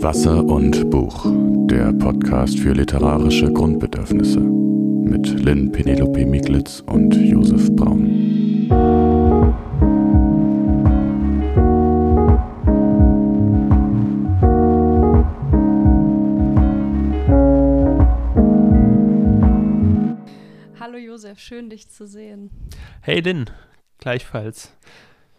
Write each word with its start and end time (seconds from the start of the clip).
Wasser 0.00 0.44
und 0.44 0.90
Buch, 0.90 1.26
der 1.66 1.92
Podcast 1.92 2.60
für 2.60 2.72
literarische 2.72 3.52
Grundbedürfnisse 3.52 4.38
mit 4.38 5.26
Lynn 5.40 5.72
Penelope 5.72 6.24
Miglitz 6.24 6.84
und 6.86 7.16
Josef 7.16 7.68
Braun. 7.74 8.68
Hallo 20.78 20.96
Josef, 20.96 21.40
schön 21.40 21.70
dich 21.70 21.88
zu 21.88 22.06
sehen. 22.06 22.50
Hey 23.02 23.18
Lynn, 23.18 23.46
gleichfalls. 23.98 24.72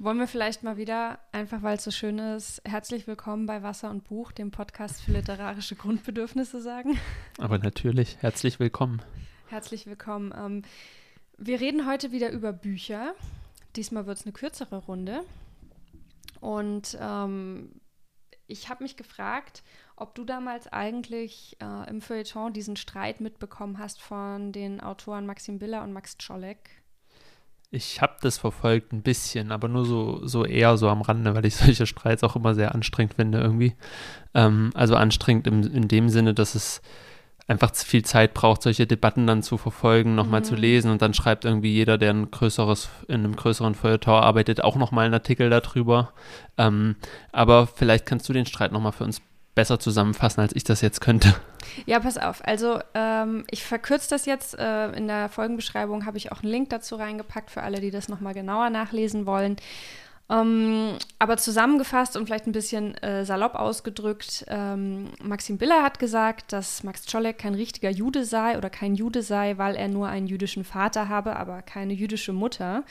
Wollen 0.02 0.18
wir 0.18 0.28
vielleicht 0.28 0.64
mal 0.64 0.78
wieder, 0.78 1.20
einfach 1.34 1.62
weil 1.62 1.76
es 1.76 1.84
so 1.84 1.92
schön 1.92 2.20
ist, 2.20 2.62
herzlich 2.64 3.06
willkommen 3.06 3.46
bei 3.48 3.64
Wasser 3.64 3.90
und 3.90 4.06
Buch, 4.06 4.32
dem 4.32 4.50
Podcast 4.50 5.02
für 5.02 5.12
literarische 5.12 5.76
Grundbedürfnisse 5.76 6.62
sagen? 6.62 6.98
Aber 7.38 7.58
natürlich, 7.58 8.16
herzlich 8.22 8.62
willkommen. 8.62 9.02
Herzlich 9.48 9.88
willkommen. 9.88 10.34
Ähm, 10.34 10.62
wir 11.38 11.60
reden 11.60 11.86
heute 11.86 12.14
wieder 12.14 12.32
über 12.32 12.54
Bücher. 12.54 13.14
Diesmal 13.76 14.06
wird 14.06 14.20
es 14.20 14.24
eine 14.24 14.32
kürzere 14.32 14.78
Runde. 14.78 15.26
Und 16.40 16.98
ähm, 17.02 17.82
ich 18.48 18.70
habe 18.70 18.84
mich 18.84 18.96
gefragt, 18.96 19.64
ob 19.98 20.16
du 20.16 20.24
damals 20.24 20.72
eigentlich 20.72 21.58
äh, 21.60 21.90
im 21.90 22.00
Feuilleton 22.00 22.54
diesen 22.54 22.78
Streit 22.78 23.20
mitbekommen 23.20 23.78
hast 23.80 24.02
von 24.02 24.54
den 24.54 24.80
Autoren 24.80 25.26
Maxim 25.26 25.60
Biller 25.60 25.84
und 25.84 25.92
Max 25.92 26.18
Czolek. 26.18 26.79
Ich 27.72 28.02
habe 28.02 28.16
das 28.22 28.40
verfolgt 28.40 28.94
ein 28.94 29.04
bisschen, 29.04 29.52
aber 29.52 29.68
nur 29.68 29.86
so, 29.86 30.26
so 30.26 30.44
eher 30.44 30.76
so 30.78 30.90
am 30.90 31.02
Rande, 31.02 31.36
weil 31.36 31.46
ich 31.46 31.56
solche 31.58 31.86
Streits 31.86 32.24
auch 32.24 32.36
immer 32.36 32.56
sehr 32.56 32.74
anstrengend 32.74 33.14
finde 33.16 33.40
irgendwie. 33.40 33.76
Ähm, 34.34 34.72
also 34.74 34.96
anstrengend 34.96 35.48
im, 35.48 35.62
in 35.62 35.88
dem 35.88 36.10
Sinne, 36.10 36.34
dass 36.34 36.56
es 36.56 36.82
einfach 37.48 37.72
zu 37.72 37.86
viel 37.86 38.06
Zeit 38.06 38.34
braucht, 38.36 38.62
solche 38.62 38.86
Debatten 38.86 39.26
dann 39.26 39.42
zu 39.42 39.58
verfolgen, 39.58 40.14
nochmal 40.16 40.42
mhm. 40.42 40.46
zu 40.46 40.56
lesen 40.56 40.92
und 40.92 41.02
dann 41.02 41.16
schreibt 41.16 41.46
irgendwie 41.46 41.74
jeder, 41.74 41.98
der 41.98 42.12
ein 42.12 42.30
größeres, 42.30 42.90
in 43.08 43.16
einem 43.16 43.36
größeren 43.36 43.74
Feuilleton 43.74 44.22
arbeitet, 44.22 44.64
auch 44.64 44.76
nochmal 44.76 45.06
einen 45.06 45.16
Artikel 45.16 45.50
darüber. 45.50 46.14
Ähm, 46.58 46.96
aber 47.32 47.66
vielleicht 47.68 48.06
kannst 48.06 48.30
du 48.30 48.34
den 48.34 48.46
Streit 48.46 48.72
nochmal 48.72 48.92
für 48.92 49.04
uns 49.04 49.22
besser 49.60 49.78
zusammenfassen, 49.78 50.40
als 50.40 50.56
ich 50.56 50.64
das 50.64 50.80
jetzt 50.80 51.02
könnte. 51.02 51.36
Ja, 51.86 52.00
pass 52.00 52.18
auf. 52.18 52.42
Also 52.48 52.80
ähm, 52.94 53.44
ich 53.52 53.66
verkürze 53.66 54.10
das 54.10 54.26
jetzt. 54.26 54.58
Äh, 54.58 54.92
in 54.94 55.10
der 55.10 55.28
Folgenbeschreibung 55.28 56.06
habe 56.06 56.18
ich 56.18 56.32
auch 56.32 56.42
einen 56.42 56.50
Link 56.50 56.70
dazu 56.70 56.96
reingepackt 56.96 57.52
für 57.52 57.62
alle, 57.62 57.82
die 57.82 57.92
das 57.92 58.08
nochmal 58.08 58.34
genauer 58.34 58.70
nachlesen 58.70 59.26
wollen. 59.26 59.58
Ähm, 60.30 60.94
aber 61.18 61.36
zusammengefasst 61.36 62.16
und 62.16 62.26
vielleicht 62.26 62.48
ein 62.48 62.54
bisschen 62.54 62.96
äh, 63.00 63.26
salopp 63.26 63.56
ausgedrückt, 63.56 64.46
ähm, 64.48 65.10
Maxim 65.22 65.58
Biller 65.58 65.84
hat 65.84 66.00
gesagt, 66.00 66.54
dass 66.54 66.84
Max 66.84 67.06
Czolek 67.06 67.40
kein 67.40 67.56
richtiger 67.56 67.90
Jude 67.90 68.24
sei 68.24 68.58
oder 68.58 68.70
kein 68.70 68.96
Jude 68.96 69.24
sei, 69.24 69.58
weil 69.58 69.76
er 69.76 69.90
nur 69.90 70.08
einen 70.08 70.28
jüdischen 70.28 70.64
Vater 70.64 71.10
habe, 71.10 71.36
aber 71.36 71.64
keine 71.64 71.92
jüdische 71.92 72.32
Mutter. 72.32 72.86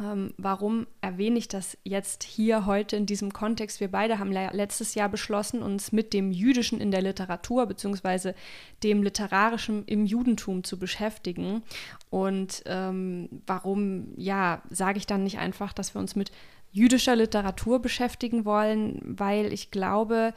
Ähm, 0.00 0.32
warum 0.36 0.86
erwähne 1.00 1.38
ich 1.38 1.48
das 1.48 1.76
jetzt 1.82 2.22
hier 2.22 2.66
heute 2.66 2.96
in 2.96 3.06
diesem 3.06 3.32
Kontext? 3.32 3.80
Wir 3.80 3.90
beide 3.90 4.18
haben 4.18 4.30
letztes 4.30 4.94
Jahr 4.94 5.08
beschlossen, 5.08 5.62
uns 5.62 5.90
mit 5.90 6.12
dem 6.12 6.30
Jüdischen 6.30 6.80
in 6.80 6.90
der 6.90 7.02
Literatur 7.02 7.66
bzw. 7.66 8.34
dem 8.82 9.02
Literarischen 9.02 9.84
im 9.86 10.06
Judentum 10.06 10.62
zu 10.62 10.78
beschäftigen. 10.78 11.62
Und 12.10 12.62
ähm, 12.66 13.28
warum, 13.46 14.12
ja, 14.16 14.62
sage 14.70 14.98
ich 14.98 15.06
dann 15.06 15.24
nicht 15.24 15.38
einfach, 15.38 15.72
dass 15.72 15.94
wir 15.94 16.00
uns 16.00 16.14
mit 16.14 16.30
jüdischer 16.70 17.16
Literatur 17.16 17.80
beschäftigen 17.80 18.44
wollen, 18.44 19.00
weil 19.02 19.52
ich 19.52 19.70
glaube, 19.70 20.32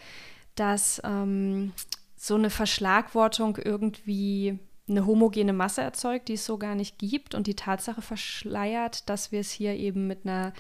dass 0.55 1.01
ähm, 1.03 1.73
so 2.15 2.35
eine 2.35 2.49
Verschlagwortung 2.49 3.57
irgendwie 3.57 4.59
eine 4.87 5.05
homogene 5.05 5.53
Masse 5.53 5.81
erzeugt, 5.81 6.28
die 6.28 6.33
es 6.33 6.45
so 6.45 6.57
gar 6.57 6.75
nicht 6.75 6.97
gibt 7.00 7.35
und 7.35 7.47
die 7.47 7.56
Tatsache 7.56 8.01
verschleiert, 8.01 9.09
dass 9.09 9.31
wir 9.31 9.39
es 9.39 9.51
hier 9.51 9.75
eben 9.75 10.07
mit 10.07 10.25
einer 10.25 10.53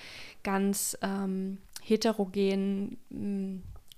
ganz 0.43 0.97
ähm, 1.01 1.57
heterogenen 1.81 2.97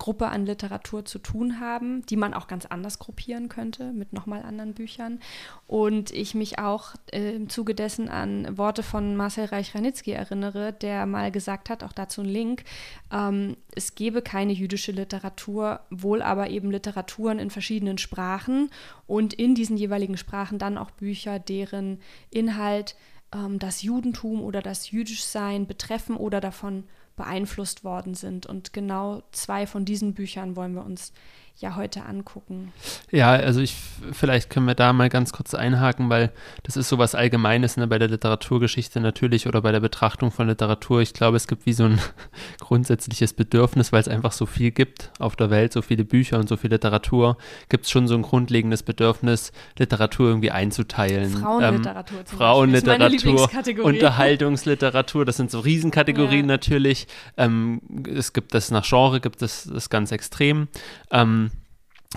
Gruppe 0.04 0.28
an 0.28 0.46
Literatur 0.46 1.06
zu 1.06 1.18
tun 1.18 1.62
haben, 1.62 2.06
die 2.08 2.18
man 2.18 2.34
auch 2.34 2.48
ganz 2.48 2.66
anders 2.66 3.00
gruppieren 3.00 3.48
könnte 3.48 3.94
mit 3.94 4.12
nochmal 4.12 4.44
anderen 4.44 4.74
Büchern. 4.74 5.22
Und 5.66 6.12
ich 6.12 6.36
mich 6.36 6.60
auch 6.60 6.96
äh, 7.14 7.32
im 7.34 7.48
Zuge 7.48 7.74
dessen 7.74 8.10
an 8.10 8.58
Worte 8.58 8.84
von 8.84 9.16
Marcel 9.16 9.46
Reich-Ranitzky 9.46 10.12
erinnere, 10.12 10.74
der 10.74 11.06
mal 11.06 11.32
gesagt 11.32 11.70
hat, 11.70 11.86
auch 11.86 11.94
dazu 11.94 12.20
ein 12.20 12.28
Link, 12.28 12.66
ähm, 13.14 13.56
es 13.74 13.96
gebe 13.96 14.22
keine 14.22 14.52
jüdische 14.52 14.92
Literatur, 14.92 15.80
wohl 15.90 16.22
aber 16.22 16.50
eben 16.50 16.70
Literaturen 16.70 17.40
in 17.40 17.50
verschiedenen 17.50 17.98
Sprachen 17.98 18.72
und 19.08 19.34
in 19.34 19.56
diesen 19.56 19.78
jeweiligen 19.78 20.18
Sprachen 20.18 20.60
dann 20.60 20.78
auch 20.78 20.92
Bücher, 20.92 21.40
deren 21.40 22.02
Inhalt 22.30 22.98
ähm, 23.34 23.58
das 23.58 23.84
Judentum 23.84 24.42
oder 24.42 24.62
das 24.62 24.92
Jüdischsein 24.92 25.66
betreffen 25.66 26.18
oder 26.18 26.42
davon 26.42 26.84
beeinflusst 27.16 27.84
worden 27.84 28.16
sind. 28.16 28.46
Und 28.46 28.74
genau 28.74 29.24
zwei 29.32 29.68
von 29.68 29.86
diesen 29.86 30.14
Büchern 30.14 30.56
wollen 30.56 30.74
wir 30.74 30.86
uns 30.86 31.14
ja 31.58 31.76
heute 31.76 32.04
angucken. 32.06 32.74
Ja, 33.12 33.32
also 33.32 33.62
ich, 33.62 33.76
vielleicht 34.12 34.50
können 34.50 34.66
wir 34.66 34.76
da 34.76 34.92
mal 34.92 35.10
ganz 35.10 35.32
kurz 35.32 35.54
einhaken, 35.54 36.10
weil 36.10 36.32
das 36.64 36.76
ist 36.78 36.90
sowas 36.90 37.16
Allgemeines 37.16 37.78
ne, 37.78 37.88
bei 37.88 38.00
der 38.00 38.10
Literaturgeschichte 38.10 39.00
natürlich 39.00 39.48
oder 39.48 39.62
bei 39.62 39.72
der 39.72 39.80
Betrachtung 39.80 40.32
von 40.32 40.48
Literatur. 40.48 41.02
Ich 41.02 41.14
glaube, 41.14 41.38
es 41.38 41.48
gibt 41.48 41.66
wie 41.66 41.74
so 41.74 41.86
ein 41.86 42.00
grundsätzliches 42.60 43.34
Bedürfnis, 43.34 43.92
weil 43.92 44.02
es 44.02 44.08
einfach 44.08 44.32
so 44.32 44.46
viel 44.46 44.72
gibt 44.72 45.12
auf 45.20 45.36
der 45.36 45.50
Welt, 45.52 45.74
so 45.74 45.82
viele 45.82 46.04
Bücher 46.04 46.40
und 46.40 46.50
so 46.50 46.58
viel 46.58 46.72
Literatur, 46.72 47.38
gibt 47.70 47.86
es 47.86 47.92
schon 47.92 48.08
so 48.08 48.16
ein 48.16 48.24
grundlegendes 48.24 48.84
Bedürfnis, 48.84 49.52
Literatur 49.78 50.30
irgendwie 50.30 50.52
einzuteilen. 50.52 51.38
Frauenliteratur 51.38 52.20
ähm, 52.20 52.26
Frauenliteratur, 52.26 53.50
Unterhaltungsliteratur, 53.84 55.24
das 55.24 55.38
sind 55.38 55.52
so 55.52 55.60
Riesenkategorien 55.60 56.46
ja. 56.46 56.54
natürlich. 56.54 57.08
Ähm, 57.38 57.82
es 58.12 58.34
gibt 58.34 58.54
das 58.54 58.72
nach 58.72 58.86
Genre, 58.88 59.22
gibt 59.22 59.42
es 59.42 59.70
das 59.72 59.90
ganz 59.90 60.12
extrem. 60.12 60.68
Ähm, 61.12 61.43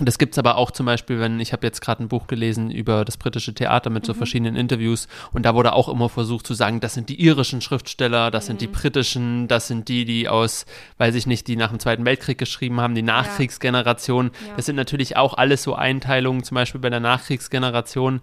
das 0.00 0.18
gibt 0.18 0.34
es 0.34 0.38
aber 0.38 0.56
auch 0.56 0.70
zum 0.70 0.84
Beispiel, 0.86 1.20
wenn 1.20 1.40
ich 1.40 1.52
habe 1.52 1.66
jetzt 1.66 1.80
gerade 1.80 2.02
ein 2.02 2.08
Buch 2.08 2.26
gelesen 2.26 2.70
über 2.70 3.04
das 3.04 3.16
britische 3.16 3.54
Theater 3.54 3.88
mit 3.88 4.04
so 4.04 4.12
mhm. 4.12 4.18
verschiedenen 4.18 4.56
Interviews 4.56 5.08
und 5.32 5.44
da 5.44 5.54
wurde 5.54 5.72
auch 5.72 5.88
immer 5.88 6.08
versucht 6.08 6.46
zu 6.46 6.54
sagen, 6.54 6.80
das 6.80 6.94
sind 6.94 7.08
die 7.08 7.20
irischen 7.20 7.60
Schriftsteller, 7.62 8.30
das 8.30 8.44
mhm. 8.44 8.46
sind 8.46 8.60
die 8.60 8.68
mhm. 8.68 8.72
britischen, 8.72 9.48
das 9.48 9.68
sind 9.68 9.88
die, 9.88 10.04
die 10.04 10.28
aus, 10.28 10.66
weiß 10.98 11.14
ich 11.14 11.26
nicht, 11.26 11.46
die 11.48 11.56
nach 11.56 11.70
dem 11.70 11.78
Zweiten 11.78 12.04
Weltkrieg 12.04 12.36
geschrieben 12.36 12.80
haben, 12.80 12.94
die 12.94 13.02
Nachkriegsgeneration. 13.02 14.26
Ja. 14.46 14.56
Das 14.56 14.66
sind 14.66 14.76
natürlich 14.76 15.16
auch 15.16 15.34
alles 15.34 15.62
so 15.62 15.74
Einteilungen, 15.74 16.42
zum 16.42 16.56
Beispiel 16.56 16.80
bei 16.80 16.90
der 16.90 17.00
Nachkriegsgeneration. 17.00 18.20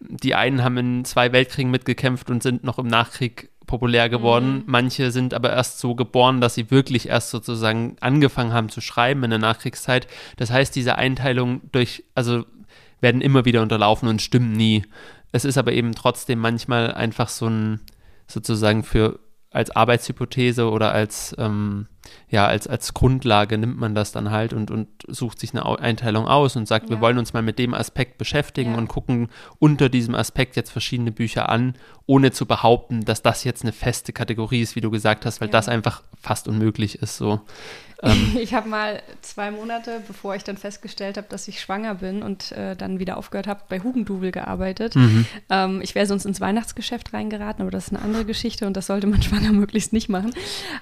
Die 0.00 0.34
einen 0.34 0.62
haben 0.62 0.76
in 0.76 1.04
zwei 1.04 1.32
Weltkriegen 1.32 1.70
mitgekämpft 1.70 2.30
und 2.30 2.42
sind 2.42 2.62
noch 2.62 2.78
im 2.78 2.86
Nachkrieg 2.86 3.50
populär 3.66 4.08
geworden. 4.08 4.58
Mhm. 4.58 4.62
Manche 4.66 5.10
sind 5.10 5.34
aber 5.34 5.52
erst 5.52 5.78
so 5.78 5.94
geboren, 5.94 6.40
dass 6.40 6.54
sie 6.54 6.70
wirklich 6.70 7.08
erst 7.08 7.30
sozusagen 7.30 7.96
angefangen 8.00 8.52
haben 8.52 8.68
zu 8.68 8.80
schreiben 8.80 9.24
in 9.24 9.30
der 9.30 9.38
Nachkriegszeit. 9.38 10.06
Das 10.36 10.50
heißt, 10.50 10.74
diese 10.74 10.96
Einteilung 10.96 11.60
durch, 11.72 12.04
also 12.14 12.44
werden 13.00 13.20
immer 13.20 13.44
wieder 13.44 13.62
unterlaufen 13.62 14.08
und 14.08 14.22
stimmen 14.22 14.52
nie. 14.52 14.84
Es 15.32 15.44
ist 15.44 15.58
aber 15.58 15.72
eben 15.72 15.94
trotzdem 15.94 16.38
manchmal 16.38 16.94
einfach 16.94 17.28
so 17.28 17.46
ein, 17.46 17.80
sozusagen 18.26 18.82
für 18.82 19.18
als 19.56 19.70
Arbeitshypothese 19.70 20.68
oder 20.70 20.92
als, 20.92 21.34
ähm, 21.38 21.86
ja, 22.28 22.46
als, 22.46 22.66
als 22.66 22.92
Grundlage 22.92 23.56
nimmt 23.56 23.78
man 23.78 23.94
das 23.94 24.12
dann 24.12 24.30
halt 24.30 24.52
und, 24.52 24.70
und 24.70 24.88
sucht 25.08 25.40
sich 25.40 25.54
eine 25.54 25.64
Einteilung 25.78 26.26
aus 26.26 26.56
und 26.56 26.68
sagt, 26.68 26.86
ja. 26.86 26.90
wir 26.90 27.00
wollen 27.00 27.16
uns 27.16 27.32
mal 27.32 27.42
mit 27.42 27.58
dem 27.58 27.72
Aspekt 27.72 28.18
beschäftigen 28.18 28.72
ja. 28.72 28.78
und 28.78 28.88
gucken 28.88 29.28
unter 29.58 29.88
diesem 29.88 30.14
Aspekt 30.14 30.56
jetzt 30.56 30.70
verschiedene 30.70 31.10
Bücher 31.10 31.48
an, 31.48 31.74
ohne 32.06 32.30
zu 32.30 32.46
behaupten, 32.46 33.04
dass 33.04 33.22
das 33.22 33.44
jetzt 33.44 33.62
eine 33.62 33.72
feste 33.72 34.12
Kategorie 34.12 34.60
ist, 34.60 34.76
wie 34.76 34.80
du 34.80 34.90
gesagt 34.90 35.26
hast, 35.26 35.40
weil 35.40 35.48
ja. 35.48 35.52
das 35.52 35.68
einfach 35.68 36.02
fast 36.20 36.46
unmöglich 36.48 37.02
ist 37.02 37.16
so. 37.16 37.40
Ähm. 38.02 38.36
Ich 38.40 38.54
habe 38.54 38.68
mal 38.68 39.02
zwei 39.22 39.50
Monate, 39.50 40.00
bevor 40.06 40.36
ich 40.36 40.44
dann 40.44 40.56
festgestellt 40.56 41.16
habe, 41.16 41.26
dass 41.28 41.48
ich 41.48 41.60
schwanger 41.60 41.96
bin 41.96 42.22
und 42.22 42.52
äh, 42.52 42.76
dann 42.76 42.98
wieder 42.98 43.16
aufgehört 43.16 43.46
habe, 43.46 43.62
bei 43.68 43.80
Hugendubel 43.80 44.30
gearbeitet. 44.30 44.94
Mhm. 44.94 45.26
Ähm, 45.50 45.80
ich 45.82 45.94
wäre 45.94 46.06
sonst 46.06 46.26
ins 46.26 46.40
Weihnachtsgeschäft 46.40 47.12
reingeraten, 47.12 47.62
aber 47.62 47.70
das 47.70 47.88
ist 47.88 47.94
eine 47.94 48.02
andere 48.02 48.24
Geschichte 48.24 48.66
und 48.66 48.76
das 48.76 48.86
sollte 48.86 49.06
man 49.06 49.22
schwanger 49.22 49.52
möglichst 49.52 49.92
nicht 49.92 50.08
machen. 50.08 50.32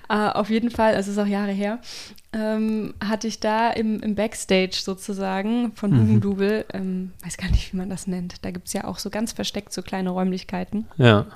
Äh, 0.08 0.14
auf 0.14 0.50
jeden 0.50 0.70
Fall, 0.70 0.94
also 0.94 1.10
es 1.10 1.16
ist 1.16 1.22
auch 1.22 1.28
Jahre 1.28 1.52
her, 1.52 1.78
ähm, 2.34 2.94
hatte 3.02 3.28
ich 3.28 3.40
da 3.40 3.70
im, 3.70 4.00
im, 4.00 4.14
Backstage 4.14 4.76
sozusagen 4.82 5.72
von 5.72 5.92
mhm. 5.92 6.00
Hugendubel, 6.00 6.64
ähm, 6.72 7.12
weiß 7.22 7.36
gar 7.36 7.50
nicht, 7.50 7.72
wie 7.72 7.76
man 7.76 7.88
das 7.88 8.06
nennt, 8.06 8.44
da 8.44 8.50
gibt 8.50 8.66
es 8.66 8.72
ja 8.72 8.84
auch 8.84 8.98
so 8.98 9.08
ganz 9.08 9.32
versteckt 9.32 9.72
so 9.72 9.82
kleine 9.82 10.10
Räumlichkeiten. 10.10 10.86
Ja. 10.96 11.26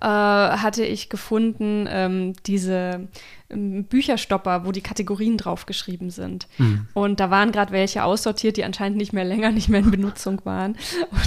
Äh, 0.00 0.06
hatte 0.06 0.84
ich 0.84 1.08
gefunden, 1.08 1.86
ähm, 1.90 2.32
diese 2.46 3.08
ähm, 3.50 3.84
Bücherstopper, 3.84 4.64
wo 4.64 4.72
die 4.72 4.80
Kategorien 4.80 5.36
draufgeschrieben 5.36 6.10
sind. 6.10 6.46
Mhm. 6.58 6.86
Und 6.94 7.20
da 7.20 7.30
waren 7.30 7.52
gerade 7.52 7.72
welche 7.72 8.04
aussortiert, 8.04 8.56
die 8.56 8.64
anscheinend 8.64 8.96
nicht 8.96 9.12
mehr 9.12 9.24
länger 9.24 9.50
nicht 9.50 9.68
mehr 9.68 9.80
in 9.80 9.90
Benutzung 9.90 10.40
waren. 10.44 10.76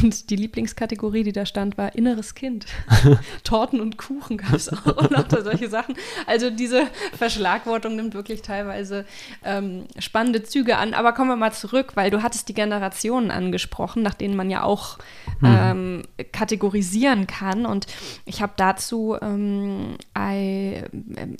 Und 0.02 0.30
die 0.30 0.36
Lieblingskategorie, 0.36 1.24
die 1.24 1.34
da 1.34 1.46
stand, 1.46 1.78
war 1.78 1.96
inneres 1.96 2.34
Kind. 2.34 2.66
Torten 3.44 3.82
und 3.82 3.98
Kuchen 3.98 4.38
gab 4.38 4.54
es 4.54 4.72
auch 4.72 4.86
und 4.86 5.16
auch 5.16 5.44
solche 5.44 5.70
Sachen. 5.70 5.96
Also 6.26 6.50
diese 6.50 6.88
Verschlagwortung 7.18 7.96
nimmt 7.96 8.14
wirklich 8.14 8.42
teilweise 8.42 9.06
ähm, 9.44 9.86
spannende 10.00 10.44
Züge 10.44 10.78
an. 10.78 10.94
Aber 10.94 11.14
kommen 11.14 11.30
wir 11.30 11.36
mal 11.36 11.54
zurück, 11.54 11.92
weil 11.96 12.10
du 12.10 12.24
hattest 12.24 12.48
die 12.50 12.54
Generationen 12.54 13.32
angesprochen, 13.32 14.02
nach 14.02 14.14
denen 14.14 14.36
man 14.36 14.50
ja 14.50 14.64
auch 14.64 14.98
mhm. 15.42 15.48
ähm, 15.48 16.02
kategorisieren 16.32 17.28
kann. 17.28 17.66
Und 17.66 17.88
ich 18.26 18.42
habe 18.42 18.54
dazu 18.56 19.16
ähm, 19.22 19.98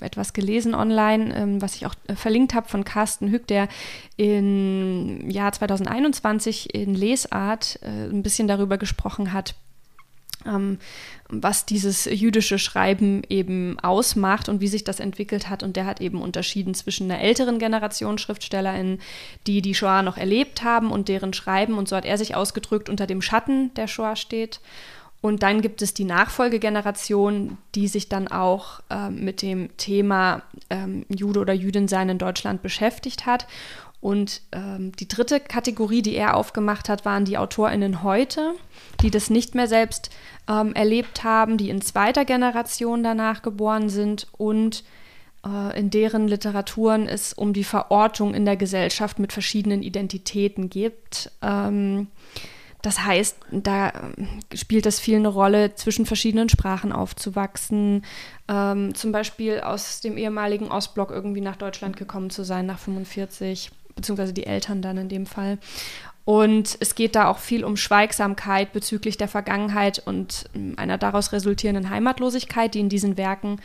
etwas 0.00 0.32
gelesen 0.32 0.74
online, 0.74 1.34
ähm, 1.34 1.62
was 1.62 1.76
ich 1.76 1.86
auch 1.86 1.94
äh, 2.06 2.14
verlinkt 2.14 2.54
habe 2.54 2.68
von 2.68 2.84
Carsten 2.84 3.30
Hück, 3.30 3.46
der 3.46 3.68
im 4.16 5.28
Jahr 5.30 5.52
2021 5.52 6.74
in 6.74 6.94
Lesart 6.94 7.78
äh, 7.82 7.88
ein 7.88 8.22
bisschen 8.22 8.48
darüber 8.48 8.78
gesprochen 8.78 9.32
hat, 9.32 9.54
ähm, 10.46 10.78
was 11.28 11.66
dieses 11.66 12.04
jüdische 12.04 12.58
Schreiben 12.58 13.22
eben 13.28 13.78
ausmacht 13.80 14.48
und 14.48 14.60
wie 14.60 14.68
sich 14.68 14.84
das 14.84 15.00
entwickelt 15.00 15.48
hat. 15.48 15.62
Und 15.62 15.76
der 15.76 15.86
hat 15.86 16.00
eben 16.00 16.20
unterschieden 16.20 16.74
zwischen 16.74 17.10
einer 17.10 17.20
älteren 17.20 17.58
Generation 17.58 18.18
SchriftstellerInnen, 18.18 19.00
die 19.46 19.62
die 19.62 19.74
Shoah 19.74 20.02
noch 20.02 20.16
erlebt 20.16 20.62
haben 20.62 20.90
und 20.90 21.08
deren 21.08 21.32
Schreiben, 21.32 21.78
und 21.78 21.88
so 21.88 21.96
hat 21.96 22.04
er 22.04 22.18
sich 22.18 22.34
ausgedrückt, 22.34 22.88
unter 22.88 23.06
dem 23.06 23.22
Schatten 23.22 23.72
der 23.74 23.88
Shoah 23.88 24.16
steht. 24.16 24.60
Und 25.24 25.42
dann 25.42 25.62
gibt 25.62 25.80
es 25.80 25.94
die 25.94 26.04
Nachfolgegeneration, 26.04 27.56
die 27.74 27.88
sich 27.88 28.10
dann 28.10 28.28
auch 28.28 28.80
äh, 28.90 29.08
mit 29.08 29.40
dem 29.40 29.74
Thema 29.78 30.42
ähm, 30.68 31.06
Jude 31.08 31.40
oder 31.40 31.54
Jüdin 31.54 31.88
sein 31.88 32.10
in 32.10 32.18
Deutschland 32.18 32.60
beschäftigt 32.60 33.24
hat. 33.24 33.46
Und 34.02 34.42
ähm, 34.52 34.92
die 34.92 35.08
dritte 35.08 35.40
Kategorie, 35.40 36.02
die 36.02 36.14
er 36.14 36.36
aufgemacht 36.36 36.90
hat, 36.90 37.06
waren 37.06 37.24
die 37.24 37.38
AutorInnen 37.38 38.02
heute, 38.02 38.52
die 39.00 39.10
das 39.10 39.30
nicht 39.30 39.54
mehr 39.54 39.66
selbst 39.66 40.10
ähm, 40.46 40.74
erlebt 40.74 41.24
haben, 41.24 41.56
die 41.56 41.70
in 41.70 41.80
zweiter 41.80 42.26
Generation 42.26 43.02
danach 43.02 43.40
geboren 43.40 43.88
sind 43.88 44.26
und 44.36 44.84
äh, 45.46 45.80
in 45.80 45.88
deren 45.88 46.28
Literaturen 46.28 47.08
es 47.08 47.32
um 47.32 47.54
die 47.54 47.64
Verortung 47.64 48.34
in 48.34 48.44
der 48.44 48.58
Gesellschaft 48.58 49.18
mit 49.18 49.32
verschiedenen 49.32 49.82
Identitäten 49.82 50.68
geht. 50.68 51.30
Ähm, 51.40 52.08
das 52.84 53.02
heißt, 53.02 53.38
da 53.50 53.88
äh, 53.88 54.56
spielt 54.56 54.84
es 54.84 55.00
viel 55.00 55.16
eine 55.16 55.28
Rolle, 55.28 55.74
zwischen 55.74 56.04
verschiedenen 56.04 56.50
Sprachen 56.50 56.92
aufzuwachsen, 56.92 58.04
ähm, 58.46 58.94
zum 58.94 59.10
Beispiel 59.10 59.60
aus 59.60 60.02
dem 60.02 60.18
ehemaligen 60.18 60.70
Ostblock 60.70 61.10
irgendwie 61.10 61.40
nach 61.40 61.56
Deutschland 61.56 61.96
gekommen 61.96 62.28
zu 62.28 62.44
sein, 62.44 62.66
nach 62.66 62.78
45, 62.78 63.70
beziehungsweise 63.96 64.34
die 64.34 64.46
Eltern 64.46 64.82
dann 64.82 64.98
in 64.98 65.08
dem 65.08 65.24
Fall. 65.24 65.58
Und 66.26 66.76
es 66.80 66.94
geht 66.94 67.16
da 67.16 67.28
auch 67.28 67.38
viel 67.38 67.64
um 67.64 67.76
Schweigsamkeit 67.76 68.72
bezüglich 68.72 69.16
der 69.16 69.28
Vergangenheit 69.28 70.02
und 70.04 70.44
ähm, 70.54 70.74
einer 70.76 70.98
daraus 70.98 71.32
resultierenden 71.32 71.88
Heimatlosigkeit, 71.88 72.74
die 72.74 72.80
in 72.80 72.90
diesen 72.90 73.16
Werken 73.16 73.60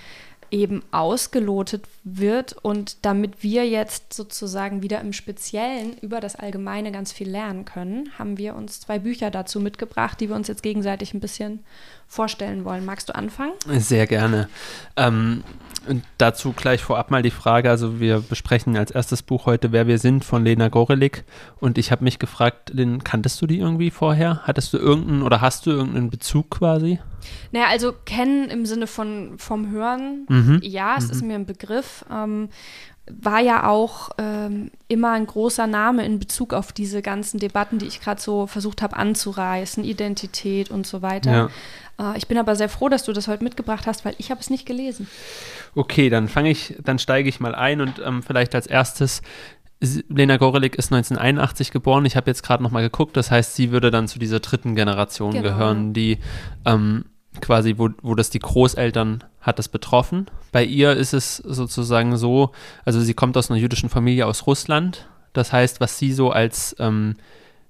eben 0.51 0.83
ausgelotet 0.91 1.85
wird 2.03 2.53
und 2.53 2.97
damit 3.03 3.43
wir 3.43 3.67
jetzt 3.67 4.13
sozusagen 4.13 4.81
wieder 4.81 5.01
im 5.01 5.13
Speziellen 5.13 5.97
über 5.99 6.19
das 6.19 6.35
Allgemeine 6.35 6.91
ganz 6.91 7.11
viel 7.11 7.29
lernen 7.29 7.65
können, 7.65 8.09
haben 8.17 8.37
wir 8.37 8.55
uns 8.55 8.79
zwei 8.81 8.99
Bücher 8.99 9.31
dazu 9.31 9.59
mitgebracht, 9.59 10.19
die 10.19 10.29
wir 10.29 10.35
uns 10.35 10.47
jetzt 10.47 10.63
gegenseitig 10.63 11.13
ein 11.13 11.19
bisschen 11.19 11.59
vorstellen 12.07 12.65
wollen. 12.65 12.85
Magst 12.85 13.09
du 13.09 13.15
anfangen? 13.15 13.53
Sehr 13.67 14.07
gerne. 14.07 14.49
Ähm, 14.95 15.43
und 15.87 16.03
dazu 16.17 16.53
gleich 16.53 16.83
vorab 16.83 17.11
mal 17.11 17.21
die 17.21 17.31
Frage, 17.31 17.69
also 17.69 17.99
wir 17.99 18.19
besprechen 18.19 18.77
als 18.77 18.91
erstes 18.91 19.23
Buch 19.23 19.45
heute 19.45 19.71
Wer 19.71 19.87
wir 19.87 19.97
sind 19.97 20.25
von 20.25 20.43
Lena 20.43 20.67
Gorelik 20.67 21.23
und 21.59 21.77
ich 21.77 21.91
habe 21.91 22.03
mich 22.03 22.19
gefragt, 22.19 22.71
Lynn, 22.73 23.03
kanntest 23.03 23.41
du 23.41 23.47
die 23.47 23.59
irgendwie 23.59 23.91
vorher? 23.91 24.41
Hattest 24.43 24.73
du 24.73 24.77
irgendeinen 24.77 25.23
oder 25.23 25.41
hast 25.41 25.65
du 25.65 25.71
irgendeinen 25.71 26.09
Bezug 26.09 26.51
quasi? 26.51 26.99
Naja, 27.51 27.67
also 27.69 27.93
kennen 28.05 28.49
im 28.49 28.65
Sinne 28.65 28.87
von 28.87 29.33
vom 29.37 29.69
Hören, 29.71 30.25
mhm. 30.29 30.59
ja, 30.63 30.95
es 30.97 31.07
mhm. 31.07 31.11
ist 31.11 31.23
mir 31.23 31.35
ein 31.35 31.45
Begriff. 31.45 32.05
Ähm, 32.11 32.49
war 33.09 33.39
ja 33.39 33.67
auch 33.67 34.11
ähm, 34.17 34.71
immer 34.87 35.11
ein 35.11 35.25
großer 35.25 35.67
Name 35.67 36.05
in 36.05 36.19
Bezug 36.19 36.53
auf 36.53 36.71
diese 36.71 37.01
ganzen 37.01 37.39
Debatten, 37.39 37.79
die 37.79 37.87
ich 37.87 38.01
gerade 38.01 38.21
so 38.21 38.47
versucht 38.47 38.81
habe 38.81 38.95
anzureißen, 38.95 39.83
Identität 39.83 40.69
und 40.69 40.85
so 40.85 41.01
weiter. 41.01 41.31
Ja. 41.31 41.49
Äh, 41.99 42.17
ich 42.17 42.27
bin 42.27 42.37
aber 42.37 42.55
sehr 42.55 42.69
froh, 42.69 42.89
dass 42.89 43.03
du 43.03 43.13
das 43.13 43.27
heute 43.27 43.43
mitgebracht 43.43 43.85
hast, 43.85 44.05
weil 44.05 44.15
ich 44.17 44.31
habe 44.31 44.39
es 44.39 44.49
nicht 44.49 44.65
gelesen. 44.65 45.07
Okay, 45.75 46.09
dann 46.09 46.27
fange 46.27 46.49
ich, 46.49 46.75
dann 46.83 46.97
steige 46.97 47.29
ich 47.29 47.39
mal 47.39 47.53
ein 47.53 47.81
und 47.81 48.01
ähm, 48.03 48.23
vielleicht 48.23 48.55
als 48.55 48.67
erstes 48.67 49.21
Lena 49.81 50.37
Gorelik 50.37 50.75
ist 50.75 50.91
1981 50.91 51.71
geboren. 51.71 52.03
Ich 52.05 52.17
habe 52.17 52.29
jetzt 52.29 52.43
gerade 52.43 52.61
noch 52.61 52.71
mal 52.71 52.81
geguckt. 52.81 53.15
Das 53.15 53.31
heißt, 53.31 53.55
sie 53.55 53.71
würde 53.71 53.91
dann 53.91 54.09
zu 54.09 54.19
dieser 54.19 54.41
dritten 54.41 54.75
Generation 54.75 55.31
genau. 55.31 55.43
gehören, 55.43 55.93
die 55.93 56.17
ähm, 56.65 57.05
quasi, 57.39 57.75
wo, 57.77 57.89
wo 58.01 58.15
das 58.15 58.29
die 58.29 58.39
Großeltern 58.39 59.23
hat 59.39 59.57
das 59.57 59.69
betroffen. 59.69 60.25
Bei 60.51 60.65
ihr 60.65 60.91
ist 60.93 61.13
es 61.13 61.37
sozusagen 61.37 62.17
so, 62.17 62.51
also 62.83 62.99
sie 62.99 63.13
kommt 63.13 63.37
aus 63.37 63.49
einer 63.49 63.59
jüdischen 63.59 63.89
Familie 63.89 64.25
aus 64.25 64.47
Russland. 64.47 65.07
Das 65.31 65.53
heißt, 65.53 65.79
was 65.79 65.97
sie 65.97 66.11
so 66.11 66.31
als 66.31 66.75
ähm, 66.79 67.15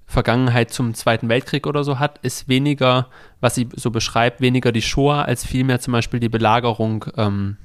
Vergangenheit 0.09 0.71
zum 0.71 0.95
Zweiten 0.95 1.29
Weltkrieg 1.29 1.67
oder 1.67 1.83
so 1.83 1.99
hat, 1.99 2.17
ist 2.23 2.47
weniger, 2.47 3.07
was 3.41 3.53
sie 3.53 3.69
so 3.75 3.91
beschreibt, 3.91 4.41
weniger 4.41 4.71
die 4.71 4.81
Shoah 4.81 5.21
als 5.21 5.45
vielmehr 5.45 5.79
zum 5.79 5.91
Beispiel 5.91 6.19
die 6.19 6.29
Belagerung 6.29 7.05
ähm, 7.15 7.57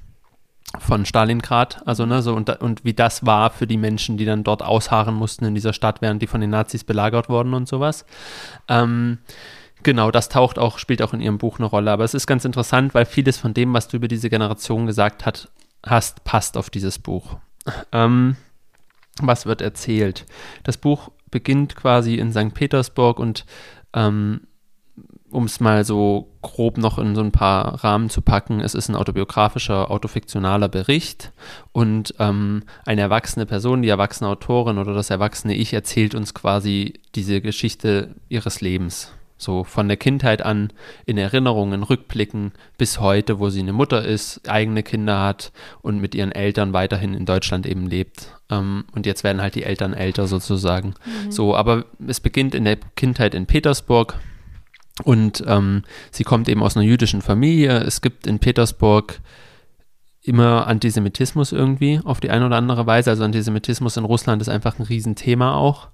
von 0.79 1.07
Stalingrad, 1.07 1.81
also 1.87 2.05
ne, 2.05 2.21
so 2.21 2.35
und, 2.35 2.51
und 2.61 2.85
wie 2.85 2.93
das 2.93 3.25
war 3.25 3.49
für 3.49 3.67
die 3.67 3.79
Menschen, 3.79 4.19
die 4.19 4.27
dann 4.27 4.45
dort 4.45 4.63
ausharren 4.63 5.15
mussten 5.15 5.47
in 5.47 5.55
dieser 5.55 5.73
Stadt, 5.73 6.03
während 6.03 6.21
die 6.21 6.27
von 6.27 6.43
den 6.43 6.51
Nazis 6.51 6.85
belagert 6.85 7.31
wurden 7.31 7.55
und 7.55 7.67
sowas. 7.67 8.05
Ähm, 8.69 9.19
genau, 9.83 10.11
das 10.11 10.29
taucht 10.29 10.59
auch, 10.59 10.79
spielt 10.79 11.01
auch 11.01 11.15
in 11.15 11.23
ihrem 11.23 11.39
Buch 11.39 11.59
eine 11.59 11.67
Rolle. 11.67 11.93
Aber 11.93 12.05
es 12.05 12.13
ist 12.13 12.27
ganz 12.27 12.45
interessant, 12.45 12.93
weil 12.93 13.07
vieles 13.07 13.39
von 13.39 13.55
dem, 13.55 13.73
was 13.73 13.89
du 13.89 13.97
über 13.97 14.09
diese 14.09 14.29
Generation 14.29 14.85
gesagt 14.85 15.25
hat, 15.25 15.49
hast, 15.83 16.25
passt 16.25 16.59
auf 16.59 16.69
dieses 16.69 16.99
Buch. 16.99 17.39
Ähm, 17.91 18.37
was 19.23 19.47
wird 19.47 19.63
erzählt? 19.63 20.27
Das 20.65 20.77
Buch 20.77 21.11
beginnt 21.35 21.75
quasi 21.75 22.15
in 22.15 22.33
St. 22.33 22.55
Petersburg 22.55 23.19
und 23.19 23.45
ähm, 23.93 24.43
um 25.33 25.47
es 25.47 25.59
mal 25.59 25.85
so 25.85 26.29
grob 26.43 26.79
noch 26.79 26.97
in 26.97 27.17
so 27.17 27.21
ein 27.21 27.33
paar 27.33 27.83
Rahmen 27.83 28.09
zu 28.09 28.23
packen, 28.23 28.61
es 28.61 28.77
ist 28.77 28.89
ein 28.89 28.95
autobiografischer, 28.95 29.91
autofiktionaler 29.91 30.69
Bericht 30.69 31.33
und 31.73 32.15
ähm, 32.21 32.63
eine 32.87 33.01
erwachsene 33.01 33.47
Person, 33.47 33.83
die 33.83 33.89
erwachsene 33.89 34.31
Autorin 34.31 34.79
oder 34.79 34.95
das 34.95 35.11
erwachsene 35.11 35.57
Ich 35.57 35.73
erzählt 35.73 36.15
uns 36.15 36.35
quasi 36.35 37.01
diese 37.17 37.41
Geschichte 37.41 38.15
ihres 38.29 38.61
Lebens. 38.61 39.11
So 39.37 39.65
von 39.65 39.89
der 39.89 39.97
Kindheit 39.97 40.43
an 40.43 40.73
in 41.07 41.19
Erinnerungen, 41.19 41.83
Rückblicken 41.83 42.53
bis 42.79 43.01
heute, 43.01 43.41
wo 43.41 43.51
sie 43.51 43.61
eine 43.61 43.73
Mutter 43.73 44.05
ist, 44.05 44.49
eigene 44.49 44.83
Kinder 44.83 45.21
hat 45.21 45.53
und 45.83 46.01
mit 46.01 46.15
ihren 46.15 46.33
Eltern 46.33 46.73
weiterhin 46.73 47.15
in 47.15 47.27
Deutschland 47.27 47.67
eben 47.67 47.87
lebt. 47.87 48.39
Ähm, 48.51 48.85
und 48.93 49.07
jetzt 49.07 49.25
werden 49.25 49.43
halt 49.43 49.55
die 49.55 49.65
Eltern 49.65 49.93
älter 49.93 50.27
sozusagen. 50.27 50.95
Mhm. 51.05 51.33
So, 51.33 51.57
aber 51.57 51.85
es 52.07 52.21
beginnt 52.21 52.55
in 52.55 52.65
der 52.65 52.77
Kindheit 52.97 53.35
in 53.35 53.47
Petersburg 53.47 54.19
und 55.03 55.43
ähm, 55.47 55.83
sie 56.13 56.23
kommt 56.23 56.49
eben 56.49 56.63
aus 56.63 56.77
einer 56.77 56.87
jüdischen 56.87 57.21
Familie. 57.21 57.79
Es 57.79 58.01
gibt 58.01 58.27
in 58.27 58.39
Petersburg 58.39 59.21
immer 60.25 60.67
Antisemitismus 60.67 61.53
irgendwie 61.53 62.01
auf 62.03 62.19
die 62.19 62.31
eine 62.31 62.47
oder 62.47 62.57
andere 62.57 62.87
Weise. 62.87 63.11
Also 63.11 63.25
Antisemitismus 63.25 63.99
in 63.99 64.05
Russland 64.05 64.41
ist 64.41 64.49
einfach 64.49 64.79
ein 64.79 64.85
Riesenthema 64.85 65.55
auch. 65.55 65.89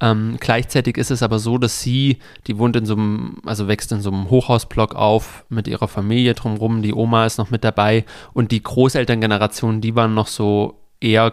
Ähm, 0.00 0.36
gleichzeitig 0.38 0.96
ist 0.96 1.10
es 1.10 1.22
aber 1.22 1.40
so, 1.40 1.58
dass 1.58 1.82
sie, 1.82 2.18
die 2.46 2.58
wohnt 2.58 2.76
in 2.76 2.86
so 2.86 2.94
einem, 2.94 3.38
also 3.44 3.66
wächst 3.66 3.90
in 3.90 4.00
so 4.00 4.10
einem 4.10 4.30
Hochhausblock 4.30 4.94
auf 4.94 5.44
mit 5.48 5.66
ihrer 5.66 5.88
Familie 5.88 6.34
drumherum. 6.34 6.82
Die 6.82 6.94
Oma 6.94 7.26
ist 7.26 7.38
noch 7.38 7.50
mit 7.50 7.64
dabei 7.64 8.04
und 8.32 8.52
die 8.52 8.62
Großelterngeneration, 8.62 9.80
die 9.80 9.96
waren 9.96 10.14
noch 10.14 10.28
so 10.28 10.80
eher 11.00 11.32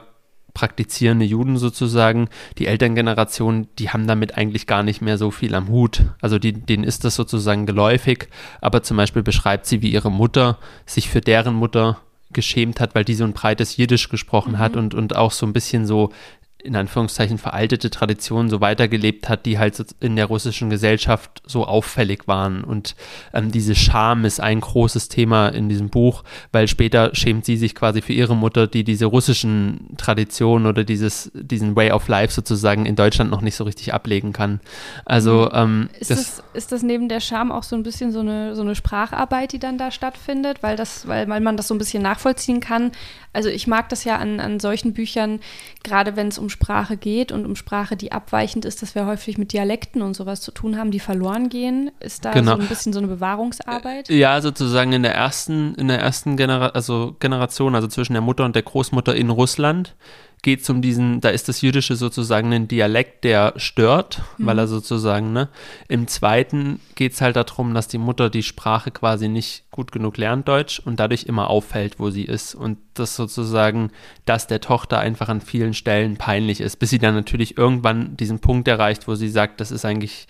praktizierende 0.56 1.26
Juden 1.26 1.58
sozusagen, 1.58 2.30
die 2.58 2.66
Elterngeneration, 2.66 3.68
die 3.78 3.92
haben 3.92 4.08
damit 4.08 4.38
eigentlich 4.38 4.66
gar 4.66 4.82
nicht 4.82 5.02
mehr 5.02 5.20
so 5.20 5.30
viel 5.30 5.54
am 5.54 5.70
Hut. 5.70 6.06
Also 6.20 6.40
die, 6.40 6.54
denen 6.54 6.84
ist 6.84 7.06
das 7.06 7.14
sozusagen 7.14 7.68
geläufig, 7.68 8.28
aber 8.60 8.82
zum 8.82 8.98
Beispiel 8.98 9.22
beschreibt 9.22 9.68
sie, 9.68 9.84
wie 9.84 9.92
ihre 9.92 10.12
Mutter 10.12 10.58
sich 10.88 11.10
für 11.10 11.22
deren 11.22 11.54
Mutter 11.54 12.00
geschämt 12.32 12.80
hat, 12.80 12.96
weil 12.96 13.06
die 13.06 13.16
so 13.16 13.24
ein 13.24 13.34
breites 13.34 13.78
Jiddisch 13.78 14.10
gesprochen 14.10 14.54
mhm. 14.54 14.60
hat 14.60 14.76
und, 14.76 14.94
und 14.94 15.16
auch 15.16 15.32
so 15.32 15.46
ein 15.46 15.54
bisschen 15.54 15.86
so 15.86 16.12
in 16.62 16.76
Anführungszeichen 16.76 17.38
veraltete 17.38 17.90
Traditionen 17.90 18.50
so 18.50 18.60
weitergelebt 18.60 19.30
hat, 19.30 19.46
die 19.46 19.58
halt 19.58 19.96
in 20.02 20.18
der 20.18 20.26
russischen 20.26 20.70
Gesellschaft 20.70 21.42
so 21.46 21.66
auffällig 21.66 22.28
waren. 22.28 22.66
Und 22.66 22.96
ähm, 23.34 23.50
diese 23.52 23.76
Scham 23.76 24.26
ist 24.26 24.42
ein 24.42 24.60
großes 24.60 25.08
Thema 25.08 25.50
in 25.50 25.70
diesem 25.70 25.90
Buch, 25.90 26.24
weil 26.52 26.68
später 26.68 27.16
schämt 27.16 27.46
sie 27.46 27.56
sich 27.56 27.76
quasi 27.76 28.02
für 28.02 28.12
ihre 28.12 28.36
Mutter, 28.36 28.68
die 28.68 28.84
diese 28.84 29.06
russischen 29.06 29.96
Traditionen 29.98 30.68
oder 30.68 30.84
dieses, 30.84 31.32
diesen 31.34 31.78
Way 31.78 31.92
of 31.92 32.08
Life 32.10 32.34
sozusagen 32.34 32.86
in 32.86 32.98
Deutschland 32.98 33.32
noch 33.32 33.42
nicht 33.42 33.56
so 33.56 33.64
richtig 33.64 33.94
ablegen 33.94 34.34
kann. 34.34 34.60
Also 35.06 35.50
mhm. 35.54 35.58
ähm, 35.58 35.90
ist, 35.98 36.12
das, 36.12 36.18
das, 36.18 36.44
ist 36.54 36.72
das 36.74 36.84
neben 36.84 37.08
der 37.08 37.22
Scham 37.22 37.54
auch 37.54 37.64
so 37.64 37.78
ein 37.78 37.84
bisschen 37.84 38.12
so 38.12 38.20
eine, 38.20 38.56
so 38.56 38.64
eine 38.64 38.76
Spracharbeit, 38.76 39.54
die 39.54 39.60
dann 39.60 39.78
da 39.78 39.92
stattfindet, 39.92 40.62
weil 40.62 40.76
das, 40.76 41.08
weil, 41.08 41.30
weil 41.30 41.40
man 41.40 41.56
das 41.56 41.70
so 41.70 41.74
ein 41.74 41.78
bisschen 41.78 42.04
nachvollziehen 42.04 42.60
kann. 42.60 42.92
Also 43.34 43.50
ich 43.50 43.68
mag 43.68 43.90
das 43.90 44.04
ja 44.04 44.18
an, 44.18 44.40
an 44.40 44.60
solchen 44.60 44.94
Büchern, 44.94 45.40
gerade 45.84 46.16
wenn 46.16 46.28
es 46.28 46.40
um 46.40 46.50
Sprache 46.50 46.98
geht 46.98 47.32
und 47.32 47.46
um 47.46 47.56
Sprache, 47.56 47.96
die 47.96 48.12
abweichend 48.12 48.66
ist, 48.66 48.82
dass 48.82 48.96
wir 48.96 49.06
häufig 49.06 49.38
mit 49.38 49.54
Dialekten 49.54 50.02
und 50.02 50.16
sowas 50.16 50.42
zu 50.42 50.52
tun 50.52 50.78
haben, 50.78 50.92
die 50.92 51.00
verloren 51.00 51.50
gehen. 51.50 51.92
Ist 52.00 52.26
da 52.26 52.32
genau. 52.32 52.56
so 52.56 52.62
ein 52.62 52.68
bisschen 52.68 52.94
so 52.94 53.00
eine 53.00 53.08
Bewahrungsarbeit? 53.08 54.10
Ja, 54.10 54.42
sozusagen 54.42 54.94
in 54.94 55.04
der 55.04 55.14
ersten, 55.14 55.76
in 55.76 55.88
der 55.88 56.00
ersten 56.00 56.38
Genera 56.38 56.68
also 56.70 57.16
Generation, 57.20 57.76
also 57.76 57.88
zwischen 57.88 58.14
der 58.14 58.22
Mutter 58.22 58.46
und 58.46 58.56
der 58.56 58.64
Großmutter 58.64 59.16
in 59.16 59.30
Russland, 59.30 59.96
geht 60.42 60.62
es 60.62 60.70
um 60.70 60.82
diesen, 60.82 61.20
da 61.20 61.30
ist 61.30 61.50
das 61.50 61.62
Jüdische 61.62 61.96
sozusagen 61.96 62.54
ein 62.54 62.68
Dialekt, 62.68 63.24
der 63.24 63.54
stört, 63.58 64.22
mhm. 64.38 64.46
weil 64.46 64.60
er 64.60 64.68
sozusagen, 64.68 65.34
ne? 65.34 65.50
Im 65.88 66.08
zweiten 66.08 66.80
geht 66.96 67.14
es 67.14 67.22
halt 67.22 67.36
darum, 67.36 67.74
dass 67.74 67.88
die 67.88 67.98
Mutter 67.98 68.30
die 68.30 68.44
Sprache 68.44 68.92
quasi 68.92 69.28
nicht 69.28 69.64
gut 69.72 69.92
genug 69.92 70.18
lernt, 70.18 70.48
Deutsch, 70.48 70.80
und 70.80 71.00
dadurch 71.00 71.24
immer 71.26 71.50
auffällt, 71.50 72.00
wo 72.00 72.10
sie 72.10 72.24
ist. 72.24 72.56
Und 72.56 72.78
das 72.94 73.16
sozusagen, 73.16 73.92
dass 74.26 74.48
der 74.48 74.62
Tochter 74.62 75.00
einfach 75.00 75.28
an 75.28 75.42
vielen 75.42 75.74
Stellen 75.74 76.16
peinlich 76.18 76.62
ist, 76.62 76.78
bis 76.78 76.90
sie 76.90 77.00
dann 77.00 77.16
natürlich 77.16 77.58
irgendwann 77.58 78.16
diesen 78.16 78.40
Punkt 78.40 78.68
erreicht, 78.68 79.08
wo 79.08 79.16
sie 79.16 79.30
sagt, 79.30 79.60
das 79.60 79.72
ist 79.72 79.84
eigentlich 79.84 80.28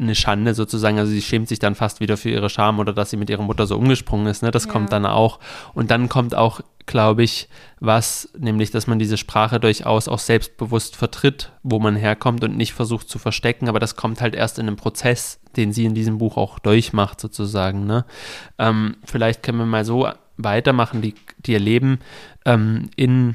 eine 0.00 0.14
Schande 0.14 0.54
sozusagen. 0.54 0.98
Also 0.98 1.12
sie 1.12 1.22
schämt 1.22 1.48
sich 1.48 1.58
dann 1.58 1.74
fast 1.74 2.00
wieder 2.00 2.16
für 2.16 2.30
ihre 2.30 2.50
Scham 2.50 2.78
oder 2.78 2.92
dass 2.92 3.10
sie 3.10 3.16
mit 3.16 3.30
ihrer 3.30 3.42
Mutter 3.42 3.66
so 3.66 3.76
umgesprungen 3.76 4.26
ist. 4.26 4.42
Ne? 4.42 4.50
Das 4.50 4.66
ja. 4.66 4.72
kommt 4.72 4.92
dann 4.92 5.06
auch. 5.06 5.38
Und 5.74 5.90
dann 5.90 6.08
kommt 6.08 6.34
auch, 6.34 6.60
glaube 6.86 7.22
ich, 7.22 7.48
was, 7.78 8.30
nämlich, 8.36 8.70
dass 8.70 8.86
man 8.86 8.98
diese 8.98 9.16
Sprache 9.16 9.60
durchaus 9.60 10.08
auch 10.08 10.18
selbstbewusst 10.18 10.96
vertritt, 10.96 11.52
wo 11.62 11.78
man 11.78 11.96
herkommt 11.96 12.42
und 12.44 12.56
nicht 12.56 12.72
versucht 12.72 13.08
zu 13.08 13.18
verstecken. 13.18 13.68
Aber 13.68 13.78
das 13.78 13.96
kommt 13.96 14.20
halt 14.20 14.34
erst 14.34 14.58
in 14.58 14.66
einem 14.66 14.76
Prozess, 14.76 15.40
den 15.56 15.72
sie 15.72 15.84
in 15.84 15.94
diesem 15.94 16.18
Buch 16.18 16.36
auch 16.36 16.58
durchmacht, 16.58 17.20
sozusagen. 17.20 17.86
Ne? 17.86 18.04
Ähm, 18.58 18.96
vielleicht 19.04 19.42
können 19.42 19.58
wir 19.58 19.66
mal 19.66 19.84
so 19.84 20.08
weitermachen, 20.36 21.02
die, 21.02 21.14
die 21.38 21.54
erleben 21.54 22.00
ähm, 22.44 22.90
in 22.96 23.34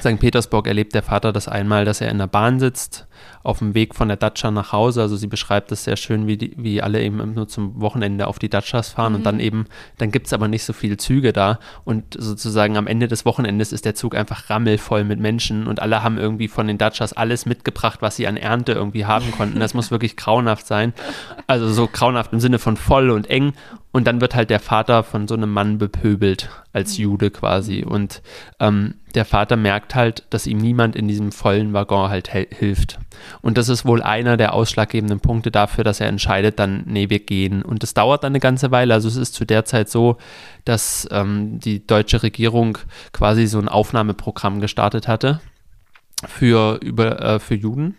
St. 0.00 0.18
Petersburg 0.18 0.66
erlebt 0.66 0.94
der 0.94 1.02
Vater 1.02 1.32
das 1.32 1.48
einmal, 1.48 1.84
dass 1.84 2.00
er 2.00 2.10
in 2.10 2.18
der 2.18 2.26
Bahn 2.26 2.58
sitzt 2.58 3.06
auf 3.42 3.58
dem 3.58 3.74
Weg 3.74 3.94
von 3.94 4.08
der 4.08 4.16
Datscha 4.16 4.50
nach 4.50 4.72
Hause. 4.72 5.02
Also 5.02 5.16
sie 5.16 5.26
beschreibt 5.26 5.70
das 5.70 5.84
sehr 5.84 5.96
schön, 5.96 6.26
wie, 6.26 6.36
die, 6.36 6.54
wie 6.56 6.82
alle 6.82 7.02
eben 7.02 7.34
nur 7.34 7.48
zum 7.48 7.80
Wochenende 7.80 8.26
auf 8.26 8.38
die 8.38 8.48
Datschas 8.48 8.90
fahren 8.90 9.12
mhm. 9.12 9.16
und 9.16 9.26
dann 9.26 9.40
eben, 9.40 9.66
dann 9.98 10.10
gibt 10.10 10.26
es 10.26 10.32
aber 10.32 10.48
nicht 10.48 10.64
so 10.64 10.72
viele 10.72 10.96
Züge 10.96 11.32
da 11.32 11.58
und 11.84 12.04
sozusagen 12.18 12.76
am 12.76 12.86
Ende 12.86 13.08
des 13.08 13.24
Wochenendes 13.24 13.72
ist 13.72 13.84
der 13.84 13.94
Zug 13.94 14.14
einfach 14.14 14.50
rammelvoll 14.50 15.04
mit 15.04 15.20
Menschen 15.20 15.66
und 15.66 15.80
alle 15.80 16.02
haben 16.02 16.18
irgendwie 16.18 16.48
von 16.48 16.66
den 16.66 16.78
Datschas 16.78 17.12
alles 17.12 17.46
mitgebracht, 17.46 18.02
was 18.02 18.16
sie 18.16 18.26
an 18.26 18.36
Ernte 18.36 18.72
irgendwie 18.72 19.06
haben 19.06 19.30
konnten. 19.32 19.60
Das 19.60 19.74
muss 19.74 19.90
wirklich 19.90 20.16
grauenhaft 20.16 20.66
sein. 20.66 20.92
Also 21.46 21.68
so 21.68 21.86
grauenhaft 21.86 22.32
im 22.32 22.40
Sinne 22.40 22.58
von 22.58 22.76
voll 22.76 23.10
und 23.10 23.28
eng 23.28 23.52
und 23.92 24.06
dann 24.06 24.22
wird 24.22 24.34
halt 24.34 24.48
der 24.50 24.58
Vater 24.58 25.04
von 25.04 25.28
so 25.28 25.34
einem 25.34 25.52
Mann 25.52 25.76
bepöbelt, 25.76 26.48
als 26.72 26.96
mhm. 26.96 27.04
Jude 27.04 27.30
quasi. 27.30 27.84
Und 27.84 28.22
ähm, 28.58 28.94
der 29.14 29.26
Vater 29.26 29.56
merkt 29.56 29.94
halt, 29.94 30.24
dass 30.30 30.46
ihm 30.46 30.58
niemand 30.58 30.96
in 30.96 31.08
diesem 31.08 31.30
vollen 31.30 31.74
Waggon 31.74 32.08
halt 32.08 32.28
hilft. 32.28 32.98
Und 33.40 33.58
das 33.58 33.68
ist 33.68 33.84
wohl 33.84 34.02
einer 34.02 34.36
der 34.36 34.54
ausschlaggebenden 34.54 35.20
Punkte 35.20 35.50
dafür, 35.50 35.84
dass 35.84 36.00
er 36.00 36.08
entscheidet, 36.08 36.58
dann, 36.58 36.84
nee, 36.86 37.10
wir 37.10 37.20
gehen. 37.20 37.62
Und 37.62 37.82
das 37.82 37.94
dauert 37.94 38.24
dann 38.24 38.32
eine 38.32 38.40
ganze 38.40 38.70
Weile. 38.70 38.94
Also 38.94 39.08
es 39.08 39.16
ist 39.16 39.34
zu 39.34 39.44
der 39.44 39.64
Zeit 39.64 39.88
so, 39.88 40.16
dass 40.64 41.08
ähm, 41.10 41.60
die 41.60 41.86
deutsche 41.86 42.22
Regierung 42.22 42.78
quasi 43.12 43.46
so 43.46 43.58
ein 43.58 43.68
Aufnahmeprogramm 43.68 44.60
gestartet 44.60 45.08
hatte 45.08 45.40
für, 46.26 46.78
über, 46.82 47.20
äh, 47.20 47.38
für 47.40 47.54
Juden. 47.54 47.96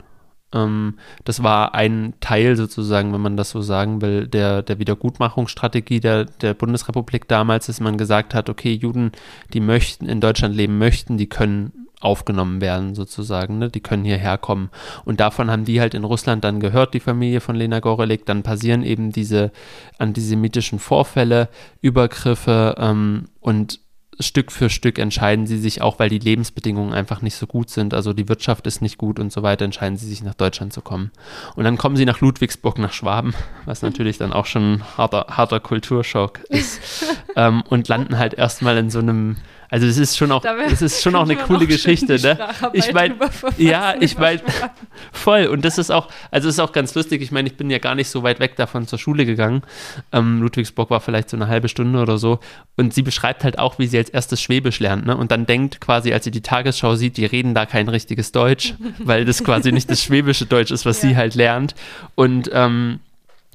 Ähm, 0.53 0.95
das 1.23 1.43
war 1.43 1.73
ein 1.73 2.13
Teil 2.19 2.55
sozusagen, 2.55 3.13
wenn 3.13 3.21
man 3.21 3.37
das 3.37 3.49
so 3.49 3.61
sagen 3.61 4.01
will, 4.01 4.27
der, 4.27 4.61
der 4.61 4.79
Wiedergutmachungsstrategie 4.79 5.99
der, 5.99 6.25
der 6.25 6.53
Bundesrepublik 6.53 7.27
damals, 7.27 7.67
dass 7.67 7.79
man 7.79 7.97
gesagt 7.97 8.33
hat, 8.33 8.49
okay, 8.49 8.73
Juden, 8.73 9.11
die 9.53 9.59
möchten 9.59 10.07
in 10.07 10.21
Deutschland 10.21 10.55
leben 10.55 10.77
möchten, 10.77 11.17
die 11.17 11.27
können 11.27 11.82
aufgenommen 12.03 12.61
werden, 12.61 12.95
sozusagen. 12.95 13.59
Ne? 13.59 13.69
Die 13.69 13.81
können 13.81 14.05
hierher 14.05 14.37
kommen. 14.37 14.69
Und 15.05 15.19
davon 15.19 15.49
haben 15.49 15.65
die 15.65 15.79
halt 15.79 15.93
in 15.93 16.03
Russland 16.03 16.43
dann 16.43 16.59
gehört, 16.59 16.93
die 16.93 16.99
Familie 16.99 17.41
von 17.41 17.55
Lena 17.55 17.79
Gorelik. 17.79 18.25
Dann 18.25 18.43
passieren 18.43 18.83
eben 18.83 19.11
diese 19.11 19.51
antisemitischen 19.97 20.79
Vorfälle, 20.79 21.49
Übergriffe 21.81 22.75
ähm, 22.77 23.25
und 23.39 23.79
Stück 24.19 24.51
für 24.51 24.69
Stück 24.69 24.99
entscheiden 24.99 25.47
sie 25.47 25.57
sich 25.57 25.81
auch, 25.81 25.99
weil 25.99 26.09
die 26.09 26.19
Lebensbedingungen 26.19 26.93
einfach 26.93 27.21
nicht 27.21 27.35
so 27.35 27.47
gut 27.47 27.69
sind, 27.69 27.93
also 27.93 28.13
die 28.13 28.29
Wirtschaft 28.29 28.67
ist 28.67 28.81
nicht 28.81 28.97
gut 28.97 29.19
und 29.19 29.31
so 29.31 29.43
weiter, 29.43 29.65
entscheiden 29.65 29.97
sie 29.97 30.07
sich 30.07 30.23
nach 30.23 30.33
Deutschland 30.33 30.73
zu 30.73 30.81
kommen. 30.81 31.11
Und 31.55 31.63
dann 31.63 31.77
kommen 31.77 31.95
sie 31.95 32.05
nach 32.05 32.21
Ludwigsburg, 32.21 32.77
nach 32.77 32.93
Schwaben, 32.93 33.33
was 33.65 33.81
natürlich 33.81 34.17
dann 34.17 34.33
auch 34.33 34.45
schon 34.45 34.73
ein 34.73 34.97
harter, 34.97 35.25
harter 35.29 35.59
Kulturschock 35.59 36.39
ist, 36.49 36.79
ähm, 37.35 37.63
und 37.69 37.87
landen 37.87 38.17
halt 38.17 38.33
erstmal 38.33 38.77
in 38.77 38.89
so 38.89 38.99
einem 38.99 39.37
also 39.73 39.87
es 39.87 39.97
ist 39.97 40.15
schon 40.15 40.31
auch, 40.31 40.45
es 40.71 40.83
ist 40.83 41.01
schon 41.01 41.15
auch 41.15 41.23
eine 41.27 41.35
coole 41.35 41.65
Geschichte, 41.65 42.21
ne? 42.21 42.37
Ich 42.73 42.93
meine, 42.93 43.15
ja, 43.57 43.95
ich 43.99 44.19
meine, 44.19 44.39
voll. 45.11 45.47
Und 45.47 45.65
das 45.65 45.79
ist 45.79 45.89
auch, 45.89 46.09
also 46.29 46.47
es 46.47 46.55
ist 46.55 46.59
auch 46.59 46.73
ganz 46.73 46.93
lustig. 46.93 47.23
Ich 47.23 47.31
meine, 47.31 47.47
ich 47.47 47.57
bin 47.57 47.71
ja 47.71 47.79
gar 47.79 47.95
nicht 47.95 48.09
so 48.09 48.21
weit 48.21 48.39
weg 48.39 48.55
davon 48.55 48.85
zur 48.85 48.99
Schule 48.99 49.25
gegangen. 49.25 49.63
Ähm, 50.11 50.43
Ludwigsburg 50.43 50.91
war 50.91 51.01
vielleicht 51.01 51.31
so 51.31 51.37
eine 51.37 51.47
halbe 51.47 51.69
Stunde 51.69 51.99
oder 51.99 52.19
so. 52.19 52.39
Und 52.77 52.93
sie 52.93 53.01
beschreibt 53.01 53.43
halt 53.43 53.57
auch, 53.57 53.79
wie 53.79 53.87
sie 53.87 53.97
als 53.97 54.11
erstes 54.11 54.43
Schwäbisch 54.43 54.79
lernt, 54.79 55.07
ne? 55.07 55.17
Und 55.17 55.31
dann 55.31 55.47
denkt 55.47 55.81
quasi, 55.81 56.13
als 56.13 56.25
sie 56.25 56.31
die 56.31 56.41
Tagesschau 56.41 56.95
sieht, 56.95 57.17
die 57.17 57.25
reden 57.25 57.55
da 57.55 57.65
kein 57.65 57.89
richtiges 57.89 58.31
Deutsch, 58.31 58.75
weil 58.99 59.25
das 59.25 59.43
quasi 59.43 59.71
nicht 59.71 59.89
das 59.89 60.03
schwäbische 60.03 60.45
Deutsch 60.45 60.69
ist, 60.69 60.85
was 60.85 61.01
ja. 61.01 61.09
sie 61.09 61.17
halt 61.17 61.33
lernt. 61.33 61.73
Und 62.13 62.47
ähm, 62.53 62.99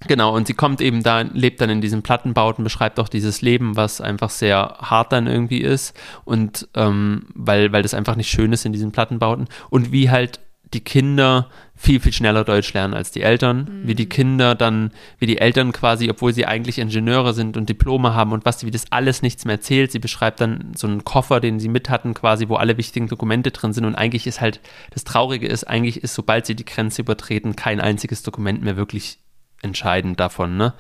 Genau, 0.07 0.35
und 0.35 0.47
sie 0.47 0.55
kommt 0.55 0.81
eben 0.81 1.03
da, 1.03 1.23
lebt 1.23 1.61
dann 1.61 1.71
in 1.71 1.81
diesen 1.81 2.03
Plattenbauten, 2.03 2.63
beschreibt 2.63 3.01
auch 3.01 3.09
dieses 3.09 3.43
Leben, 3.43 3.77
was 3.77 4.01
einfach 4.01 4.31
sehr 4.31 4.77
hart 4.81 5.13
dann 5.13 5.27
irgendwie 5.27 5.61
ist 5.61 5.99
und 6.25 6.69
ähm, 6.75 7.27
weil, 7.35 7.73
weil 7.73 7.83
das 7.83 7.95
einfach 7.95 8.15
nicht 8.15 8.31
schön 8.31 8.53
ist 8.53 8.65
in 8.65 8.73
diesen 8.73 8.93
Plattenbauten 8.93 9.49
und 9.71 9.91
wie 9.91 10.11
halt 10.11 10.41
die 10.75 10.81
Kinder 10.81 11.49
viel, 11.75 12.01
viel 12.01 12.13
schneller 12.13 12.45
Deutsch 12.45 12.73
lernen 12.75 12.95
als 12.95 13.11
die 13.11 13.23
Eltern, 13.23 13.83
mhm. 13.83 13.89
wie 13.89 13.95
die 13.95 14.09
Kinder 14.09 14.55
dann, 14.55 14.91
wie 15.19 15.27
die 15.27 15.39
Eltern 15.39 15.73
quasi, 15.73 16.11
obwohl 16.11 16.33
sie 16.33 16.45
eigentlich 16.45 16.79
Ingenieure 16.79 17.33
sind 17.33 17.57
und 17.57 17.69
Diplome 17.69 18.15
haben 18.15 18.33
und 18.33 18.45
was, 18.45 18.65
wie 18.67 18.71
das 18.71 18.91
alles 18.91 19.23
nichts 19.23 19.45
mehr 19.45 19.61
zählt. 19.61 19.93
Sie 19.93 19.99
beschreibt 19.99 20.41
dann 20.41 20.73
so 20.77 20.87
einen 20.87 21.05
Koffer, 21.05 21.41
den 21.41 21.59
sie 21.59 21.69
mit 21.69 21.89
hatten, 21.89 22.15
quasi, 22.15 22.49
wo 22.49 22.57
alle 22.57 22.77
wichtigen 22.77 23.09
Dokumente 23.09 23.51
drin 23.51 23.73
sind 23.73 23.85
und 23.85 23.95
eigentlich 23.95 24.27
ist 24.27 24.41
halt, 24.41 24.61
das 24.91 25.05
Traurige 25.05 25.47
ist, 25.47 25.65
eigentlich 25.65 26.03
ist, 26.03 26.15
sobald 26.15 26.47
sie 26.47 26.55
die 26.55 26.67
Grenze 26.67 27.03
übertreten, 27.03 27.57
kein 27.57 27.81
einziges 27.81 28.23
Dokument 28.23 28.63
mehr 28.63 28.77
wirklich 28.77 29.19
entscheidend 29.63 30.21
davon, 30.21 30.57
ne? 30.57 30.75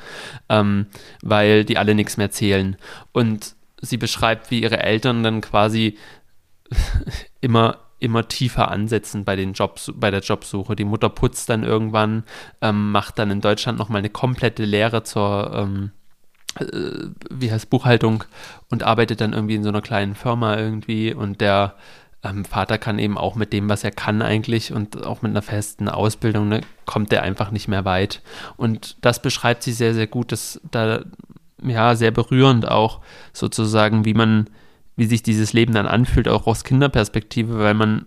Ähm, 0.48 0.86
weil 1.22 1.64
die 1.64 1.78
alle 1.78 1.94
nichts 1.94 2.16
mehr 2.16 2.30
zählen. 2.30 2.76
Und 3.12 3.54
sie 3.80 3.96
beschreibt, 3.96 4.50
wie 4.50 4.62
ihre 4.62 4.80
Eltern 4.80 5.22
dann 5.22 5.40
quasi 5.40 5.96
immer 7.40 7.78
immer 8.00 8.28
tiefer 8.28 8.70
ansetzen 8.70 9.24
bei 9.24 9.34
den 9.34 9.54
Jobs, 9.54 9.92
bei 9.94 10.10
der 10.12 10.20
Jobsuche. 10.20 10.76
Die 10.76 10.84
Mutter 10.84 11.08
putzt 11.08 11.48
dann 11.48 11.64
irgendwann, 11.64 12.22
ähm, 12.60 12.92
macht 12.92 13.18
dann 13.18 13.30
in 13.30 13.40
Deutschland 13.40 13.76
nochmal 13.76 13.98
eine 13.98 14.10
komplette 14.10 14.64
Lehre 14.64 15.02
zur 15.02 15.50
ähm, 15.52 15.90
äh, 16.60 17.08
wie 17.30 17.50
heißt 17.52 17.70
Buchhaltung 17.70 18.24
und 18.70 18.82
arbeitet 18.82 19.20
dann 19.20 19.32
irgendwie 19.32 19.56
in 19.56 19.62
so 19.62 19.68
einer 19.68 19.82
kleinen 19.82 20.14
Firma 20.14 20.56
irgendwie 20.56 21.12
und 21.12 21.40
der 21.40 21.74
ähm, 22.22 22.44
Vater 22.44 22.78
kann 22.78 22.98
eben 22.98 23.16
auch 23.16 23.36
mit 23.36 23.52
dem, 23.52 23.68
was 23.68 23.84
er 23.84 23.90
kann 23.90 24.22
eigentlich 24.22 24.72
und 24.72 25.04
auch 25.06 25.22
mit 25.22 25.30
einer 25.30 25.42
festen 25.42 25.88
Ausbildung, 25.88 26.48
ne, 26.48 26.62
kommt 26.84 27.12
er 27.12 27.22
einfach 27.22 27.50
nicht 27.50 27.68
mehr 27.68 27.84
weit. 27.84 28.22
Und 28.56 28.96
das 29.02 29.22
beschreibt 29.22 29.62
sie 29.62 29.72
sehr, 29.72 29.94
sehr 29.94 30.06
gut, 30.06 30.32
dass 30.32 30.60
da, 30.70 31.04
ja, 31.62 31.94
sehr 31.94 32.10
berührend 32.10 32.68
auch 32.68 33.00
sozusagen, 33.32 34.04
wie 34.04 34.14
man, 34.14 34.50
wie 34.96 35.06
sich 35.06 35.22
dieses 35.22 35.52
Leben 35.52 35.74
dann 35.74 35.86
anfühlt, 35.86 36.28
auch 36.28 36.46
aus 36.46 36.64
Kinderperspektive, 36.64 37.58
weil 37.58 37.74
man 37.74 38.06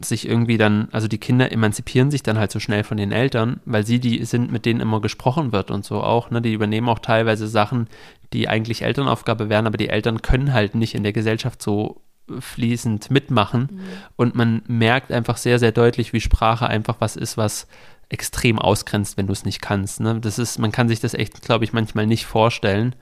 sich 0.00 0.26
irgendwie 0.26 0.56
dann, 0.56 0.88
also 0.90 1.06
die 1.06 1.18
Kinder 1.18 1.52
emanzipieren 1.52 2.10
sich 2.10 2.22
dann 2.22 2.38
halt 2.38 2.50
so 2.50 2.58
schnell 2.58 2.82
von 2.84 2.96
den 2.96 3.12
Eltern, 3.12 3.60
weil 3.66 3.86
sie 3.86 4.00
die 4.00 4.24
sind, 4.24 4.50
mit 4.50 4.66
denen 4.66 4.80
immer 4.80 5.00
gesprochen 5.00 5.52
wird 5.52 5.70
und 5.70 5.84
so 5.84 6.02
auch, 6.02 6.30
ne? 6.30 6.42
Die 6.42 6.54
übernehmen 6.54 6.88
auch 6.88 6.98
teilweise 6.98 7.46
Sachen, 7.46 7.86
die 8.32 8.48
eigentlich 8.48 8.82
Elternaufgabe 8.82 9.48
wären, 9.48 9.66
aber 9.66 9.76
die 9.76 9.90
Eltern 9.90 10.22
können 10.22 10.52
halt 10.52 10.74
nicht 10.74 10.94
in 10.94 11.04
der 11.04 11.12
Gesellschaft 11.12 11.62
so 11.62 12.00
fließend 12.38 13.10
mitmachen. 13.10 13.68
Mhm. 13.70 13.80
Und 14.16 14.34
man 14.34 14.62
merkt 14.66 15.12
einfach 15.12 15.36
sehr, 15.36 15.58
sehr 15.58 15.72
deutlich, 15.72 16.12
wie 16.12 16.20
Sprache 16.20 16.66
einfach 16.66 16.96
was 17.00 17.16
ist, 17.16 17.36
was 17.36 17.66
extrem 18.08 18.58
ausgrenzt, 18.58 19.16
wenn 19.16 19.26
du 19.26 19.32
es 19.32 19.44
nicht 19.44 19.62
kannst. 19.62 20.00
Ne? 20.00 20.20
Das 20.20 20.38
ist, 20.38 20.58
man 20.58 20.70
kann 20.70 20.88
sich 20.88 21.00
das 21.00 21.14
echt, 21.14 21.42
glaube 21.42 21.64
ich, 21.64 21.72
manchmal 21.72 22.06
nicht 22.06 22.26
vorstellen. 22.26 22.94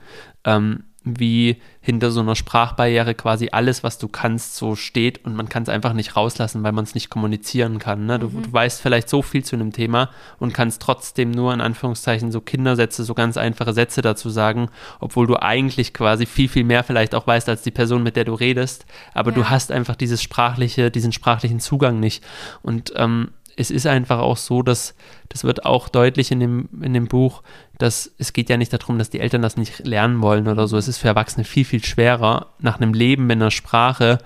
Ähm, 0.45 0.85
wie 1.03 1.61
hinter 1.81 2.11
so 2.11 2.21
einer 2.21 2.37
Sprachbarriere 2.37 3.15
quasi 3.15 3.49
alles, 3.53 3.83
was 3.83 3.97
du 3.97 4.07
kannst, 4.07 4.57
so 4.57 4.77
steht 4.77 5.25
und 5.25 5.35
man 5.35 5.49
kann 5.49 5.63
es 5.63 5.71
einfach 5.71 5.95
nicht 5.95 6.15
rauslassen, 6.15 6.63
weil 6.63 6.73
man 6.73 6.85
es 6.85 6.95
nicht 6.95 7.09
kommunizieren 7.09 7.79
kann. 7.79 8.05
Ne? 8.05 8.19
Du, 8.19 8.29
mhm. 8.29 8.43
du, 8.43 8.53
weißt 8.53 8.83
vielleicht 8.83 9.09
so 9.09 9.23
viel 9.23 9.43
zu 9.43 9.57
einem 9.57 9.73
Thema 9.73 10.11
und 10.39 10.53
kannst 10.53 10.83
trotzdem 10.83 11.31
nur 11.31 11.55
in 11.55 11.63
Anführungszeichen 11.63 12.31
so 12.31 12.43
Kindersätze, 12.43 13.03
so 13.05 13.15
ganz 13.15 13.39
einfache 13.39 13.73
Sätze 13.73 14.03
dazu 14.03 14.29
sagen, 14.29 14.69
obwohl 15.01 15.27
du 15.27 15.41
eigentlich 15.41 15.95
quasi 15.95 16.27
viel, 16.27 16.51
viel 16.51 16.65
mehr 16.65 16.85
vielleicht 16.85 17.15
auch 17.15 17.27
weißt 17.27 17.49
als 17.49 17.63
die 17.63 17.71
Person, 17.71 18.03
mit 18.03 18.17
der 18.17 18.25
du 18.25 18.35
redest. 18.35 18.85
Aber 19.15 19.31
ja. 19.31 19.37
du 19.37 19.49
hast 19.49 19.73
einfach 19.73 19.97
dieses 19.97 20.23
sprachliche, 20.23 20.91
diesen 20.91 21.13
sprachlichen 21.13 21.61
Zugang 21.61 21.99
nicht. 21.99 22.23
Und 22.63 22.93
ähm, 22.97 23.31
es 23.61 23.71
ist 23.71 23.87
einfach 23.87 24.21
auch 24.21 24.39
so, 24.39 24.63
dass 24.63 24.95
das 25.29 25.45
wird 25.45 25.67
auch 25.67 25.91
deutlich 25.91 26.33
in 26.33 26.41
dem, 26.41 26.69
in 26.81 26.95
dem 26.95 27.09
Buch, 27.09 27.43
dass 27.77 28.11
es 28.17 28.33
geht 28.33 28.49
ja 28.49 28.57
nicht 28.57 28.73
darum, 28.73 28.99
dass 28.99 29.11
die 29.11 29.21
Eltern 29.21 29.43
das 29.43 29.59
nicht 29.59 29.87
lernen 29.87 30.23
wollen 30.23 30.49
oder 30.49 30.67
so. 30.67 30.79
Es 30.79 30.89
ist 30.89 30.99
für 30.99 31.09
Erwachsene 31.09 31.45
viel, 31.45 31.67
viel 31.67 31.85
schwerer, 31.85 32.55
nach 32.59 32.81
einem 32.81 32.95
Leben 32.95 33.27
mit 33.27 33.37
einer 33.37 33.51
Sprache 33.51 34.19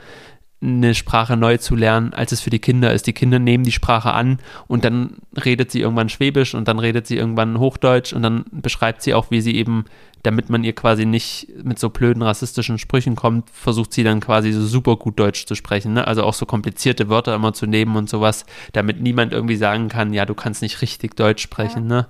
eine 0.65 0.95
Sprache 0.95 1.37
neu 1.37 1.59
zu 1.59 1.77
lernen, 1.77 2.15
als 2.15 2.33
es 2.33 2.41
für 2.41 2.51
die 2.51 2.59
Kinder 2.59 2.93
ist. 2.93 3.07
Die 3.07 3.13
Kinder 3.13 3.39
nehmen 3.39 3.65
die 3.65 3.73
Sprache 3.73 4.13
an 4.13 4.39
und 4.67 4.85
dann 4.85 5.19
redet 5.37 5.71
sie 5.71 5.81
irgendwann 5.81 6.09
Schwäbisch 6.09 6.55
und 6.55 6.69
dann 6.69 6.79
redet 6.79 7.07
sie 7.07 7.17
irgendwann 7.17 7.59
Hochdeutsch 7.59 8.13
und 8.13 8.23
dann 8.23 8.45
beschreibt 8.51 9.03
sie 9.03 9.13
auch, 9.13 9.31
wie 9.31 9.43
sie 9.43 9.55
eben, 9.57 9.85
damit 10.23 10.49
man 10.49 10.65
ihr 10.65 10.75
quasi 10.75 11.05
nicht 11.05 11.49
mit 11.63 11.79
so 11.79 11.91
blöden 11.91 12.23
rassistischen 12.23 12.79
Sprüchen 12.79 13.15
kommt, 13.15 13.51
versucht 13.51 13.93
sie 13.93 14.05
dann 14.05 14.21
quasi 14.21 14.53
so 14.53 14.65
super 14.65 14.97
gut 14.97 15.19
Deutsch 15.19 15.45
zu 15.47 15.55
sprechen. 15.55 15.93
Ne? 15.93 16.07
Also 16.07 16.23
auch 16.23 16.35
so 16.35 16.47
komplizierte 16.47 17.11
Wörter 17.11 17.35
immer 17.35 17.53
zu 17.53 17.67
nehmen 17.67 17.95
und 17.97 18.09
sowas, 18.09 18.47
damit 18.73 19.01
niemand 19.01 19.33
irgendwie 19.33 19.57
sagen 19.57 19.89
kann, 19.89 20.15
ja, 20.15 20.25
du 20.25 20.35
kannst 20.35 20.63
nicht 20.63 20.81
richtig 20.81 21.15
Deutsch 21.15 21.43
sprechen. 21.43 21.91
Ja. 21.91 21.97
Ne? 21.97 22.07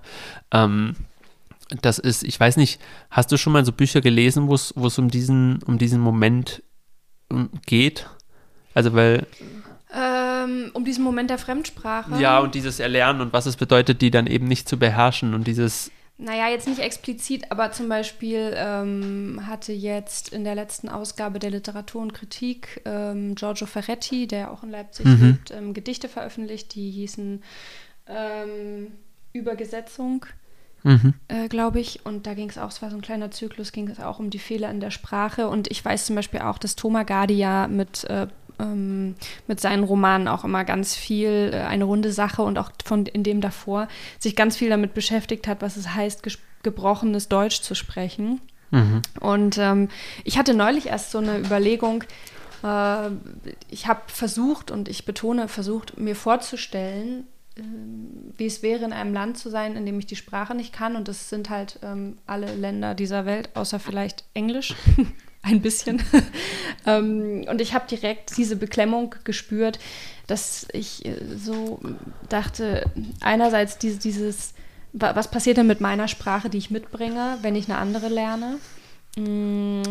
Ähm, 0.53 0.97
das 1.83 1.99
ist, 1.99 2.23
ich 2.23 2.39
weiß 2.39 2.57
nicht, 2.57 2.81
hast 3.11 3.33
du 3.33 3.37
schon 3.37 3.53
mal 3.53 3.65
so 3.65 3.73
Bücher 3.73 4.01
gelesen, 4.01 4.47
wo 4.47 4.55
es 4.55 4.99
um 4.99 5.09
diesen, 5.09 5.61
um 5.65 5.79
diesen 5.79 6.01
Moment 6.01 6.63
ähm, 7.31 7.49
geht? 7.67 8.07
Also 8.75 8.93
weil. 8.95 9.27
Ähm, 9.97 10.71
um 10.75 10.85
diesen 10.85 11.05
Moment 11.05 11.31
der 11.31 11.39
Fremdsprache. 11.39 12.21
Ja, 12.21 12.41
und 12.41 12.57
dieses 12.57 12.81
Erlernen 12.81 13.21
und 13.21 13.33
was 13.33 13.47
es 13.47 13.57
bedeutet, 13.57 14.03
die 14.03 14.11
dann 14.11 14.27
eben 14.27 14.49
nicht 14.49 14.69
zu 14.69 14.79
beherrschen 14.79 15.35
und 15.35 15.47
dieses. 15.47 15.91
Naja, 16.17 16.49
jetzt 16.49 16.69
nicht 16.69 16.81
explizit, 16.81 17.51
aber 17.51 17.73
zum 17.73 17.89
Beispiel 17.89 18.55
ähm, 18.57 19.41
hatte 19.47 19.73
jetzt 19.73 20.29
in 20.33 20.45
der 20.45 20.55
letzten 20.55 20.89
Ausgabe 20.89 21.41
der 21.41 21.51
Literatur 21.51 22.03
und 22.03 22.15
Kritik 22.15 22.83
ähm, 22.85 23.35
Giorgio 23.35 23.67
Ferretti, 23.67 24.29
der 24.29 24.53
auch 24.53 24.63
in 24.63 24.71
Leipzig 24.71 25.07
mhm. 25.07 25.27
lebt, 25.27 25.51
ähm, 25.51 25.75
Gedichte 25.75 26.09
veröffentlicht, 26.09 26.77
die 26.77 26.91
hießen 26.91 27.43
ähm, 28.07 28.93
Übergesetzung. 29.33 30.27
Mhm. 30.85 31.15
Äh, 31.29 31.49
glaube 31.49 31.81
ich. 31.81 32.05
Und 32.05 32.27
da 32.27 32.35
ging 32.35 32.51
es 32.51 32.59
auch, 32.59 32.69
es 32.69 32.83
war 32.83 32.91
so 32.91 32.97
ein 32.97 33.03
kleiner 33.03 33.31
Zyklus, 33.31 33.73
ging 33.73 33.89
es 33.89 33.99
auch 33.99 34.19
um 34.19 34.31
die 34.31 34.39
Fehler 34.39 34.71
in 34.71 34.81
der 34.81 34.91
Sprache. 34.91 35.49
Und 35.49 35.71
ich 35.71 35.85
weiß 35.85 36.07
zum 36.07 36.15
Beispiel 36.15 36.41
auch, 36.41 36.59
dass 36.59 36.77
Thomas 36.77 37.07
Gardia 37.07 37.67
mit 37.67 38.05
äh, 38.05 38.29
ähm, 38.59 39.15
mit 39.47 39.61
seinen 39.61 39.85
Romanen 39.85 40.29
auch 40.29 40.45
immer 40.45 40.65
ganz 40.65 40.95
viel 40.95 41.51
äh, 41.53 41.61
eine 41.61 41.85
runde 41.85 42.13
Sache 42.13 42.43
und 42.43 42.59
auch 42.59 42.71
von 42.85 43.07
in 43.07 43.23
dem 43.23 43.41
davor 43.41 43.89
sich 44.19 44.37
ganz 44.37 44.57
viel 44.57 44.69
damit 44.69 44.95
beschäftigt 44.95 45.47
hat, 45.47 45.63
was 45.63 45.77
es 45.77 45.95
heißt, 45.95 46.23
gebrochenes 46.63 47.29
Deutsch 47.29 47.61
zu 47.63 47.75
sprechen. 47.75 48.41
Mhm. 48.71 49.03
Und 49.21 49.59
ähm, 49.59 49.89
ich 50.25 50.39
hatte 50.39 50.55
neulich 50.55 50.87
erst 50.87 51.11
so 51.11 51.19
eine 51.19 51.39
Überlegung, 51.39 52.05
äh, 52.65 53.11
ich 53.71 53.87
habe 53.87 54.01
versucht 54.07 54.71
und 54.71 54.89
ich 54.89 55.05
betone 55.05 55.49
versucht, 55.49 55.99
mir 55.99 56.17
vorzustellen, 56.17 57.27
äh, 57.57 57.63
wie 58.37 58.47
es 58.47 58.63
wäre, 58.63 58.85
in 58.85 58.93
einem 58.93 59.13
Land 59.13 59.39
zu 59.39 59.51
sein, 59.51 59.77
in 59.77 59.87
dem 59.87 59.99
ich 59.99 60.07
die 60.07 60.17
Sprache 60.17 60.55
nicht 60.55 60.73
kann. 60.73 60.97
Und 60.97 61.07
das 61.07 61.29
sind 61.29 61.51
halt 61.51 61.79
ähm, 61.83 62.19
alle 62.27 62.53
Länder 62.55 62.95
dieser 62.95 63.27
Welt, 63.27 63.51
außer 63.55 63.79
vielleicht 63.79 64.25
Englisch. 64.35 64.75
ein 65.45 65.61
bisschen. 65.61 66.03
ähm, 66.87 67.45
und 67.49 67.61
ich 67.61 67.75
habe 67.75 67.87
direkt 67.89 68.37
diese 68.37 68.57
Beklemmung 68.57 69.15
gespürt, 69.25 69.79
dass 70.27 70.67
ich 70.73 71.05
äh, 71.05 71.17
so 71.37 71.81
dachte, 72.29 72.85
einerseits 73.21 73.79
diese, 73.79 73.99
dieses, 73.99 74.55
was 74.93 75.31
passiert 75.31 75.59
denn 75.59 75.67
mit 75.67 75.81
meiner 75.81 76.09
Sprache, 76.09 76.49
die 76.49 76.59
ich 76.59 76.71
mitbringe, 76.71 77.39
wenn 77.43 77.57
ich 77.57 77.69
eine 77.69 77.79
andere 77.79 78.09
lerne? 78.09 78.59
Hm, 79.17 79.83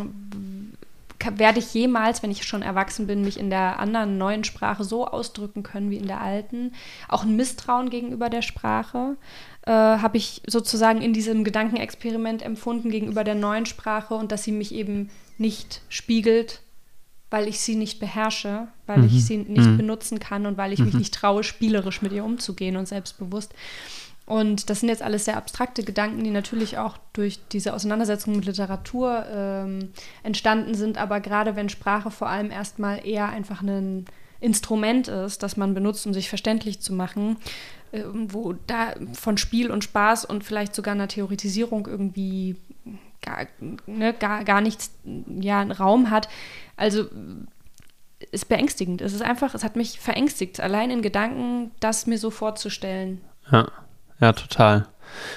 werde 1.36 1.60
ich 1.60 1.74
jemals, 1.74 2.22
wenn 2.22 2.32
ich 2.32 2.44
schon 2.44 2.62
erwachsen 2.62 3.08
bin, 3.08 3.24
mich 3.24 3.40
in 3.40 3.50
der 3.50 3.80
anderen 3.80 4.18
neuen 4.18 4.44
Sprache 4.44 4.84
so 4.84 5.08
ausdrücken 5.08 5.64
können 5.64 5.90
wie 5.90 5.98
in 5.98 6.08
der 6.08 6.20
alten? 6.20 6.74
Auch 7.08 7.24
ein 7.24 7.38
Misstrauen 7.38 7.90
gegenüber 7.90 8.30
der 8.30 8.42
Sprache 8.42 9.16
äh, 9.66 9.72
habe 9.72 10.18
ich 10.18 10.42
sozusagen 10.48 11.02
in 11.02 11.14
diesem 11.14 11.46
Gedankenexperiment 11.46 12.42
empfunden 12.42 12.90
gegenüber 12.90 13.24
der 13.24 13.36
neuen 13.36 13.66
Sprache 13.66 14.16
und 14.16 14.32
dass 14.34 14.44
sie 14.44 14.52
mich 14.52 14.74
eben 14.74 15.10
nicht 15.40 15.82
spiegelt, 15.90 16.62
weil 17.30 17.48
ich 17.48 17.60
sie 17.60 17.76
nicht 17.76 18.00
beherrsche, 18.00 18.68
weil 18.86 19.00
mhm. 19.00 19.06
ich 19.06 19.26
sie 19.26 19.38
nicht 19.38 19.68
mhm. 19.68 19.78
benutzen 19.78 20.20
kann 20.20 20.46
und 20.46 20.58
weil 20.58 20.72
ich 20.72 20.80
mich 20.80 20.94
mhm. 20.94 21.00
nicht 21.00 21.14
traue, 21.14 21.44
spielerisch 21.44 22.02
mit 22.02 22.12
ihr 22.12 22.24
umzugehen 22.24 22.78
und 22.78 22.88
selbstbewusst. 22.88 23.54
Und 24.26 24.70
das 24.70 24.80
sind 24.80 24.90
jetzt 24.90 25.02
alles 25.02 25.26
sehr 25.26 25.36
abstrakte 25.36 25.84
Gedanken, 25.84 26.24
die 26.24 26.30
natürlich 26.30 26.78
auch 26.78 26.98
durch 27.12 27.40
diese 27.52 27.74
Auseinandersetzung 27.74 28.36
mit 28.36 28.46
Literatur 28.46 29.26
ähm, 29.30 29.90
entstanden 30.24 30.76
sind. 30.76 30.98
Aber 30.98 31.20
gerade 31.20 31.56
wenn 31.56 31.68
Sprache 31.70 32.10
vor 32.10 32.30
allem 32.30 32.50
erstmal 32.50 33.06
eher 33.06 33.30
einfach 33.30 33.62
ein 33.62 34.06
Instrument 34.40 35.08
ist, 35.08 35.44
das 35.44 35.58
man 35.58 35.74
benutzt, 35.74 36.06
um 36.06 36.14
sich 36.14 36.30
verständlich 36.30 36.80
zu 36.80 36.94
machen, 36.94 37.38
äh, 37.92 38.04
wo 38.14 38.54
da 38.68 38.94
von 39.14 39.38
Spiel 39.38 39.72
und 39.72 39.84
Spaß 39.84 40.26
und 40.26 40.44
vielleicht 40.44 40.76
sogar 40.76 40.94
einer 40.94 41.08
Theoretisierung 41.08 41.88
irgendwie 41.88 42.56
gar, 43.24 43.48
ne, 43.88 44.14
gar, 44.14 44.44
gar 44.44 44.62
nichts 44.62 44.92
ja, 45.40 45.62
einen 45.62 45.72
Raum 45.72 46.12
hat. 46.12 46.30
Also 46.78 47.06
ist 48.32 48.50
beängstigend. 48.50 49.02
Es 49.02 49.14
ist 49.14 49.22
einfach, 49.22 49.54
es 49.54 49.64
hat 49.64 49.76
mich 49.76 50.00
verängstigt, 50.00 50.60
allein 50.60 50.92
in 50.92 51.02
Gedanken, 51.02 51.72
das 51.80 52.08
mir 52.08 52.18
so 52.18 52.30
vorzustellen. 52.30 53.22
Ja, 53.52 53.68
ja, 54.20 54.34
total. 54.34 54.88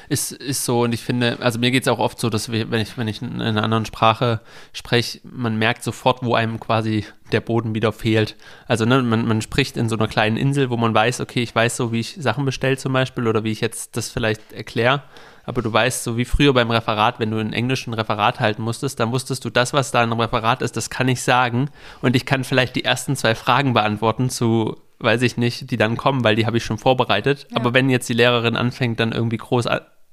Ist, 0.08 0.32
ist 0.32 0.64
so, 0.64 0.82
und 0.82 0.94
ich 0.94 1.02
finde, 1.02 1.38
also 1.40 1.58
mir 1.58 1.70
geht 1.70 1.82
es 1.82 1.88
auch 1.88 1.98
oft 1.98 2.20
so, 2.20 2.30
dass 2.30 2.50
wir, 2.52 2.70
wenn 2.70 2.80
ich, 2.80 2.96
wenn 2.96 3.08
ich 3.08 3.20
in 3.20 3.42
einer 3.42 3.64
anderen 3.64 3.84
Sprache 3.84 4.40
spreche, 4.72 5.20
man 5.24 5.58
merkt 5.58 5.82
sofort, 5.82 6.24
wo 6.24 6.34
einem 6.34 6.60
quasi 6.60 7.04
der 7.32 7.40
Boden 7.40 7.74
wieder 7.74 7.92
fehlt. 7.92 8.36
Also 8.66 8.84
ne, 8.84 9.02
man, 9.02 9.26
man 9.26 9.42
spricht 9.42 9.76
in 9.76 9.88
so 9.88 9.96
einer 9.96 10.08
kleinen 10.08 10.36
Insel, 10.36 10.70
wo 10.70 10.76
man 10.76 10.94
weiß, 10.94 11.20
okay, 11.20 11.42
ich 11.42 11.54
weiß 11.54 11.76
so, 11.76 11.92
wie 11.92 12.00
ich 12.00 12.16
Sachen 12.18 12.44
bestelle 12.44 12.76
zum 12.76 12.92
Beispiel 12.92 13.26
oder 13.26 13.42
wie 13.44 13.50
ich 13.50 13.60
jetzt 13.60 13.96
das 13.96 14.08
vielleicht 14.08 14.52
erkläre 14.52 15.02
aber 15.46 15.62
du 15.62 15.72
weißt, 15.72 16.04
so 16.04 16.16
wie 16.16 16.24
früher 16.24 16.52
beim 16.52 16.70
Referat, 16.70 17.20
wenn 17.20 17.30
du 17.30 17.38
in 17.38 17.52
Englisch 17.52 17.86
ein 17.86 17.94
Referat 17.94 18.40
halten 18.40 18.62
musstest, 18.62 18.98
dann 19.00 19.12
wusstest 19.12 19.44
du, 19.44 19.50
das, 19.50 19.72
was 19.72 19.92
da 19.92 20.02
im 20.02 20.12
Referat 20.12 20.60
ist, 20.60 20.76
das 20.76 20.90
kann 20.90 21.08
ich 21.08 21.22
sagen 21.22 21.70
und 22.02 22.16
ich 22.16 22.26
kann 22.26 22.44
vielleicht 22.44 22.76
die 22.76 22.84
ersten 22.84 23.16
zwei 23.16 23.34
Fragen 23.36 23.72
beantworten 23.72 24.28
zu, 24.28 24.76
weiß 24.98 25.22
ich 25.22 25.36
nicht, 25.36 25.70
die 25.70 25.76
dann 25.76 25.96
kommen, 25.96 26.24
weil 26.24 26.34
die 26.34 26.46
habe 26.46 26.56
ich 26.56 26.64
schon 26.64 26.78
vorbereitet. 26.78 27.46
Ja. 27.50 27.58
Aber 27.58 27.72
wenn 27.74 27.88
jetzt 27.88 28.08
die 28.08 28.14
Lehrerin 28.14 28.56
anfängt, 28.56 28.98
dann 28.98 29.12
irgendwie 29.12 29.36
groß 29.36 29.66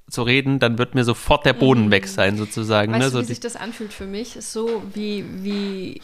zu 0.10 0.22
reden, 0.22 0.60
dann 0.60 0.78
wird 0.78 0.96
mir 0.96 1.04
sofort 1.04 1.46
der 1.46 1.54
Boden 1.54 1.86
mhm. 1.86 1.92
weg 1.92 2.08
sein, 2.08 2.38
sozusagen. 2.38 2.94
Weißt 2.94 3.06
ne? 3.06 3.12
du, 3.12 3.22
wie 3.22 3.26
sich 3.26 3.40
das 3.40 3.56
anfühlt 3.56 3.94
für 3.94 4.06
mich? 4.06 4.36
Ist 4.36 4.52
so 4.52 4.84
wie, 4.94 5.26
wie, 5.44 6.02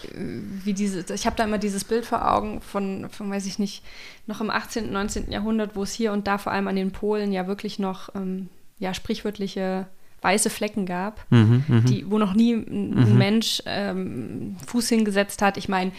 wie 0.63 0.73
diese, 0.73 1.13
ich 1.13 1.25
habe 1.25 1.35
da 1.35 1.43
immer 1.43 1.57
dieses 1.59 1.83
Bild 1.83 2.05
vor 2.05 2.27
Augen 2.31 2.61
von, 2.61 3.09
von, 3.11 3.29
weiß 3.29 3.45
ich 3.45 3.59
nicht, 3.59 3.83
noch 4.25 4.41
im 4.41 4.49
18., 4.49 4.91
19. 4.91 5.31
Jahrhundert, 5.31 5.75
wo 5.75 5.83
es 5.83 5.93
hier 5.93 6.13
und 6.13 6.25
da 6.27 6.37
vor 6.37 6.51
allem 6.51 6.67
an 6.67 6.77
den 6.77 6.91
Polen 6.91 7.31
ja 7.31 7.45
wirklich 7.45 7.77
noch 7.77 8.15
ähm, 8.15 8.49
ja, 8.79 8.93
sprichwörtliche 8.93 9.87
weiße 10.21 10.49
Flecken 10.49 10.85
gab, 10.85 11.25
mhm, 11.29 11.63
mhm, 11.67 11.85
die, 11.85 12.09
wo 12.09 12.17
noch 12.17 12.33
nie 12.33 12.53
ein 12.53 13.11
mhm. 13.11 13.17
Mensch 13.17 13.61
ähm, 13.65 14.57
Fuß 14.67 14.89
hingesetzt 14.89 15.41
hat. 15.41 15.57
Ich 15.57 15.69
meine, 15.69 15.91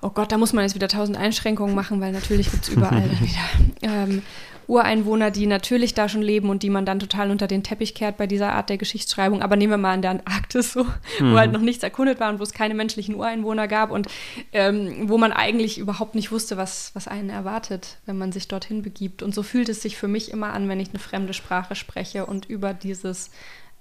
oh 0.00 0.10
Gott, 0.10 0.32
da 0.32 0.38
muss 0.38 0.52
man 0.52 0.64
jetzt 0.64 0.74
wieder 0.74 0.88
tausend 0.88 1.16
Einschränkungen 1.16 1.74
machen, 1.74 2.00
weil 2.00 2.12
natürlich 2.12 2.50
gibt 2.50 2.64
es 2.64 2.70
überall 2.70 3.10
wieder 3.20 3.92
ähm, 3.92 4.22
Ureinwohner, 4.66 5.30
die 5.30 5.46
natürlich 5.46 5.94
da 5.94 6.08
schon 6.08 6.22
leben 6.22 6.50
und 6.50 6.62
die 6.62 6.70
man 6.70 6.86
dann 6.86 6.98
total 6.98 7.30
unter 7.30 7.46
den 7.46 7.62
Teppich 7.62 7.94
kehrt 7.94 8.16
bei 8.16 8.26
dieser 8.26 8.52
Art 8.52 8.70
der 8.70 8.78
Geschichtsschreibung. 8.78 9.42
Aber 9.42 9.56
nehmen 9.56 9.72
wir 9.72 9.78
mal 9.78 9.94
an 9.94 10.02
der 10.02 10.12
Antarktis 10.12 10.72
so, 10.72 10.84
mhm. 10.84 11.32
wo 11.32 11.36
halt 11.38 11.52
noch 11.52 11.60
nichts 11.60 11.82
erkundet 11.82 12.20
war 12.20 12.30
und 12.30 12.38
wo 12.38 12.42
es 12.42 12.52
keine 12.52 12.74
menschlichen 12.74 13.14
Ureinwohner 13.14 13.68
gab 13.68 13.90
und 13.90 14.08
ähm, 14.52 15.08
wo 15.08 15.18
man 15.18 15.32
eigentlich 15.32 15.78
überhaupt 15.78 16.14
nicht 16.14 16.32
wusste, 16.32 16.56
was, 16.56 16.90
was 16.94 17.08
einen 17.08 17.30
erwartet, 17.30 17.98
wenn 18.06 18.18
man 18.18 18.32
sich 18.32 18.48
dorthin 18.48 18.82
begibt. 18.82 19.22
Und 19.22 19.34
so 19.34 19.42
fühlt 19.42 19.68
es 19.68 19.82
sich 19.82 19.96
für 19.96 20.08
mich 20.08 20.30
immer 20.30 20.52
an, 20.52 20.68
wenn 20.68 20.80
ich 20.80 20.90
eine 20.90 20.98
fremde 20.98 21.34
Sprache 21.34 21.74
spreche 21.74 22.26
und 22.26 22.46
über 22.46 22.74
dieses 22.74 23.30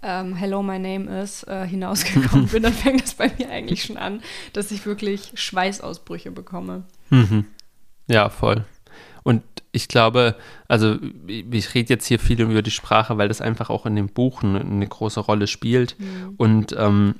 ähm, 0.03 0.35
Hello, 0.35 0.63
my 0.63 0.79
name 0.79 1.21
is 1.21 1.43
äh, 1.43 1.65
hinausgekommen 1.65 2.47
bin, 2.51 2.63
dann 2.63 2.73
fängt 2.73 3.03
es 3.03 3.13
bei 3.13 3.31
mir 3.37 3.49
eigentlich 3.49 3.83
schon 3.83 3.97
an, 3.97 4.21
dass 4.53 4.71
ich 4.71 4.85
wirklich 4.85 5.31
Schweißausbrüche 5.35 6.31
bekomme. 6.31 6.83
Mhm. 7.09 7.45
Ja, 8.07 8.29
voll. 8.29 8.65
Und 9.23 9.43
ich 9.71 9.87
glaube, 9.87 10.35
also 10.67 10.97
ich 11.27 11.73
rede 11.73 11.89
jetzt 11.89 12.05
hier 12.05 12.19
viel 12.19 12.41
über 12.41 12.61
die 12.61 12.71
Sprache, 12.71 13.17
weil 13.17 13.29
das 13.29 13.41
einfach 13.41 13.69
auch 13.69 13.85
in 13.85 13.95
dem 13.95 14.09
Buch 14.09 14.43
eine, 14.43 14.59
eine 14.59 14.87
große 14.87 15.21
Rolle 15.21 15.47
spielt. 15.47 15.97
Mhm. 15.99 16.33
Und 16.37 16.75
ähm, 16.77 17.15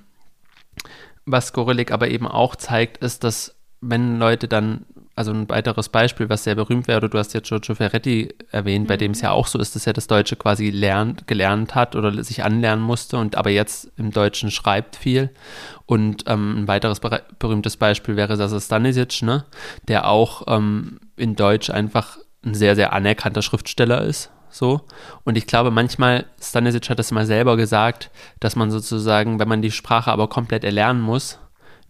was 1.26 1.54
Gorelik 1.54 1.92
aber 1.92 2.10
eben 2.10 2.28
auch 2.28 2.56
zeigt, 2.56 2.98
ist, 2.98 3.24
dass 3.24 3.56
wenn 3.80 4.20
Leute 4.20 4.48
dann 4.48 4.86
also 5.16 5.32
ein 5.32 5.50
weiteres 5.50 5.90
Beispiel, 5.90 6.30
was 6.30 6.44
sehr 6.44 6.56
berühmt 6.56 6.88
wäre, 6.88 7.10
du 7.10 7.18
hast 7.18 7.34
jetzt 7.34 7.48
Giorgio 7.48 7.76
Ferretti 7.76 8.34
erwähnt, 8.52 8.86
mhm. 8.86 8.88
bei 8.88 8.98
dem 8.98 9.12
es 9.12 9.22
ja 9.22 9.32
auch 9.32 9.48
so 9.48 9.60
ist, 9.60 9.76
dass 9.76 9.88
er 9.88 9.94
das 9.94 10.08
Deutsche 10.08 10.36
quasi 10.36 10.70
lernt, 10.70 11.28
gelernt 11.28 11.76
hat 11.76 11.96
oder 11.96 12.24
sich 12.24 12.44
anlernen 12.44 12.84
musste 12.84 13.18
und 13.18 13.36
aber 13.36 13.50
jetzt 13.50 13.92
im 13.98 14.12
Deutschen 14.12 14.52
schreibt 14.52 14.96
viel. 14.96 15.30
Und 15.86 16.24
ähm, 16.28 16.64
ein 16.64 16.68
weiteres 16.68 17.02
berühmtes 17.40 17.78
Beispiel 17.78 18.16
wäre 18.16 18.36
Sasa 18.38 18.60
Stanisic, 18.60 19.22
ne? 19.22 19.46
der 19.88 20.08
auch 20.08 20.44
ähm, 20.48 21.00
in 21.18 21.36
Deutsch 21.36 21.70
einfach 21.70 22.18
ein 22.46 22.54
sehr, 22.54 22.76
sehr 22.76 22.94
anerkannter 22.94 23.42
Schriftsteller 23.42 24.02
ist. 24.02 24.32
So. 24.50 24.82
Und 25.24 25.38
ich 25.38 25.48
glaube, 25.48 25.72
manchmal, 25.72 26.26
Stanisic 26.42 26.90
hat 26.90 27.00
das 27.00 27.12
mal 27.12 27.26
selber 27.26 27.56
gesagt, 27.56 28.12
dass 28.40 28.56
man 28.56 28.72
sozusagen, 28.72 29.40
wenn 29.40 29.48
man 29.48 29.62
die 29.62 29.72
Sprache 29.72 30.12
aber 30.12 30.28
komplett 30.28 30.64
erlernen 30.64 31.02
muss, 31.02 31.40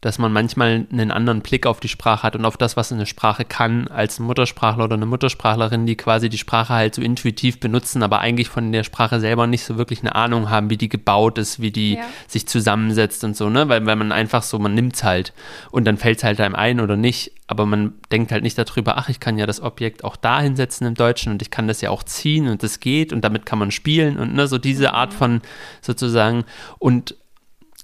dass 0.01 0.17
man 0.17 0.33
manchmal 0.33 0.87
einen 0.91 1.11
anderen 1.11 1.41
Blick 1.41 1.67
auf 1.67 1.79
die 1.79 1.87
Sprache 1.87 2.23
hat 2.23 2.35
und 2.35 2.43
auf 2.43 2.57
das, 2.57 2.75
was 2.75 2.91
eine 2.91 3.05
Sprache 3.05 3.45
kann, 3.45 3.87
als 3.87 4.19
ein 4.19 4.23
Muttersprachler 4.23 4.85
oder 4.85 4.95
eine 4.95 5.05
Muttersprachlerin, 5.05 5.85
die 5.85 5.95
quasi 5.95 6.27
die 6.27 6.39
Sprache 6.39 6.73
halt 6.73 6.95
so 6.95 7.03
intuitiv 7.03 7.59
benutzen, 7.59 8.01
aber 8.01 8.19
eigentlich 8.19 8.49
von 8.49 8.71
der 8.71 8.83
Sprache 8.83 9.19
selber 9.19 9.45
nicht 9.45 9.63
so 9.63 9.77
wirklich 9.77 9.99
eine 10.01 10.15
Ahnung 10.15 10.49
haben, 10.49 10.71
wie 10.71 10.77
die 10.77 10.89
gebaut 10.89 11.37
ist, 11.37 11.61
wie 11.61 11.69
die 11.69 11.95
ja. 11.95 12.03
sich 12.27 12.47
zusammensetzt 12.47 13.23
und 13.23 13.37
so, 13.37 13.49
ne? 13.51 13.69
Weil, 13.69 13.85
weil 13.85 13.95
man 13.95 14.11
einfach 14.11 14.41
so, 14.41 14.57
man 14.57 14.73
nimmt 14.73 14.95
es 14.95 15.03
halt 15.03 15.33
und 15.69 15.85
dann 15.85 15.97
fällt 15.97 16.17
es 16.17 16.23
halt 16.23 16.41
einem 16.41 16.55
ein 16.55 16.79
oder 16.79 16.97
nicht, 16.97 17.33
aber 17.45 17.67
man 17.67 17.93
denkt 18.11 18.31
halt 18.31 18.41
nicht 18.41 18.57
darüber, 18.57 18.97
ach, 18.97 19.09
ich 19.09 19.19
kann 19.19 19.37
ja 19.37 19.45
das 19.45 19.61
Objekt 19.61 20.03
auch 20.03 20.15
da 20.15 20.41
hinsetzen 20.41 20.87
im 20.87 20.95
Deutschen 20.95 21.31
und 21.31 21.43
ich 21.43 21.51
kann 21.51 21.67
das 21.67 21.79
ja 21.81 21.91
auch 21.91 22.01
ziehen 22.01 22.47
und 22.47 22.63
das 22.63 22.79
geht 22.79 23.13
und 23.13 23.21
damit 23.21 23.45
kann 23.45 23.59
man 23.59 23.69
spielen 23.69 24.17
und 24.17 24.33
ne, 24.33 24.47
so 24.47 24.57
diese 24.57 24.93
Art 24.93 25.13
mhm. 25.13 25.17
von 25.17 25.41
sozusagen 25.81 26.45
und 26.79 27.15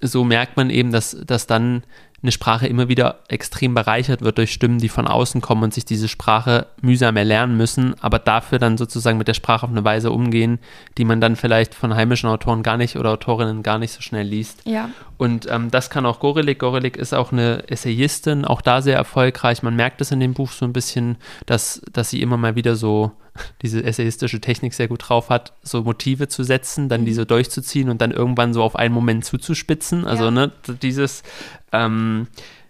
so 0.01 0.23
merkt 0.23 0.57
man 0.57 0.69
eben, 0.69 0.91
dass, 0.91 1.17
dass 1.25 1.47
dann 1.47 1.83
eine 2.27 2.33
Sprache 2.33 2.67
immer 2.67 2.89
wieder 2.89 3.19
extrem 3.29 3.73
bereichert 3.73 4.21
wird 4.21 4.37
durch 4.37 4.51
Stimmen, 4.51 4.79
die 4.79 4.89
von 4.89 5.07
außen 5.07 5.39
kommen 5.39 5.63
und 5.63 5.73
sich 5.73 5.85
diese 5.85 6.09
Sprache 6.09 6.67
mühsam 6.81 7.15
erlernen 7.15 7.55
müssen, 7.55 7.95
aber 8.01 8.19
dafür 8.19 8.59
dann 8.59 8.77
sozusagen 8.77 9.17
mit 9.17 9.29
der 9.29 9.33
Sprache 9.33 9.63
auf 9.63 9.71
eine 9.71 9.85
Weise 9.85 10.11
umgehen, 10.11 10.59
die 10.97 11.05
man 11.05 11.21
dann 11.21 11.37
vielleicht 11.37 11.73
von 11.73 11.95
heimischen 11.95 12.29
Autoren 12.29 12.63
gar 12.63 12.75
nicht 12.75 12.97
oder 12.97 13.11
Autorinnen 13.11 13.63
gar 13.63 13.79
nicht 13.79 13.93
so 13.93 14.01
schnell 14.01 14.27
liest. 14.27 14.61
Ja. 14.65 14.89
Und 15.17 15.47
ähm, 15.49 15.71
das 15.71 15.89
kann 15.89 16.05
auch 16.05 16.19
Gorelik. 16.19 16.59
Gorelik 16.59 16.95
ist 16.95 17.13
auch 17.13 17.31
eine 17.31 17.69
Essayistin, 17.69 18.45
auch 18.45 18.61
da 18.61 18.81
sehr 18.81 18.95
erfolgreich. 18.95 19.63
Man 19.63 19.75
merkt 19.75 20.01
es 20.01 20.11
in 20.11 20.19
dem 20.19 20.33
Buch 20.33 20.51
so 20.51 20.65
ein 20.65 20.73
bisschen, 20.73 21.17
dass, 21.45 21.81
dass 21.91 22.09
sie 22.09 22.21
immer 22.21 22.37
mal 22.37 22.55
wieder 22.55 22.75
so 22.75 23.11
diese 23.61 23.83
essayistische 23.83 24.39
Technik 24.41 24.73
sehr 24.73 24.87
gut 24.87 25.09
drauf 25.09 25.29
hat, 25.29 25.53
so 25.63 25.83
Motive 25.83 26.27
zu 26.27 26.43
setzen, 26.43 26.89
dann 26.89 27.01
mhm. 27.01 27.05
diese 27.05 27.25
durchzuziehen 27.25 27.89
und 27.89 28.01
dann 28.01 28.11
irgendwann 28.11 28.53
so 28.53 28.63
auf 28.63 28.75
einen 28.75 28.93
Moment 28.93 29.25
zuzuspitzen. 29.25 30.05
Also, 30.05 30.25
ja. 30.25 30.31
ne, 30.31 30.51
dieses, 30.81 31.23
ähm, 31.71 32.27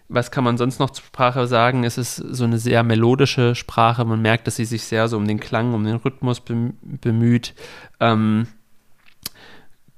was 0.09 0.31
kann 0.31 0.43
man 0.43 0.57
sonst 0.57 0.79
noch 0.79 0.91
zur 0.91 1.05
Sprache 1.05 1.47
sagen? 1.47 1.83
Es 1.83 1.97
ist 1.97 2.15
so 2.15 2.45
eine 2.45 2.59
sehr 2.59 2.83
melodische 2.83 3.55
Sprache. 3.55 4.05
Man 4.05 4.21
merkt, 4.21 4.47
dass 4.47 4.55
sie 4.55 4.65
sich 4.65 4.83
sehr 4.83 5.07
so 5.07 5.17
um 5.17 5.27
den 5.27 5.39
Klang, 5.39 5.73
um 5.73 5.83
den 5.83 5.97
Rhythmus 5.97 6.41
bemüht. 6.41 7.53
Ähm, 7.99 8.47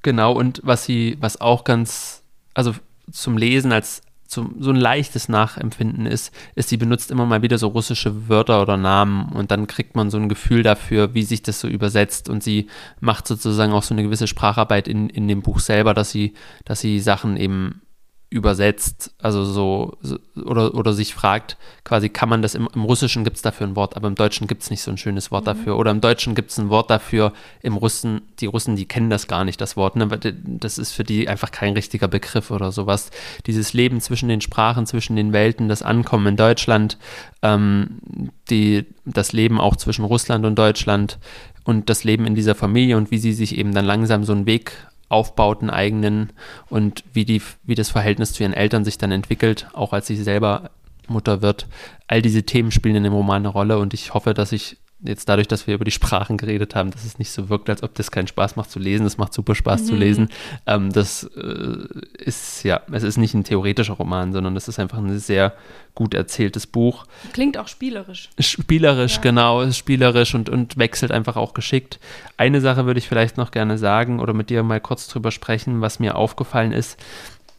genau, 0.02 0.34
und 0.34 0.62
was 0.64 0.86
sie, 0.86 1.18
was 1.20 1.42
auch 1.42 1.64
ganz, 1.64 2.19
also 2.60 2.76
zum 3.12 3.38
Lesen 3.38 3.72
als 3.72 4.02
zum, 4.28 4.58
so 4.60 4.70
ein 4.70 4.76
leichtes 4.76 5.28
Nachempfinden 5.28 6.06
ist, 6.06 6.32
ist, 6.54 6.70
sie 6.70 6.78
benutzt 6.78 7.10
immer 7.10 7.26
mal 7.26 7.42
wieder 7.42 7.58
so 7.58 7.70
russische 7.70 8.30
Wörter 8.30 8.62
oder 8.62 8.78
Namen 8.78 9.32
und 9.32 9.50
dann 9.50 9.66
kriegt 9.66 9.96
man 9.96 10.12
so 10.12 10.18
ein 10.18 10.30
Gefühl 10.30 10.62
dafür, 10.62 11.16
wie 11.16 11.24
sich 11.24 11.42
das 11.42 11.60
so 11.60 11.68
übersetzt 11.68 12.30
und 12.30 12.44
sie 12.44 12.68
macht 13.00 13.28
sozusagen 13.28 13.74
auch 13.74 13.82
so 13.82 13.96
eine 13.96 14.04
gewisse 14.04 14.28
Spracharbeit 14.28 14.88
in, 14.88 15.10
in 15.10 15.28
dem 15.28 15.42
Buch 15.42 15.60
selber, 15.60 15.96
dass 15.96 16.12
sie, 16.12 16.34
dass 16.64 16.80
sie 16.80 17.00
Sachen 17.00 17.38
eben 17.38 17.82
übersetzt, 18.32 19.12
also 19.18 19.44
so, 19.44 19.98
so, 20.02 20.20
oder, 20.36 20.76
oder 20.76 20.94
sich 20.94 21.16
fragt, 21.16 21.58
quasi 21.84 22.10
kann 22.10 22.30
man 22.30 22.44
das 22.44 22.54
im, 22.54 22.70
im 22.76 22.84
Russischen 22.84 23.24
gibt 23.24 23.38
es 23.38 23.42
dafür 23.42 23.66
ein 23.66 23.76
Wort, 23.76 23.96
aber 23.96 24.08
im 24.08 24.14
Deutschen 24.14 24.46
gibt 24.46 24.62
es 24.62 24.70
nicht 24.70 24.84
so 24.84 24.92
ein 24.92 24.98
schönes 24.98 25.32
Wort 25.32 25.46
mhm. 25.46 25.48
dafür. 25.48 25.78
Oder 25.78 25.90
im 25.90 26.00
Deutschen 26.00 26.36
gibt 26.36 26.52
es 26.52 26.60
ein 26.60 26.70
Wort 26.70 26.92
dafür, 26.92 27.34
im 27.64 27.76
Russen, 27.76 28.22
die 28.40 28.46
Russen, 28.46 28.76
die 28.76 28.86
kennen 28.86 29.10
das 29.10 29.28
gar 29.28 29.46
nicht, 29.46 29.60
das 29.60 29.76
Wort. 29.76 29.96
Ne? 29.96 30.08
Das 30.46 30.78
ist 30.78 30.92
für 30.92 31.04
die 31.04 31.28
einfach 31.28 31.50
kein 31.50 31.74
richtiger 31.74 32.08
Begriff 32.08 32.52
oder 32.52 32.72
sowas. 32.72 33.10
Dieses 33.48 33.74
Leben 33.74 34.00
zwischen 34.00 34.30
den 34.30 34.42
Sprachen, 34.42 34.86
zwischen 34.86 35.16
den 35.16 35.34
Welten, 35.34 35.68
das 35.68 35.82
Ankommen 35.82 36.28
in 36.28 36.38
Deutschland, 36.38 37.00
ähm, 37.42 38.30
die, 38.52 38.86
das 39.06 39.34
Leben 39.34 39.60
auch 39.60 39.76
zwischen 39.76 40.06
Russland 40.06 40.46
und 40.46 40.56
Deutschland 40.56 41.18
und 41.64 41.90
das 41.90 42.04
Leben 42.04 42.28
in 42.28 42.36
dieser 42.36 42.54
Familie 42.54 42.96
und 42.96 43.10
wie 43.10 43.18
sie 43.18 43.34
sich 43.34 43.58
eben 43.58 43.74
dann 43.74 43.86
langsam 43.86 44.24
so 44.24 44.34
einen 44.34 44.46
Weg 44.46 44.74
aufbaut, 45.10 45.62
einen 45.62 45.70
eigenen 45.70 46.30
und 46.70 47.04
wie, 47.14 47.26
die, 47.26 47.42
wie 47.64 47.76
das 47.76 47.90
Verhältnis 47.90 48.34
zu 48.34 48.44
ihren 48.44 48.54
Eltern 48.54 48.86
sich 48.86 48.98
dann 48.98 49.12
entwickelt, 49.12 49.68
auch 49.74 49.92
als 49.92 50.08
sie 50.08 50.16
selber 50.16 50.70
Mutter 51.08 51.42
wird. 51.42 51.68
All 52.08 52.22
diese 52.22 52.44
Themen 52.44 52.72
spielen 52.72 52.96
in 52.96 53.04
dem 53.04 53.14
Roman 53.14 53.42
eine 53.42 53.50
Rolle 53.50 53.80
und 53.80 53.94
ich 53.94 54.14
hoffe, 54.14 54.34
dass 54.34 54.52
ich 54.52 54.78
jetzt 55.02 55.30
dadurch, 55.30 55.48
dass 55.48 55.66
wir 55.66 55.76
über 55.76 55.86
die 55.86 55.92
Sprachen 55.92 56.38
geredet 56.38 56.76
haben, 56.76 56.92
dass 56.92 57.06
es 57.06 57.20
nicht 57.20 57.32
so 57.32 57.50
wirkt, 57.50 57.70
als 57.70 57.84
ob 57.84 57.96
das 57.96 58.12
keinen 58.12 58.28
Spaß 58.28 58.56
macht 58.56 58.70
zu 58.70 58.80
lesen. 58.80 59.06
Es 59.06 59.18
macht 59.18 59.34
super 59.34 59.56
Spaß 59.56 59.84
mhm. 59.84 59.86
zu 59.86 59.96
lesen. 59.96 60.30
Ähm, 60.66 60.92
das 60.92 61.24
äh, 61.24 61.88
ist 62.18 62.64
ja, 62.64 62.82
es 62.92 63.04
ist 63.04 63.18
nicht 63.18 63.34
ein 63.34 63.44
theoretischer 63.44 63.94
Roman, 63.94 64.34
sondern 64.34 64.56
es 64.58 64.68
ist 64.68 64.80
einfach 64.80 64.98
ein 64.98 65.18
sehr 65.18 65.54
gut 65.96 66.14
erzähltes 66.14 66.68
Buch. 66.68 67.06
Klingt 67.32 67.58
auch 67.58 67.68
spielerisch. 67.68 68.30
Spielerisch, 68.40 69.16
ja. 69.16 69.22
genau, 69.22 69.62
ist 69.62 69.78
spielerisch 69.78 70.36
und, 70.36 70.50
und 70.50 70.78
wechselt 70.78 71.12
einfach 71.12 71.38
auch 71.38 71.54
geschickt. 71.54 72.00
Eine 72.38 72.60
Sache 72.60 72.86
würde 72.86 73.00
ich 73.00 73.08
vielleicht 73.08 73.38
noch 73.38 73.52
gerne 73.52 73.78
sagen 73.78 74.20
oder 74.20 74.34
mit 74.34 74.50
dir 74.50 74.64
mal 74.64 74.82
kurz 74.82 75.08
drüber 75.08 75.32
sprechen, 75.32 75.82
was 75.82 76.00
mir 76.00 76.16
aufgefallen 76.16 76.72
ist 76.72 76.98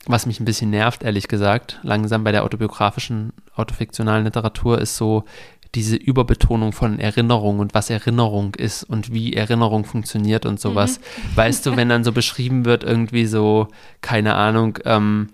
was 0.07 0.27
mich 0.27 0.41
ein 0.41 0.45
bisschen 0.45 0.71
nervt, 0.71 1.03
ehrlich 1.03 1.29
gesagt, 1.29 1.79
langsam 1.83 2.25
bei 2.25 2.33
der 2.33 2.45
autobiografischen, 2.45 3.33
autofiktionalen 3.55 4.25
Literatur, 4.25 4.81
ist 4.81 4.97
so 4.97 5.25
diese 5.75 5.97
Überbetonung 5.97 6.73
von 6.73 6.99
Erinnerung 6.99 7.61
und 7.61 7.75
was 7.75 7.91
Erinnerung 7.91 8.55
ist 8.57 8.83
und 8.83 9.13
wie 9.13 9.35
Erinnerung 9.35 9.85
funktioniert 9.85 10.45
und 10.47 10.59
sowas. 10.59 10.99
Mhm. 10.99 11.37
Weißt 11.37 11.67
du, 11.67 11.77
wenn 11.77 11.89
dann 11.89 12.05
so 12.05 12.13
beschrieben 12.21 12.65
wird, 12.65 12.83
irgendwie 12.83 13.27
so, 13.27 13.69
keine 14.01 14.35
Ahnung, 14.35 14.79
ähm, 14.85 15.29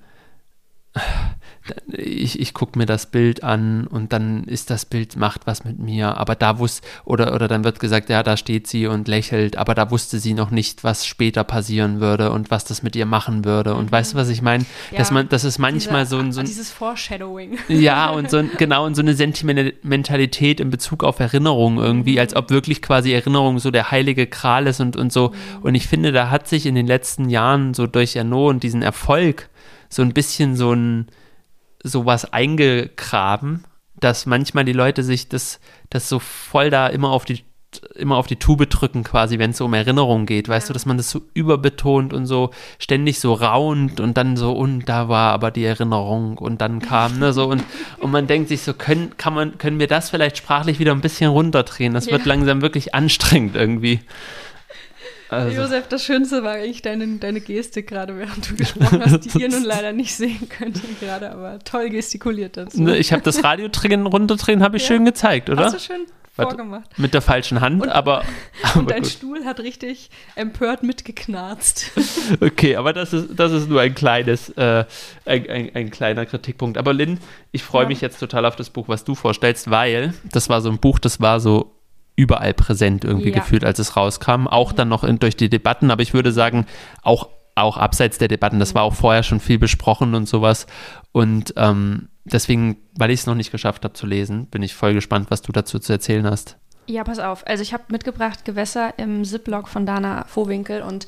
ich, 1.88 2.40
ich 2.40 2.54
gucke 2.54 2.78
mir 2.78 2.86
das 2.86 3.06
Bild 3.06 3.42
an 3.42 3.86
und 3.86 4.12
dann 4.12 4.44
ist 4.44 4.70
das 4.70 4.84
Bild, 4.84 5.16
macht 5.16 5.46
was 5.46 5.64
mit 5.64 5.78
mir, 5.78 6.16
aber 6.16 6.34
da 6.34 6.58
wusste, 6.58 6.86
oder, 7.04 7.34
oder 7.34 7.48
dann 7.48 7.64
wird 7.64 7.80
gesagt, 7.80 8.08
ja, 8.08 8.22
da 8.22 8.36
steht 8.36 8.66
sie 8.66 8.86
und 8.86 9.08
lächelt, 9.08 9.56
aber 9.56 9.74
da 9.74 9.90
wusste 9.90 10.18
sie 10.18 10.34
noch 10.34 10.50
nicht, 10.50 10.84
was 10.84 11.06
später 11.06 11.44
passieren 11.44 12.00
würde 12.00 12.30
und 12.30 12.50
was 12.50 12.64
das 12.64 12.82
mit 12.82 12.96
ihr 12.96 13.06
machen 13.06 13.44
würde. 13.44 13.74
Und 13.74 13.86
mhm. 13.86 13.92
weißt 13.92 14.14
du, 14.14 14.16
was 14.16 14.28
ich 14.28 14.42
meine? 14.42 14.64
Ja, 14.90 14.98
dass 14.98 15.10
man, 15.10 15.28
das 15.28 15.44
ist 15.44 15.58
manchmal 15.58 16.04
diese, 16.04 16.16
so 16.16 16.18
ein, 16.18 16.32
so 16.32 16.40
ein. 16.40 16.46
Dieses 16.46 16.70
Foreshadowing. 16.70 17.58
Ja, 17.68 18.10
und 18.10 18.30
so 18.30 18.42
genau, 18.58 18.84
und 18.84 18.94
so 18.94 19.02
eine 19.02 19.14
Sentimentalität 19.14 20.60
in 20.60 20.70
Bezug 20.70 21.04
auf 21.04 21.20
Erinnerung 21.20 21.78
irgendwie, 21.78 22.14
mhm. 22.14 22.18
als 22.20 22.36
ob 22.36 22.50
wirklich 22.50 22.82
quasi 22.82 23.12
Erinnerung 23.12 23.58
so 23.58 23.70
der 23.70 23.90
heilige 23.90 24.26
Kral 24.26 24.66
ist 24.66 24.80
und, 24.80 24.96
und 24.96 25.12
so. 25.12 25.28
Mhm. 25.28 25.62
Und 25.62 25.74
ich 25.74 25.86
finde, 25.86 26.12
da 26.12 26.30
hat 26.30 26.48
sich 26.48 26.66
in 26.66 26.74
den 26.74 26.86
letzten 26.86 27.28
Jahren 27.28 27.74
so 27.74 27.86
durch 27.86 28.16
Erno 28.16 28.48
und 28.48 28.62
diesen 28.62 28.82
Erfolg 28.82 29.48
so 29.88 30.02
ein 30.02 30.12
bisschen 30.12 30.56
so 30.56 30.72
ein 30.72 31.06
sowas 31.86 32.32
eingegraben, 32.32 33.64
dass 33.98 34.26
manchmal 34.26 34.64
die 34.64 34.72
Leute 34.72 35.02
sich 35.02 35.28
das, 35.28 35.60
das 35.90 36.08
so 36.08 36.18
voll 36.18 36.70
da 36.70 36.86
immer 36.88 37.10
auf 37.10 37.24
die 37.24 37.44
immer 37.94 38.16
auf 38.16 38.26
die 38.26 38.36
Tube 38.36 38.70
drücken 38.70 39.04
quasi, 39.04 39.38
wenn 39.38 39.50
es 39.50 39.58
so 39.58 39.66
um 39.66 39.74
Erinnerungen 39.74 40.24
geht, 40.24 40.48
weißt 40.48 40.68
ja. 40.68 40.68
du, 40.68 40.72
dass 40.72 40.86
man 40.86 40.96
das 40.96 41.10
so 41.10 41.20
überbetont 41.34 42.14
und 42.14 42.24
so 42.24 42.50
ständig 42.78 43.20
so 43.20 43.34
raunt 43.34 44.00
und 44.00 44.16
dann 44.16 44.36
so 44.36 44.52
und 44.52 44.88
da 44.88 45.08
war 45.10 45.32
aber 45.32 45.50
die 45.50 45.64
Erinnerung 45.64 46.38
und 46.38 46.60
dann 46.60 46.80
kam 46.80 47.18
ne 47.18 47.34
so 47.34 47.46
und 47.46 47.62
und 47.98 48.10
man 48.10 48.26
denkt 48.26 48.48
sich 48.48 48.62
so 48.62 48.72
können 48.72 49.16
kann 49.18 49.34
man 49.34 49.58
können 49.58 49.78
wir 49.78 49.88
das 49.88 50.10
vielleicht 50.10 50.38
sprachlich 50.38 50.78
wieder 50.78 50.92
ein 50.92 51.00
bisschen 51.00 51.30
runterdrehen, 51.30 51.92
das 51.92 52.06
ja. 52.06 52.12
wird 52.12 52.24
langsam 52.24 52.62
wirklich 52.62 52.94
anstrengend 52.94 53.56
irgendwie. 53.56 54.00
Also. 55.28 55.56
Josef, 55.56 55.88
das 55.88 56.04
Schönste 56.04 56.44
war 56.44 56.52
eigentlich 56.52 56.82
deine, 56.82 57.06
deine 57.18 57.40
Geste 57.40 57.82
gerade, 57.82 58.16
während 58.16 58.50
du 58.50 58.54
gesprochen 58.54 59.02
hast, 59.04 59.20
die 59.20 59.40
ihr 59.40 59.48
nun 59.48 59.64
leider 59.64 59.92
nicht 59.92 60.14
sehen 60.14 60.48
könnt 60.48 60.80
gerade, 61.00 61.32
aber 61.32 61.58
toll 61.60 61.90
gestikuliert 61.90 62.56
dazu. 62.56 62.82
Ne, 62.82 62.96
ich 62.96 63.12
habe 63.12 63.22
das 63.22 63.42
Radio 63.42 63.68
drehen, 63.68 64.06
runterdrehen, 64.06 64.62
habe 64.62 64.76
ich 64.76 64.84
ja. 64.84 64.88
schön 64.88 65.04
gezeigt, 65.04 65.50
oder? 65.50 65.64
Hast 65.64 65.74
du 65.74 65.80
schön 65.80 66.06
vorgemacht. 66.36 66.98
Mit 66.98 67.14
der 67.14 67.22
falschen 67.22 67.60
Hand, 67.60 67.82
und, 67.82 67.88
aber. 67.88 68.22
aber 68.62 68.80
und 68.80 68.90
dein 68.90 69.02
gut. 69.02 69.10
Stuhl 69.10 69.44
hat 69.44 69.60
richtig 69.60 70.10
empört 70.34 70.82
mitgeknarzt. 70.82 71.90
Okay, 72.40 72.76
aber 72.76 72.92
das 72.92 73.12
ist, 73.12 73.28
das 73.36 73.52
ist 73.52 73.68
nur 73.68 73.80
ein 73.80 73.94
kleines, 73.94 74.50
äh, 74.50 74.84
ein, 75.24 75.48
ein, 75.48 75.70
ein, 75.74 75.90
kleiner 75.90 76.26
Kritikpunkt. 76.26 76.76
Aber 76.76 76.92
Lynn, 76.92 77.18
ich 77.52 77.62
freue 77.62 77.84
ja. 77.84 77.88
mich 77.88 78.00
jetzt 78.00 78.18
total 78.18 78.44
auf 78.46 78.56
das 78.56 78.70
Buch, 78.70 78.88
was 78.88 79.04
du 79.04 79.14
vorstellst, 79.14 79.70
weil 79.70 80.12
das 80.24 80.48
war 80.48 80.60
so 80.60 80.68
ein 80.68 80.78
Buch, 80.78 80.98
das 80.98 81.20
war 81.20 81.40
so 81.40 81.75
überall 82.16 82.54
präsent 82.54 83.04
irgendwie 83.04 83.30
ja. 83.30 83.38
gefühlt, 83.38 83.64
als 83.64 83.78
es 83.78 83.96
rauskam. 83.96 84.46
Auch 84.46 84.72
dann 84.72 84.88
noch 84.88 85.04
in, 85.04 85.18
durch 85.18 85.36
die 85.36 85.50
Debatten, 85.50 85.90
aber 85.90 86.02
ich 86.02 86.14
würde 86.14 86.32
sagen, 86.32 86.66
auch, 87.02 87.28
auch 87.54 87.76
abseits 87.76 88.18
der 88.18 88.28
Debatten, 88.28 88.58
das 88.58 88.74
war 88.74 88.82
auch 88.82 88.94
vorher 88.94 89.22
schon 89.22 89.40
viel 89.40 89.58
besprochen 89.58 90.14
und 90.14 90.26
sowas. 90.26 90.66
Und 91.12 91.54
ähm, 91.56 92.08
deswegen, 92.24 92.78
weil 92.96 93.10
ich 93.10 93.20
es 93.20 93.26
noch 93.26 93.34
nicht 93.34 93.52
geschafft 93.52 93.84
habe 93.84 93.94
zu 93.94 94.06
lesen, 94.06 94.46
bin 94.46 94.62
ich 94.62 94.74
voll 94.74 94.94
gespannt, 94.94 95.30
was 95.30 95.42
du 95.42 95.52
dazu 95.52 95.78
zu 95.78 95.92
erzählen 95.92 96.26
hast. 96.26 96.56
Ja, 96.86 97.04
pass 97.04 97.18
auf. 97.18 97.46
Also 97.46 97.62
ich 97.62 97.72
habe 97.72 97.84
mitgebracht 97.90 98.44
Gewässer 98.44 98.94
im 98.98 99.24
Ziplock 99.24 99.68
von 99.68 99.86
Dana 99.86 100.24
Vohwinkel 100.26 100.82
und 100.82 101.06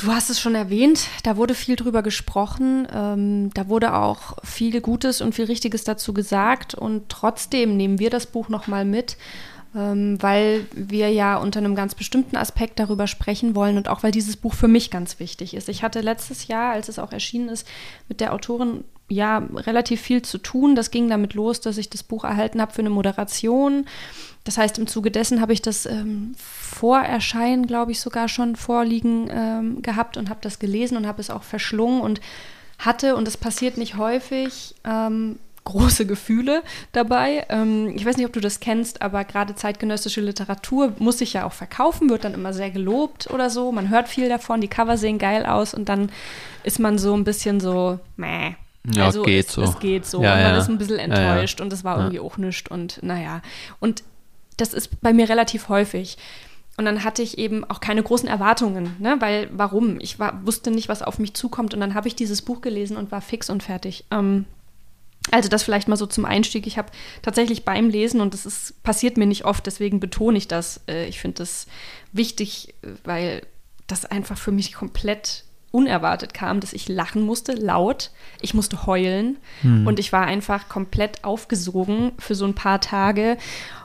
Du 0.00 0.06
hast 0.06 0.30
es 0.30 0.40
schon 0.40 0.54
erwähnt, 0.54 1.08
da 1.24 1.36
wurde 1.36 1.54
viel 1.54 1.76
drüber 1.76 2.02
gesprochen, 2.02 2.88
ähm, 2.90 3.50
da 3.52 3.68
wurde 3.68 3.92
auch 3.92 4.38
viel 4.42 4.80
Gutes 4.80 5.20
und 5.20 5.34
viel 5.34 5.44
Richtiges 5.44 5.84
dazu 5.84 6.14
gesagt 6.14 6.72
und 6.72 7.10
trotzdem 7.10 7.76
nehmen 7.76 7.98
wir 7.98 8.08
das 8.08 8.24
Buch 8.24 8.48
nochmal 8.48 8.86
mit, 8.86 9.18
weil 9.72 10.66
wir 10.74 11.10
ja 11.10 11.36
unter 11.36 11.60
einem 11.60 11.76
ganz 11.76 11.94
bestimmten 11.94 12.36
Aspekt 12.36 12.80
darüber 12.80 13.06
sprechen 13.06 13.54
wollen 13.54 13.76
und 13.76 13.88
auch 13.88 14.02
weil 14.02 14.10
dieses 14.10 14.36
Buch 14.36 14.54
für 14.54 14.68
mich 14.68 14.90
ganz 14.90 15.20
wichtig 15.20 15.54
ist. 15.54 15.68
Ich 15.68 15.82
hatte 15.82 16.00
letztes 16.00 16.48
Jahr, 16.48 16.72
als 16.72 16.88
es 16.88 16.98
auch 16.98 17.12
erschienen 17.12 17.48
ist, 17.48 17.66
mit 18.08 18.20
der 18.20 18.32
Autorin 18.32 18.82
ja 19.08 19.38
relativ 19.54 20.00
viel 20.00 20.22
zu 20.22 20.38
tun. 20.38 20.74
Das 20.74 20.90
ging 20.90 21.08
damit 21.08 21.34
los, 21.34 21.60
dass 21.60 21.78
ich 21.78 21.90
das 21.90 22.02
Buch 22.02 22.24
erhalten 22.24 22.60
habe 22.60 22.72
für 22.72 22.82
eine 22.82 22.90
Moderation. 22.90 23.86
Das 24.44 24.56
heißt, 24.56 24.78
im 24.78 24.86
Zuge 24.86 25.10
dessen 25.10 25.40
habe 25.40 25.52
ich 25.52 25.62
das 25.62 25.86
ähm, 25.86 26.34
Vorerscheinen, 26.36 27.66
glaube 27.66 27.92
ich, 27.92 28.00
sogar 28.00 28.28
schon 28.28 28.56
vorliegen 28.56 29.28
ähm, 29.30 29.82
gehabt 29.82 30.16
und 30.16 30.30
habe 30.30 30.40
das 30.42 30.58
gelesen 30.58 30.96
und 30.96 31.06
habe 31.06 31.20
es 31.20 31.30
auch 31.30 31.42
verschlungen 31.42 32.00
und 32.00 32.20
hatte, 32.78 33.14
und 33.16 33.26
das 33.26 33.36
passiert 33.36 33.76
nicht 33.76 33.96
häufig, 33.96 34.74
ähm, 34.84 35.38
große 35.70 36.06
Gefühle 36.06 36.62
dabei. 36.92 37.46
Ähm, 37.48 37.92
ich 37.94 38.04
weiß 38.04 38.16
nicht, 38.16 38.26
ob 38.26 38.32
du 38.32 38.40
das 38.40 38.60
kennst, 38.60 39.02
aber 39.02 39.24
gerade 39.24 39.54
zeitgenössische 39.54 40.20
Literatur 40.20 40.92
muss 40.98 41.18
sich 41.18 41.32
ja 41.32 41.46
auch 41.46 41.52
verkaufen, 41.52 42.10
wird 42.10 42.24
dann 42.24 42.34
immer 42.34 42.52
sehr 42.52 42.70
gelobt 42.70 43.30
oder 43.30 43.50
so. 43.50 43.72
Man 43.72 43.88
hört 43.88 44.08
viel 44.08 44.28
davon, 44.28 44.60
die 44.60 44.68
Cover 44.68 44.96
sehen 44.96 45.18
geil 45.18 45.46
aus 45.46 45.74
und 45.74 45.88
dann 45.88 46.10
ist 46.62 46.78
man 46.78 46.98
so 46.98 47.14
ein 47.14 47.24
bisschen 47.24 47.60
so, 47.60 47.98
meh. 48.16 48.54
Ja, 48.94 49.06
also 49.06 49.22
geht 49.22 49.46
es, 49.46 49.52
so. 49.52 49.62
Es 49.62 49.78
geht 49.78 50.06
so. 50.06 50.22
Ja, 50.22 50.34
und 50.34 50.42
man 50.42 50.52
ja. 50.52 50.58
ist 50.58 50.68
ein 50.68 50.78
bisschen 50.78 50.98
enttäuscht 50.98 51.60
Ja, 51.60 51.64
und 51.64 51.72
es 51.72 51.84
war 51.84 51.98
irgendwie 51.98 52.20
auch 52.20 52.38
nichts 52.38 52.70
und 52.70 53.02
naja. 53.02 53.42
Und 53.78 54.02
das 54.56 54.74
ist 54.74 55.00
bei 55.00 55.12
mir 55.12 55.28
relativ 55.28 55.68
häufig. 55.68 56.16
Und 56.76 56.86
dann 56.86 57.04
hatte 57.04 57.20
ich 57.20 57.36
eben 57.36 57.64
auch 57.64 57.80
keine 57.80 58.02
großen 58.02 58.28
Erwartungen, 58.28 58.96
ne? 59.00 59.16
weil 59.18 59.50
warum? 59.52 60.00
Ich 60.00 60.18
war, 60.18 60.46
wusste 60.46 60.70
nicht, 60.70 60.88
was 60.88 61.02
auf 61.02 61.18
mich 61.18 61.34
zukommt. 61.34 61.74
Und 61.74 61.80
dann 61.80 61.94
habe 61.94 62.08
ich 62.08 62.14
dieses 62.14 62.40
Buch 62.40 62.62
gelesen 62.62 62.96
und 62.96 63.12
war 63.12 63.20
fix 63.20 63.50
und 63.50 63.62
fertig. 63.62 64.06
Ähm, 64.10 64.46
also 65.30 65.48
das 65.48 65.62
vielleicht 65.62 65.88
mal 65.88 65.96
so 65.96 66.06
zum 66.06 66.24
Einstieg. 66.24 66.66
Ich 66.66 66.78
habe 66.78 66.90
tatsächlich 67.22 67.64
beim 67.64 67.88
Lesen, 67.88 68.20
und 68.20 68.34
das 68.34 68.46
ist, 68.46 68.82
passiert 68.82 69.16
mir 69.16 69.26
nicht 69.26 69.44
oft, 69.44 69.66
deswegen 69.66 70.00
betone 70.00 70.38
ich 70.38 70.48
das. 70.48 70.80
Äh, 70.88 71.06
ich 71.06 71.20
finde 71.20 71.38
das 71.38 71.66
wichtig, 72.12 72.74
weil 73.04 73.42
das 73.86 74.04
einfach 74.04 74.38
für 74.38 74.52
mich 74.52 74.72
komplett 74.72 75.44
unerwartet 75.72 76.34
kam, 76.34 76.60
dass 76.60 76.72
ich 76.72 76.88
lachen 76.88 77.22
musste, 77.22 77.52
laut. 77.52 78.10
Ich 78.40 78.54
musste 78.54 78.86
heulen 78.86 79.36
Hm. 79.62 79.86
und 79.86 79.98
ich 79.98 80.12
war 80.12 80.26
einfach 80.26 80.68
komplett 80.68 81.22
aufgesogen 81.24 82.12
für 82.18 82.34
so 82.34 82.44
ein 82.44 82.54
paar 82.54 82.80
Tage 82.80 83.36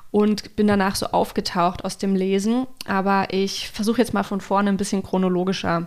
und 0.09 0.55
bin 0.55 0.65
danach 0.65 0.95
so 0.95 1.07
aufgetaucht 1.07 1.85
aus 1.85 1.97
dem 1.97 2.15
Lesen. 2.15 2.65
Aber 2.87 3.27
ich 3.31 3.69
versuche 3.69 4.01
jetzt 4.01 4.13
mal 4.13 4.23
von 4.23 4.41
vorne 4.41 4.69
ein 4.69 4.77
bisschen 4.77 5.03
chronologischer 5.03 5.85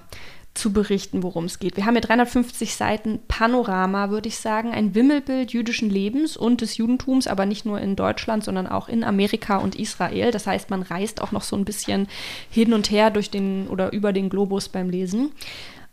zu 0.54 0.72
berichten, 0.72 1.22
worum 1.22 1.44
es 1.44 1.60
geht. 1.60 1.76
Wir 1.76 1.86
haben 1.86 1.94
hier 1.94 2.00
350 2.00 2.74
Seiten 2.74 3.20
Panorama, 3.28 4.10
würde 4.10 4.28
ich 4.28 4.38
sagen, 4.38 4.72
ein 4.72 4.94
Wimmelbild 4.94 5.52
jüdischen 5.52 5.88
Lebens 5.88 6.36
und 6.36 6.60
des 6.60 6.76
Judentums, 6.76 7.28
aber 7.28 7.46
nicht 7.46 7.64
nur 7.64 7.80
in 7.80 7.94
Deutschland, 7.94 8.42
sondern 8.42 8.66
auch 8.66 8.88
in 8.88 9.04
Amerika 9.04 9.58
und 9.58 9.76
Israel. 9.76 10.32
Das 10.32 10.46
heißt, 10.46 10.70
man 10.70 10.82
reist 10.82 11.22
auch 11.22 11.32
noch 11.32 11.42
so 11.42 11.56
ein 11.56 11.64
bisschen 11.64 12.08
hin 12.50 12.74
und 12.74 12.90
her 12.90 13.10
durch 13.10 13.30
den 13.30 13.68
oder 13.68 13.92
über 13.92 14.12
den 14.12 14.28
Globus 14.30 14.68
beim 14.68 14.90
Lesen. 14.90 15.30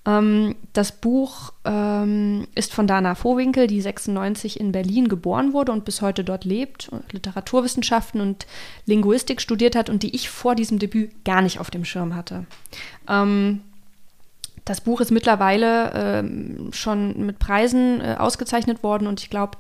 Ähm, 0.06 0.56
das 0.74 0.91
Buch 0.91 1.52
ähm, 1.63 2.48
ist 2.56 2.74
von 2.74 2.88
Dana 2.88 3.15
Vohwinkel, 3.15 3.68
die 3.68 3.82
96 3.82 4.60
in 4.60 4.72
Berlin 4.72 5.08
geboren 5.08 5.54
wurde 5.54 5.72
und 5.72 5.86
bis 5.86 6.02
heute 6.02 6.24
dort 6.24 6.46
lebt, 6.46 6.89
und 6.89 7.12
Literaturwissenschaften 7.12 8.22
und 8.22 8.46
Linguistik 8.86 9.41
studiert 9.41 9.76
hat 9.76 9.89
und 9.89 10.04
die 10.04 10.15
ich 10.15 10.30
vor 10.30 10.56
diesem 10.56 10.80
Debüt 10.80 11.26
gar 11.26 11.41
nicht 11.41 11.60
auf 11.60 11.72
dem 11.72 11.86
Schirm 11.86 12.15
hatte. 12.15 12.46
Ähm, 13.08 13.62
das 14.65 14.82
Buch 14.82 14.99
ist 14.99 15.12
mittlerweile 15.12 15.91
ähm, 15.93 16.69
schon 16.73 17.25
mit 17.25 17.39
Preisen 17.39 18.01
äh, 18.01 18.15
ausgezeichnet 18.17 18.84
worden 18.84 19.08
und 19.08 19.21
ich 19.21 19.30
glaube, 19.30 19.58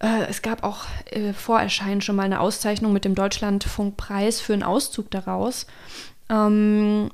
äh, 0.00 0.24
es 0.28 0.42
gab 0.42 0.64
auch 0.64 0.84
äh, 1.10 1.32
vor 1.32 1.60
Erscheinen 1.60 2.00
schon 2.00 2.16
mal 2.16 2.24
eine 2.24 2.40
Auszeichnung 2.40 2.92
mit 2.92 3.04
dem 3.04 3.14
Deutschlandfunkpreis 3.14 4.40
für 4.40 4.54
einen 4.54 4.62
Auszug 4.62 5.10
daraus. 5.10 5.66
Ähm, 6.30 7.10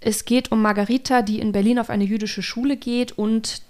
es 0.00 0.24
geht 0.24 0.52
um 0.52 0.60
Margarita, 0.62 1.22
die 1.22 1.40
in 1.40 1.52
Berlin 1.52 1.78
auf 1.78 1.90
eine 1.90 2.04
jüdische 2.04 2.42
Schule 2.42 2.76
geht 2.76 3.12
und 3.12 3.62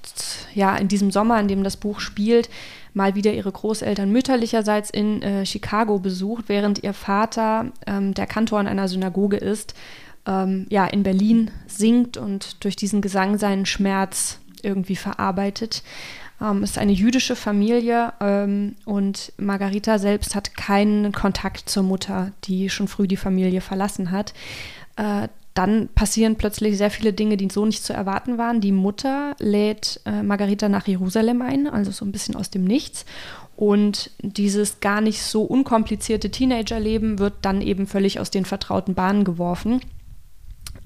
ja, 0.55 0.77
in 0.77 0.89
diesem 0.89 1.11
Sommer, 1.11 1.39
in 1.39 1.49
dem 1.49 1.63
das 1.63 1.77
Buch 1.77 2.01
spielt, 2.01 2.49
mal 2.95 3.15
wieder 3.15 3.33
ihre 3.33 3.53
Großeltern 3.53 4.11
mütterlicherseits 4.11 4.91
in 4.91 5.23
äh, 5.23 5.47
Chicago 5.47 5.99
besucht, 5.99 6.47
während 6.49 6.83
ihr 6.83 6.95
Vater, 6.95 7.67
ähm, 7.87 8.15
der 8.15 8.27
Kantor 8.27 8.61
in 8.61 8.67
einer 8.67 8.89
Synagoge 8.89 9.37
ist, 9.37 9.75
ähm, 10.27 10.67
ja, 10.71 10.87
in 10.87 11.03
Berlin 11.03 11.51
singt 11.67 12.17
und 12.17 12.65
durch 12.65 12.77
diesen 12.77 13.01
Gesang 13.01 13.39
seinen 13.39 13.67
Schmerz 13.67 14.39
irgendwie 14.63 14.97
verarbeitet. 14.97 15.83
Ähm, 16.41 16.63
es 16.63 16.73
ist 16.73 16.79
eine 16.79 16.93
jüdische 16.93 17.37
Familie 17.37 18.13
ähm, 18.21 18.77
und 18.85 19.33
Margarita 19.39 19.99
selbst 19.99 20.35
hat 20.35 20.57
keinen 20.57 21.13
Kontakt 21.13 21.69
zur 21.69 21.83
Mutter, 21.83 22.33
die 22.45 22.69
schon 22.71 22.89
früh 22.89 23.07
die 23.07 23.17
Familie 23.17 23.61
verlassen 23.61 24.11
hat. 24.11 24.35
Äh, 24.97 25.29
dann 25.55 25.89
passieren 25.95 26.37
plötzlich 26.37 26.77
sehr 26.77 26.91
viele 26.91 27.15
Dinge, 27.15 27.39
die 27.39 27.49
so 27.51 27.65
nicht 27.65 27.83
zu 27.83 27.95
erwarten 27.95 28.37
waren. 28.37 28.61
Die 28.61 28.73
Mutter 28.73 29.35
lädt 29.39 30.01
äh, 30.05 30.23
Margarita 30.23 30.69
nach 30.69 30.87
Jerusalem 30.87 31.41
ein, 31.41 31.67
also 31.67 31.91
so 31.91 32.05
ein 32.05 32.13
bisschen 32.13 32.37
aus 32.37 32.51
dem 32.51 32.65
Nichts. 32.65 33.07
Und 33.57 34.11
dieses 34.21 34.81
gar 34.81 35.01
nicht 35.01 35.23
so 35.23 35.43
unkomplizierte 35.43 36.31
Teenagerleben 36.31 37.19
wird 37.19 37.33
dann 37.41 37.63
eben 37.63 37.87
völlig 37.87 38.21
aus 38.21 38.31
den 38.31 38.45
vertrauten 38.45 38.95
Bahnen 38.95 39.25
geworfen. 39.25 39.81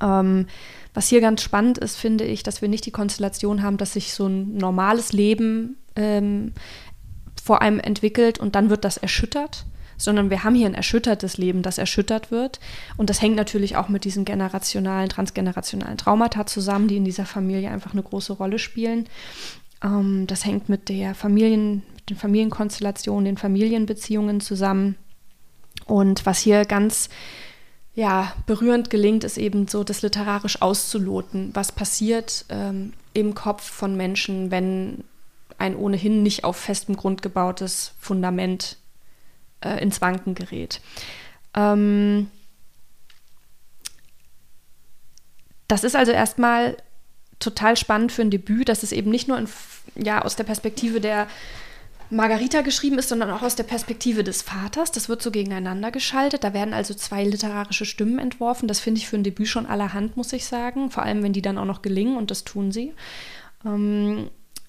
Ähm, 0.00 0.46
was 0.94 1.08
hier 1.08 1.20
ganz 1.20 1.42
spannend 1.42 1.78
ist, 1.78 1.96
finde 1.96 2.24
ich, 2.24 2.42
dass 2.42 2.62
wir 2.62 2.68
nicht 2.68 2.86
die 2.86 2.90
Konstellation 2.90 3.62
haben, 3.62 3.76
dass 3.76 3.92
sich 3.92 4.12
so 4.12 4.26
ein 4.26 4.56
normales 4.56 5.12
Leben 5.12 5.76
ähm, 5.96 6.52
vor 7.42 7.62
einem 7.62 7.78
entwickelt 7.78 8.38
und 8.38 8.54
dann 8.54 8.70
wird 8.70 8.84
das 8.84 8.96
erschüttert, 8.96 9.66
sondern 9.96 10.30
wir 10.30 10.44
haben 10.44 10.54
hier 10.54 10.66
ein 10.66 10.74
erschüttertes 10.74 11.36
Leben, 11.38 11.62
das 11.62 11.78
erschüttert 11.78 12.30
wird. 12.30 12.58
Und 12.96 13.10
das 13.10 13.20
hängt 13.20 13.36
natürlich 13.36 13.76
auch 13.76 13.88
mit 13.88 14.04
diesen 14.04 14.24
generationalen, 14.24 15.08
transgenerationalen 15.08 15.98
Traumata 15.98 16.46
zusammen, 16.46 16.88
die 16.88 16.96
in 16.96 17.04
dieser 17.04 17.26
Familie 17.26 17.70
einfach 17.70 17.92
eine 17.92 18.02
große 18.02 18.32
Rolle 18.32 18.58
spielen. 18.58 19.08
Ähm, 19.82 20.26
das 20.26 20.44
hängt 20.44 20.68
mit 20.68 20.88
der 20.88 21.14
Familien, 21.14 21.82
mit 21.94 22.10
den 22.10 22.16
Familienkonstellationen, 22.16 23.24
den 23.26 23.36
Familienbeziehungen 23.36 24.40
zusammen. 24.40 24.96
Und 25.86 26.26
was 26.26 26.38
hier 26.38 26.64
ganz 26.64 27.08
ja, 27.94 28.32
berührend 28.46 28.90
gelingt, 28.90 29.24
ist 29.24 29.36
eben 29.36 29.68
so, 29.68 29.84
das 29.84 30.02
literarisch 30.02 30.62
auszuloten, 30.62 31.50
was 31.54 31.72
passiert 31.72 32.44
ähm, 32.48 32.92
im 33.12 33.34
Kopf 33.34 33.68
von 33.68 33.96
Menschen, 33.96 34.50
wenn 34.50 35.04
ein 35.58 35.76
ohnehin 35.76 36.22
nicht 36.22 36.44
auf 36.44 36.56
festem 36.56 36.96
Grund 36.96 37.20
gebautes 37.22 37.92
Fundament 37.98 38.76
äh, 39.60 39.82
ins 39.82 40.00
Wanken 40.00 40.34
gerät. 40.34 40.80
Ähm, 41.54 42.30
das 45.68 45.84
ist 45.84 45.96
also 45.96 46.12
erstmal 46.12 46.76
total 47.38 47.76
spannend 47.76 48.12
für 48.12 48.22
ein 48.22 48.30
Debüt, 48.30 48.68
dass 48.68 48.82
es 48.82 48.92
eben 48.92 49.10
nicht 49.10 49.28
nur 49.28 49.38
in, 49.38 49.48
ja, 49.96 50.22
aus 50.22 50.36
der 50.36 50.44
Perspektive 50.44 51.00
der 51.00 51.26
Margarita 52.10 52.62
geschrieben 52.62 52.98
ist, 52.98 53.08
sondern 53.08 53.30
auch 53.30 53.42
aus 53.42 53.54
der 53.54 53.62
Perspektive 53.64 54.24
des 54.24 54.42
Vaters. 54.42 54.90
Das 54.90 55.08
wird 55.08 55.22
so 55.22 55.30
gegeneinander 55.30 55.90
geschaltet. 55.92 56.42
Da 56.42 56.52
werden 56.52 56.74
also 56.74 56.92
zwei 56.94 57.24
literarische 57.24 57.84
Stimmen 57.84 58.18
entworfen. 58.18 58.66
Das 58.66 58.80
finde 58.80 58.98
ich 58.98 59.08
für 59.08 59.16
ein 59.16 59.22
Debüt 59.22 59.48
schon 59.48 59.66
allerhand, 59.66 60.16
muss 60.16 60.32
ich 60.32 60.44
sagen. 60.44 60.90
Vor 60.90 61.04
allem, 61.04 61.22
wenn 61.22 61.32
die 61.32 61.42
dann 61.42 61.58
auch 61.58 61.64
noch 61.64 61.82
gelingen 61.82 62.16
und 62.16 62.30
das 62.30 62.42
tun 62.42 62.72
sie. 62.72 62.92
Ähm, 63.64 64.28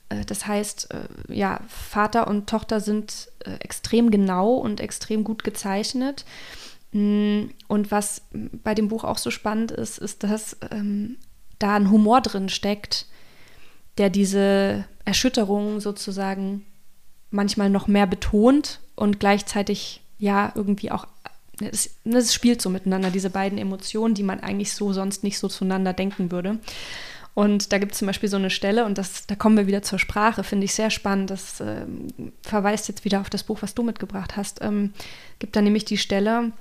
äh, 0.10 0.24
das 0.26 0.46
heißt, 0.46 0.94
äh, 0.94 1.34
ja, 1.34 1.62
Vater 1.68 2.28
und 2.28 2.48
Tochter 2.48 2.80
sind 2.80 3.30
äh, 3.46 3.56
extrem 3.56 4.12
genau 4.12 4.54
und 4.54 4.80
extrem 4.80 5.24
gut 5.24 5.44
gezeichnet. 5.44 6.26
Mm, 6.92 7.46
Und 7.68 7.90
was 7.90 8.22
bei 8.32 8.76
dem 8.76 8.90
Buch 8.90 9.04
auch 9.04 9.18
so 9.18 9.32
spannend 9.32 9.72
ist, 9.72 9.98
ist, 9.98 10.24
dass 10.24 10.58
ähm, 10.72 11.18
da 11.58 11.76
ein 11.76 11.90
Humor 11.90 12.22
drin 12.22 12.50
steckt, 12.50 13.08
der 13.98 14.10
diese 14.10 14.86
Erschütterung 15.06 15.80
sozusagen 15.80 16.66
manchmal 17.32 17.70
noch 17.70 17.88
mehr 17.88 18.08
betont 18.08 18.80
und 18.96 19.20
gleichzeitig 19.20 20.02
ja 20.20 20.52
irgendwie 20.56 20.92
auch, 20.92 21.08
es, 21.60 21.96
es 22.04 22.34
spielt 22.34 22.62
so 22.62 22.70
miteinander, 22.70 23.10
diese 23.10 23.30
beiden 23.30 23.58
Emotionen, 23.58 24.14
die 24.14 24.24
man 24.24 24.42
eigentlich 24.42 24.74
so 24.74 24.94
sonst 24.94 25.24
nicht 25.24 25.40
so 25.40 25.48
zueinander 25.48 25.94
denken 25.94 26.32
würde. 26.32 26.60
Und 27.34 27.72
da 27.72 27.78
gibt 27.78 27.94
es 27.94 28.00
zum 28.00 28.08
Beispiel 28.08 28.28
so 28.28 28.36
eine 28.36 28.50
Stelle, 28.50 28.86
und 28.86 28.98
das, 28.98 29.26
da 29.26 29.36
kommen 29.36 29.56
wir 29.56 29.68
wieder 29.68 29.82
zur 29.82 30.00
Sprache, 30.00 30.44
finde 30.44 30.66
ich 30.66 30.74
sehr 30.74 30.90
spannend. 30.90 31.30
Das 31.30 31.62
ähm, 31.62 32.34
verweist 32.42 32.90
jetzt 32.90 33.06
wieder 33.06 33.22
auf 33.22 33.30
das 33.30 33.44
Buch, 33.44 33.62
was 33.62 33.74
du 33.74 33.84
mitgebracht 33.84 34.36
hast. 34.36 34.62
Ähm, 34.62 34.94
gibt 35.40 35.56
da 35.56 35.62
nämlich 35.62 35.86
die 35.86 35.98
Stelle, 35.98 36.52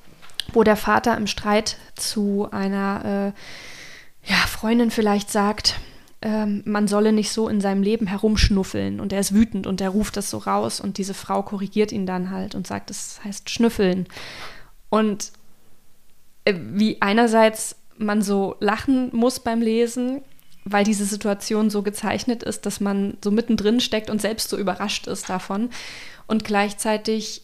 wo 0.52 0.62
der 0.62 0.76
Vater 0.76 1.16
im 1.16 1.26
Streit 1.26 1.76
zu 1.96 2.48
einer 2.52 3.34
äh, 3.34 4.30
ja, 4.30 4.36
Freundin 4.46 4.90
vielleicht 4.90 5.30
sagt, 5.30 5.80
ähm, 6.22 6.62
man 6.66 6.86
solle 6.86 7.12
nicht 7.12 7.32
so 7.32 7.48
in 7.48 7.60
seinem 7.60 7.82
Leben 7.82 8.06
herumschnuffeln. 8.06 9.00
Und 9.00 9.12
er 9.12 9.20
ist 9.20 9.34
wütend 9.34 9.66
und 9.66 9.80
er 9.80 9.90
ruft 9.90 10.16
das 10.16 10.30
so 10.30 10.38
raus 10.38 10.80
und 10.80 10.98
diese 10.98 11.14
Frau 11.14 11.42
korrigiert 11.42 11.92
ihn 11.92 12.06
dann 12.06 12.30
halt 12.30 12.54
und 12.54 12.66
sagt, 12.66 12.90
es 12.90 13.20
heißt 13.24 13.48
schnüffeln. 13.48 14.06
Und 14.90 15.32
äh, 16.44 16.54
wie 16.56 17.00
einerseits 17.00 17.76
man 17.96 18.22
so 18.22 18.56
lachen 18.60 19.10
muss 19.14 19.40
beim 19.40 19.60
Lesen, 19.60 20.22
weil 20.64 20.84
diese 20.84 21.04
Situation 21.04 21.70
so 21.70 21.82
gezeichnet 21.82 22.42
ist, 22.42 22.66
dass 22.66 22.80
man 22.80 23.16
so 23.24 23.30
mittendrin 23.30 23.80
steckt 23.80 24.10
und 24.10 24.20
selbst 24.20 24.50
so 24.50 24.58
überrascht 24.58 25.06
ist 25.06 25.28
davon. 25.28 25.70
Und 26.26 26.44
gleichzeitig, 26.44 27.42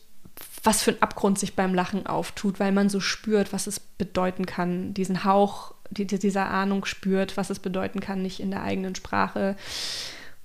was 0.62 0.82
für 0.82 0.92
ein 0.92 1.02
Abgrund 1.02 1.38
sich 1.38 1.54
beim 1.54 1.74
Lachen 1.74 2.06
auftut, 2.06 2.60
weil 2.60 2.72
man 2.72 2.88
so 2.88 3.00
spürt, 3.00 3.52
was 3.52 3.66
es 3.66 3.80
bedeuten 3.80 4.44
kann, 4.44 4.92
diesen 4.92 5.24
Hauch 5.24 5.74
die, 5.90 6.06
dieser 6.06 6.50
Ahnung 6.50 6.84
spürt, 6.84 7.36
was 7.36 7.50
es 7.50 7.58
bedeuten 7.58 8.00
kann, 8.00 8.22
nicht 8.22 8.40
in 8.40 8.50
der 8.50 8.62
eigenen 8.62 8.94
Sprache 8.94 9.56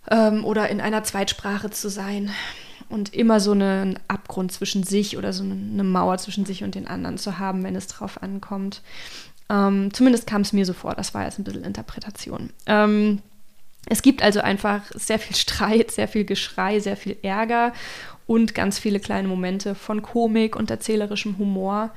ähm, 0.09 0.45
oder 0.45 0.69
in 0.69 0.81
einer 0.81 1.03
Zweitsprache 1.03 1.69
zu 1.69 1.89
sein. 1.89 2.31
Und 2.89 3.13
immer 3.13 3.39
so 3.39 3.51
einen 3.51 3.99
Abgrund 4.09 4.51
zwischen 4.51 4.83
sich 4.83 5.17
oder 5.17 5.31
so 5.31 5.45
eine 5.45 5.83
Mauer 5.83 6.17
zwischen 6.17 6.45
sich 6.45 6.65
und 6.65 6.75
den 6.75 6.87
anderen 6.87 7.17
zu 7.17 7.39
haben, 7.39 7.63
wenn 7.63 7.77
es 7.77 7.87
drauf 7.87 8.21
ankommt. 8.21 8.81
Ähm, 9.49 9.93
zumindest 9.93 10.27
kam 10.27 10.41
es 10.41 10.51
mir 10.51 10.65
so 10.65 10.73
vor, 10.73 10.93
das 10.93 11.13
war 11.13 11.23
jetzt 11.23 11.39
ein 11.39 11.45
bisschen 11.45 11.63
Interpretation. 11.63 12.49
Ähm, 12.65 13.21
es 13.85 14.01
gibt 14.01 14.21
also 14.21 14.41
einfach 14.41 14.83
sehr 14.93 15.19
viel 15.19 15.35
Streit, 15.35 15.91
sehr 15.91 16.07
viel 16.07 16.25
Geschrei, 16.25 16.79
sehr 16.79 16.97
viel 16.97 17.17
Ärger 17.21 17.73
und 18.27 18.53
ganz 18.53 18.79
viele 18.79 18.99
kleine 18.99 19.27
Momente 19.27 19.75
von 19.75 20.01
Komik 20.01 20.55
und 20.55 20.69
erzählerischem 20.69 21.37
Humor. 21.37 21.91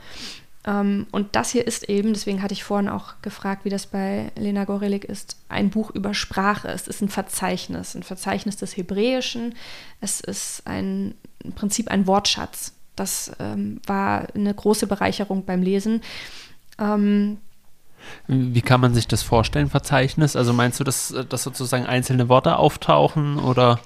Ähm, 0.66 1.07
und 1.11 1.37
das 1.37 1.50
hier 1.50 1.66
ist 1.66 1.88
eben, 1.88 2.12
deswegen 2.12 2.42
hatte 2.42 2.55
ich 2.55 2.64
vorhin 2.64 2.88
auch 2.88 3.14
gefragt, 3.22 3.64
wie 3.64 3.70
das 3.70 3.87
bei 3.87 4.33
Lena 4.37 4.64
Gorelik 4.64 5.05
ist, 5.05 5.37
ein 5.48 5.70
Buch 5.70 5.90
über 5.90 6.14
Sprache. 6.14 6.68
Es 6.68 6.88
ist 6.88 7.03
ein 7.03 7.09
Verzeichnis, 7.09 7.94
ein 7.94 8.03
Verzeichnis 8.03 8.57
des 8.57 8.77
Hebräischen. 8.77 9.55
Es 10.00 10.20
ist 10.20 10.62
ein, 10.66 11.14
im 11.42 11.53
Prinzip 11.53 11.88
ein 11.88 12.07
Wortschatz. 12.07 12.72
Das 12.96 13.33
ähm, 13.40 13.81
war 13.87 14.29
eine 14.35 14.55
große 14.55 14.87
Bereicherung 14.87 15.44
beim 15.44 15.62
Lesen. 15.62 16.00
Ähm, 16.79 17.38
wie 18.27 18.62
kann 18.62 18.81
man 18.81 18.94
sich 18.94 19.09
das 19.09 19.22
vorstellen, 19.22 19.68
Verzeichnis? 19.68 20.37
Also 20.37 20.53
meinst 20.53 20.81
du, 20.81 20.85
dass, 20.85 21.14
dass 21.29 21.42
sozusagen 21.42 21.87
einzelne 21.87 22.29
Worte 22.29 22.57
auftauchen 22.57 23.38
oder? 23.38 23.81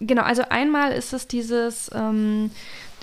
Genau, 0.00 0.22
also 0.22 0.42
einmal 0.48 0.92
ist 0.92 1.12
es 1.12 1.28
dieses, 1.28 1.90
ähm, 1.94 2.50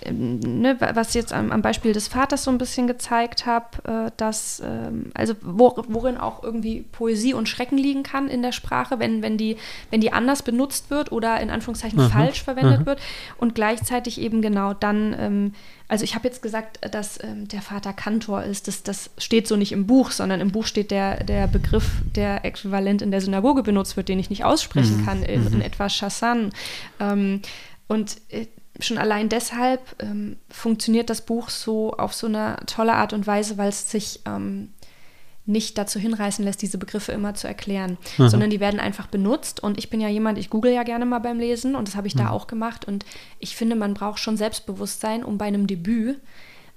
ne, 0.09 0.77
was 0.79 1.13
jetzt 1.13 1.33
am, 1.33 1.51
am, 1.51 1.61
Beispiel 1.61 1.93
des 1.93 2.07
Vaters 2.07 2.43
so 2.43 2.51
ein 2.51 2.57
bisschen 2.57 2.87
gezeigt 2.87 3.45
habe, 3.45 4.07
äh, 4.07 4.11
dass, 4.17 4.61
ähm, 4.65 5.11
also 5.13 5.35
wo, 5.41 5.73
worin 5.87 6.17
auch 6.17 6.43
irgendwie 6.43 6.81
Poesie 6.91 7.33
und 7.33 7.47
Schrecken 7.47 7.77
liegen 7.77 8.03
kann 8.03 8.27
in 8.27 8.41
der 8.41 8.51
Sprache, 8.51 8.99
wenn, 8.99 9.21
wenn, 9.21 9.37
die, 9.37 9.57
wenn 9.89 10.01
die 10.01 10.11
anders 10.11 10.43
benutzt 10.43 10.89
wird 10.89 11.11
oder 11.11 11.39
in 11.39 11.49
Anführungszeichen 11.49 12.01
mhm. 12.01 12.09
falsch 12.09 12.43
verwendet 12.43 12.81
mhm. 12.81 12.85
wird 12.85 12.99
und 13.37 13.55
gleichzeitig 13.55 14.19
eben 14.19 14.41
genau 14.41 14.73
dann, 14.73 15.15
ähm, 15.19 15.53
also 15.87 16.03
ich 16.03 16.15
habe 16.15 16.27
jetzt 16.27 16.41
gesagt, 16.41 16.79
dass 16.93 17.21
ähm, 17.23 17.47
der 17.47 17.61
Vater 17.61 17.93
Kantor 17.93 18.43
ist, 18.43 18.67
das, 18.67 18.83
das 18.83 19.11
steht 19.17 19.47
so 19.47 19.55
nicht 19.55 19.71
im 19.71 19.87
Buch, 19.87 20.11
sondern 20.11 20.41
im 20.41 20.51
Buch 20.51 20.65
steht 20.65 20.89
der, 20.89 21.23
der 21.23 21.47
Begriff, 21.47 22.01
der 22.15 22.45
äquivalent 22.45 23.01
in 23.01 23.11
der 23.11 23.21
Synagoge 23.21 23.61
benutzt 23.61 23.97
wird, 23.97 24.09
den 24.09 24.17
ich 24.17 24.29
nicht 24.29 24.45
aussprechen 24.45 25.01
mhm. 25.01 25.05
kann, 25.05 25.23
in, 25.23 25.45
in 25.47 25.55
mhm. 25.55 25.61
etwa 25.61 25.89
Shassan. 25.89 26.51
Ähm, 26.99 27.41
und 27.87 28.21
äh, 28.29 28.47
schon 28.79 28.97
allein 28.97 29.29
deshalb 29.29 29.81
ähm, 30.01 30.37
funktioniert 30.49 31.09
das 31.09 31.21
Buch 31.21 31.49
so 31.49 31.91
auf 31.93 32.13
so 32.13 32.27
eine 32.27 32.57
tolle 32.65 32.93
Art 32.93 33.13
und 33.13 33.27
Weise, 33.27 33.57
weil 33.57 33.69
es 33.69 33.91
sich 33.91 34.21
ähm, 34.25 34.69
nicht 35.45 35.77
dazu 35.77 35.99
hinreißen 35.99 36.45
lässt, 36.45 36.61
diese 36.61 36.77
Begriffe 36.77 37.11
immer 37.11 37.33
zu 37.33 37.47
erklären, 37.47 37.97
mhm. 38.17 38.29
sondern 38.29 38.49
die 38.49 38.59
werden 38.59 38.79
einfach 38.79 39.07
benutzt. 39.07 39.61
Und 39.61 39.77
ich 39.77 39.89
bin 39.89 39.99
ja 39.99 40.07
jemand, 40.07 40.37
ich 40.37 40.49
google 40.49 40.71
ja 40.71 40.83
gerne 40.83 41.05
mal 41.05 41.19
beim 41.19 41.39
Lesen 41.39 41.75
und 41.75 41.87
das 41.87 41.95
habe 41.95 42.07
ich 42.07 42.15
mhm. 42.15 42.19
da 42.19 42.29
auch 42.29 42.47
gemacht. 42.47 42.85
Und 42.85 43.05
ich 43.39 43.55
finde, 43.55 43.75
man 43.75 43.93
braucht 43.93 44.19
schon 44.19 44.37
Selbstbewusstsein, 44.37 45.23
um 45.23 45.37
bei 45.37 45.45
einem 45.45 45.67
Debüt 45.67 46.19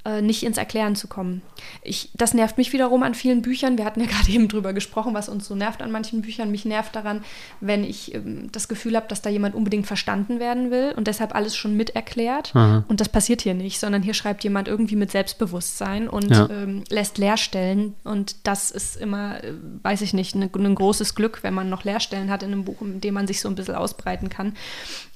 äh, 0.04 0.20
nicht 0.20 0.42
ins 0.42 0.58
Erklären 0.58 0.96
zu 0.96 1.08
kommen. 1.08 1.40
Ich, 1.82 2.10
das 2.14 2.34
nervt 2.34 2.58
mich 2.58 2.72
wiederum 2.72 3.02
an 3.02 3.14
vielen 3.14 3.40
Büchern. 3.40 3.78
Wir 3.78 3.84
hatten 3.84 4.00
ja 4.00 4.06
gerade 4.10 4.30
eben 4.30 4.48
drüber 4.48 4.72
gesprochen, 4.72 5.14
was 5.14 5.28
uns 5.28 5.46
so 5.46 5.54
nervt 5.54 5.80
an 5.80 5.90
manchen 5.90 6.22
Büchern. 6.22 6.50
Mich 6.50 6.64
nervt 6.64 6.94
daran, 6.94 7.24
wenn 7.60 7.84
ich 7.84 8.14
ähm, 8.14 8.50
das 8.52 8.68
Gefühl 8.68 8.96
habe, 8.96 9.08
dass 9.08 9.22
da 9.22 9.30
jemand 9.30 9.54
unbedingt 9.54 9.86
verstanden 9.86 10.40
werden 10.40 10.70
will 10.70 10.92
und 10.96 11.06
deshalb 11.06 11.34
alles 11.34 11.56
schon 11.56 11.76
mit 11.76 11.90
erklärt. 11.90 12.54
Mhm. 12.54 12.84
Und 12.88 13.00
das 13.00 13.08
passiert 13.08 13.42
hier 13.42 13.54
nicht, 13.54 13.80
sondern 13.80 14.02
hier 14.02 14.14
schreibt 14.14 14.44
jemand 14.44 14.68
irgendwie 14.68 14.96
mit 14.96 15.10
Selbstbewusstsein 15.10 16.08
und 16.08 16.30
ja. 16.30 16.48
ähm, 16.50 16.84
lässt 16.90 17.18
Leerstellen. 17.18 17.94
Und 18.04 18.46
das 18.46 18.70
ist 18.70 18.96
immer, 18.96 19.42
äh, 19.42 19.54
weiß 19.82 20.02
ich 20.02 20.12
nicht, 20.12 20.34
ne, 20.34 20.50
ein 20.54 20.74
großes 20.74 21.14
Glück, 21.14 21.42
wenn 21.42 21.54
man 21.54 21.70
noch 21.70 21.84
Leerstellen 21.84 22.30
hat 22.30 22.42
in 22.42 22.52
einem 22.52 22.64
Buch, 22.64 22.80
in 22.82 23.00
dem 23.00 23.14
man 23.14 23.26
sich 23.26 23.40
so 23.40 23.48
ein 23.48 23.54
bisschen 23.54 23.74
ausbreiten 23.74 24.28
kann. 24.28 24.54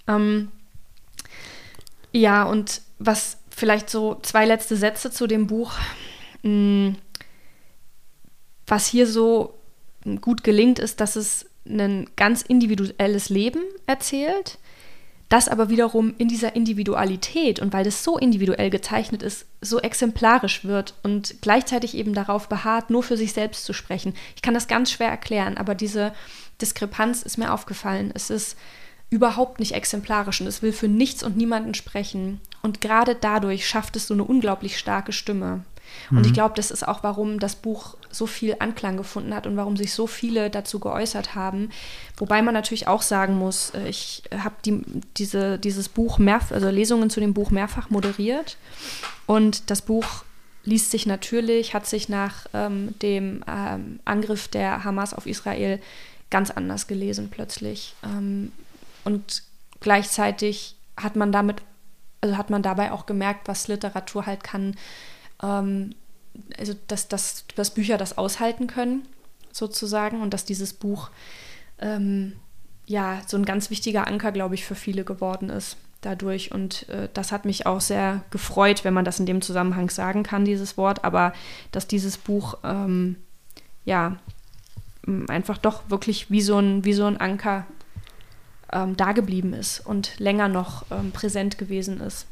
Ähm, 0.07 0.49
ja, 2.13 2.45
und 2.45 2.81
was 2.99 3.39
vielleicht 3.59 3.91
so 3.91 4.19
zwei 4.23 4.47
letzte 4.47 4.77
Sätze 4.77 5.11
zu 5.11 5.27
dem 5.27 5.47
Buch. 5.47 5.73
Mm, 6.43 6.91
was 8.67 8.87
hier 8.87 9.07
so 9.07 9.55
gut 10.21 10.45
gelingt, 10.45 10.79
ist, 10.79 11.01
dass 11.01 11.17
es 11.17 11.47
ein 11.67 12.09
ganz 12.17 12.43
individuelles 12.43 13.29
Leben 13.29 13.63
erzählt, 13.87 14.59
das 15.29 15.49
aber 15.49 15.69
wiederum 15.69 16.15
in 16.17 16.29
dieser 16.29 16.57
Individualität 16.57 17.61
und 17.61 17.75
weil 17.75 17.85
das 17.85 18.03
so 18.03 18.17
individuell 18.17 18.71
gezeichnet 18.71 19.23
ist, 19.23 19.45
so 19.61 19.79
exemplarisch 19.79 20.65
wird 20.65 20.95
und 21.03 21.43
gleichzeitig 21.43 21.95
eben 21.95 22.15
darauf 22.15 22.49
beharrt, 22.49 22.89
nur 22.89 23.03
für 23.03 23.19
sich 23.19 23.35
selbst 23.35 23.65
zu 23.65 23.75
sprechen. 23.75 24.15
Ich 24.37 24.43
kann 24.43 24.55
das 24.55 24.69
ganz 24.69 24.91
schwer 24.91 25.11
erklären, 25.11 25.59
aber 25.59 25.75
diese 25.75 26.15
Diskrepanz 26.63 27.23
ist 27.23 27.37
mir 27.37 27.53
aufgefallen. 27.53 28.11
Es 28.15 28.31
ist 28.31 28.57
überhaupt 29.11 29.59
nicht 29.59 29.73
exemplarisch 29.73 30.41
und 30.41 30.47
es 30.47 30.63
will 30.63 30.73
für 30.73 30.89
nichts 30.89 31.23
und 31.23 31.37
niemanden 31.37 31.75
sprechen. 31.75 32.41
Und 32.63 32.81
gerade 32.81 33.15
dadurch 33.15 33.69
schafft 33.69 33.97
es 33.97 34.07
so 34.07 34.15
eine 34.15 34.25
unglaublich 34.25 34.79
starke 34.79 35.13
Stimme. 35.13 35.65
Und 36.11 36.19
mhm. 36.19 36.25
ich 36.25 36.33
glaube, 36.33 36.55
das 36.55 36.71
ist 36.71 36.87
auch, 36.87 37.03
warum 37.03 37.41
das 37.41 37.57
Buch 37.57 37.97
so 38.11 38.27
viel 38.27 38.57
Anklang 38.59 38.97
gefunden 38.97 39.35
hat 39.35 39.47
und 39.47 39.57
warum 39.57 39.77
sich 39.77 39.93
so 39.93 40.07
viele 40.07 40.51
dazu 40.51 40.81
geäußert 40.81 41.35
haben. 41.35 41.71
Wobei 42.17 42.43
man 42.43 42.55
natürlich 42.55 42.89
auch 42.89 43.03
sagen 43.03 43.39
muss, 43.39 43.71
äh, 43.71 43.89
ich 43.89 44.23
habe 44.37 44.55
die, 44.65 44.83
diese, 45.17 45.59
dieses 45.59 45.89
Buch, 45.89 46.19
mehr, 46.19 46.41
also 46.51 46.69
Lesungen 46.69 47.11
zu 47.11 47.21
dem 47.21 47.35
Buch 47.35 47.51
mehrfach 47.51 47.91
moderiert. 47.91 48.57
Und 49.27 49.71
das 49.71 49.83
Buch 49.83 50.25
liest 50.65 50.91
sich 50.91 51.07
natürlich, 51.07 51.75
hat 51.75 51.87
sich 51.87 52.09
nach 52.09 52.47
ähm, 52.53 52.95
dem 53.01 53.43
ähm, 53.49 54.01
Angriff 54.05 54.49
der 54.49 54.85
Hamas 54.85 55.15
auf 55.15 55.27
Israel 55.27 55.81
ganz 56.31 56.51
anders 56.51 56.87
gelesen 56.87 57.29
plötzlich. 57.31 57.95
Ähm, 58.05 58.53
und 59.05 59.43
gleichzeitig 59.81 60.77
hat 60.97 61.17
man 61.17 61.33
damit, 61.33 61.63
also 62.21 62.37
hat 62.37 62.51
man 62.51 62.63
dabei 62.63 62.93
auch 62.93 63.07
gemerkt, 63.07 63.49
was 63.49 63.69
Literatur 63.69 64.27
halt 64.27 64.43
kann, 64.43 64.75
ähm, 65.43 65.95
also 66.59 66.75
dass, 66.87 67.09
dass, 67.09 67.45
dass 67.55 67.75
Bücher 67.75 67.99
das 67.99 68.19
aushalten 68.19 68.67
können, 68.67 69.07
sozusagen, 69.53 70.21
und 70.21 70.35
dass 70.35 70.45
dieses 70.45 70.73
Buch 70.73 71.11
ähm, 71.79 72.35
ja 72.87 73.21
so 73.27 73.37
ein 73.37 73.45
ganz 73.45 73.71
wichtiger 73.71 74.07
Anker, 74.07 74.33
glaube 74.33 74.55
ich, 74.55 74.65
für 74.65 74.75
viele 74.75 75.05
geworden 75.05 75.51
ist 75.51 75.77
dadurch. 76.01 76.53
Und 76.53 76.89
äh, 76.89 77.09
das 77.13 77.33
hat 77.33 77.45
mich 77.45 77.67
auch 77.67 77.81
sehr 77.81 78.23
gefreut, 78.31 78.85
wenn 78.85 78.95
man 78.95 79.05
das 79.05 79.21
in 79.21 79.27
dem 79.27 79.43
Zusammenhang 79.43 79.91
sagen 79.91 80.23
kann, 80.23 80.45
dieses 80.45 80.77
Wort, 80.77 81.05
aber 81.05 81.33
dass 81.73 81.87
dieses 81.87 82.17
Buch 82.17 82.59
ähm, 82.65 83.17
ja 83.85 84.17
einfach 85.29 85.59
doch 85.59 85.89
wirklich 85.89 86.31
wie 86.31 86.43
so 86.43 86.59
ein, 86.59 86.85
wie 86.85 86.93
so 86.93 87.07
ein 87.07 87.17
Anker 87.17 87.67
ähm, 88.73 88.97
da 88.97 89.13
geblieben 89.13 89.53
ist 89.53 89.81
und 89.81 90.19
länger 90.19 90.49
noch 90.49 90.85
ähm, 90.91 91.13
präsent 91.13 91.59
gewesen 91.59 92.01
ist. 92.01 92.27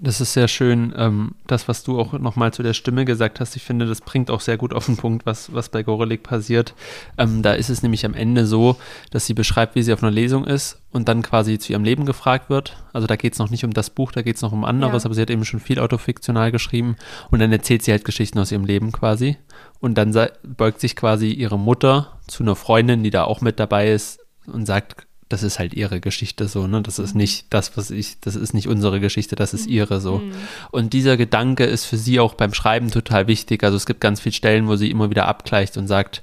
Das 0.00 0.20
ist 0.20 0.32
sehr 0.32 0.48
schön, 0.48 0.92
ähm, 0.96 1.36
das, 1.46 1.68
was 1.68 1.84
du 1.84 2.00
auch 2.00 2.12
nochmal 2.12 2.52
zu 2.52 2.64
der 2.64 2.72
Stimme 2.72 3.04
gesagt 3.04 3.40
hast. 3.40 3.54
Ich 3.54 3.62
finde, 3.62 3.86
das 3.86 4.00
bringt 4.00 4.30
auch 4.30 4.40
sehr 4.40 4.56
gut 4.56 4.72
auf 4.72 4.86
den 4.86 4.96
Punkt, 4.96 5.26
was, 5.26 5.54
was 5.54 5.68
bei 5.68 5.82
Gorelik 5.82 6.22
passiert. 6.22 6.74
Ähm, 7.18 7.42
da 7.42 7.52
ist 7.52 7.68
es 7.68 7.82
nämlich 7.82 8.04
am 8.04 8.14
Ende 8.14 8.46
so, 8.46 8.76
dass 9.10 9.26
sie 9.26 9.34
beschreibt, 9.34 9.74
wie 9.74 9.82
sie 9.82 9.92
auf 9.92 10.02
einer 10.02 10.10
Lesung 10.10 10.44
ist 10.44 10.80
und 10.90 11.08
dann 11.08 11.22
quasi 11.22 11.58
zu 11.58 11.72
ihrem 11.72 11.84
Leben 11.84 12.04
gefragt 12.06 12.50
wird. 12.50 12.76
Also 12.92 13.06
da 13.06 13.16
geht 13.16 13.34
es 13.34 13.38
noch 13.38 13.50
nicht 13.50 13.64
um 13.64 13.72
das 13.72 13.90
Buch, 13.90 14.12
da 14.12 14.22
geht 14.22 14.36
es 14.36 14.42
noch 14.42 14.52
um 14.52 14.64
anderes, 14.64 15.04
ja. 15.04 15.06
aber 15.06 15.14
sie 15.14 15.22
hat 15.22 15.30
eben 15.30 15.44
schon 15.44 15.60
viel 15.60 15.78
autofiktional 15.78 16.50
geschrieben 16.50 16.96
und 17.30 17.38
dann 17.38 17.52
erzählt 17.52 17.82
sie 17.82 17.92
halt 17.92 18.04
Geschichten 18.04 18.38
aus 18.38 18.50
ihrem 18.50 18.64
Leben 18.64 18.92
quasi. 18.92 19.36
Und 19.78 19.98
dann 19.98 20.16
beugt 20.42 20.80
sich 20.80 20.96
quasi 20.96 21.30
ihre 21.30 21.58
Mutter 21.58 22.18
zu 22.28 22.42
einer 22.42 22.56
Freundin, 22.56 23.02
die 23.02 23.10
da 23.10 23.24
auch 23.24 23.40
mit 23.40 23.60
dabei 23.60 23.92
ist 23.92 24.21
und 24.46 24.66
sagt, 24.66 25.06
das 25.28 25.42
ist 25.42 25.58
halt 25.58 25.72
ihre 25.72 26.00
Geschichte 26.00 26.46
so, 26.46 26.66
ne? 26.66 26.82
Das 26.82 26.98
ist 26.98 27.14
mhm. 27.14 27.22
nicht 27.22 27.46
das, 27.50 27.76
was 27.76 27.90
ich, 27.90 28.20
das 28.20 28.36
ist 28.36 28.52
nicht 28.52 28.68
unsere 28.68 29.00
Geschichte, 29.00 29.34
das 29.34 29.54
ist 29.54 29.66
mhm. 29.66 29.72
ihre 29.72 30.00
so. 30.00 30.18
Mhm. 30.18 30.32
Und 30.70 30.92
dieser 30.92 31.16
Gedanke 31.16 31.64
ist 31.64 31.86
für 31.86 31.96
sie 31.96 32.20
auch 32.20 32.34
beim 32.34 32.52
Schreiben 32.52 32.90
total 32.90 33.26
wichtig. 33.26 33.64
Also 33.64 33.76
es 33.76 33.86
gibt 33.86 34.00
ganz 34.00 34.20
viele 34.20 34.34
Stellen, 34.34 34.68
wo 34.68 34.76
sie 34.76 34.90
immer 34.90 35.10
wieder 35.10 35.26
abgleicht 35.26 35.76
und 35.78 35.88
sagt, 35.88 36.22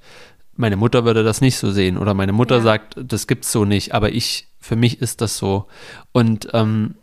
meine 0.55 0.75
Mutter 0.75 1.05
würde 1.05 1.23
das 1.23 1.41
nicht 1.41 1.58
so 1.58 1.71
sehen 1.71 1.97
oder 1.97 2.13
meine 2.13 2.34
Mutter 2.34 2.58
ja. 2.58 2.62
sagt, 2.62 2.95
das 3.01 3.27
gibt's 3.27 3.51
so 3.51 3.65
nicht, 3.65 3.93
aber 3.93 4.12
ich, 4.12 4.47
für 4.60 4.75
mich 4.75 5.01
ist 5.01 5.21
das 5.21 5.38
so. 5.38 5.67
Und 6.12 6.49
ähm, 6.53 6.95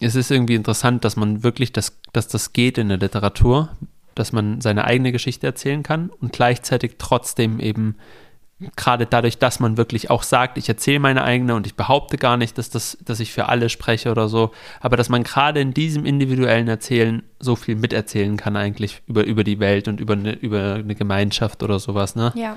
es 0.00 0.16
ist 0.16 0.30
irgendwie 0.30 0.56
interessant, 0.56 1.04
dass 1.04 1.16
man 1.16 1.42
wirklich, 1.42 1.72
das, 1.72 1.98
dass 2.12 2.28
das 2.28 2.52
geht 2.52 2.76
in 2.76 2.88
der 2.88 2.98
Literatur, 2.98 3.70
dass 4.14 4.32
man 4.32 4.60
seine 4.60 4.84
eigene 4.84 5.12
Geschichte 5.12 5.46
erzählen 5.46 5.82
kann 5.82 6.10
und 6.10 6.32
gleichzeitig 6.32 6.96
trotzdem 6.98 7.60
eben 7.60 7.96
gerade 8.76 9.06
dadurch, 9.06 9.38
dass 9.38 9.60
man 9.60 9.76
wirklich 9.76 10.10
auch 10.10 10.22
sagt, 10.22 10.58
ich 10.58 10.68
erzähle 10.68 10.98
meine 10.98 11.24
eigene 11.24 11.54
und 11.54 11.66
ich 11.66 11.74
behaupte 11.74 12.16
gar 12.16 12.36
nicht, 12.36 12.58
dass, 12.58 12.70
das, 12.70 12.98
dass 13.04 13.20
ich 13.20 13.32
für 13.32 13.48
alle 13.48 13.68
spreche 13.68 14.10
oder 14.10 14.28
so, 14.28 14.52
aber 14.80 14.96
dass 14.96 15.08
man 15.08 15.22
gerade 15.22 15.60
in 15.60 15.74
diesem 15.74 16.04
individuellen 16.06 16.68
Erzählen 16.68 17.22
so 17.40 17.56
viel 17.56 17.76
miterzählen 17.76 18.36
kann 18.36 18.56
eigentlich 18.56 19.02
über, 19.06 19.24
über 19.24 19.44
die 19.44 19.60
Welt 19.60 19.88
und 19.88 20.00
über 20.00 20.14
eine, 20.14 20.32
über 20.32 20.74
eine 20.74 20.94
Gemeinschaft 20.94 21.62
oder 21.62 21.78
sowas, 21.78 22.16
ne? 22.16 22.32
Ja. 22.34 22.56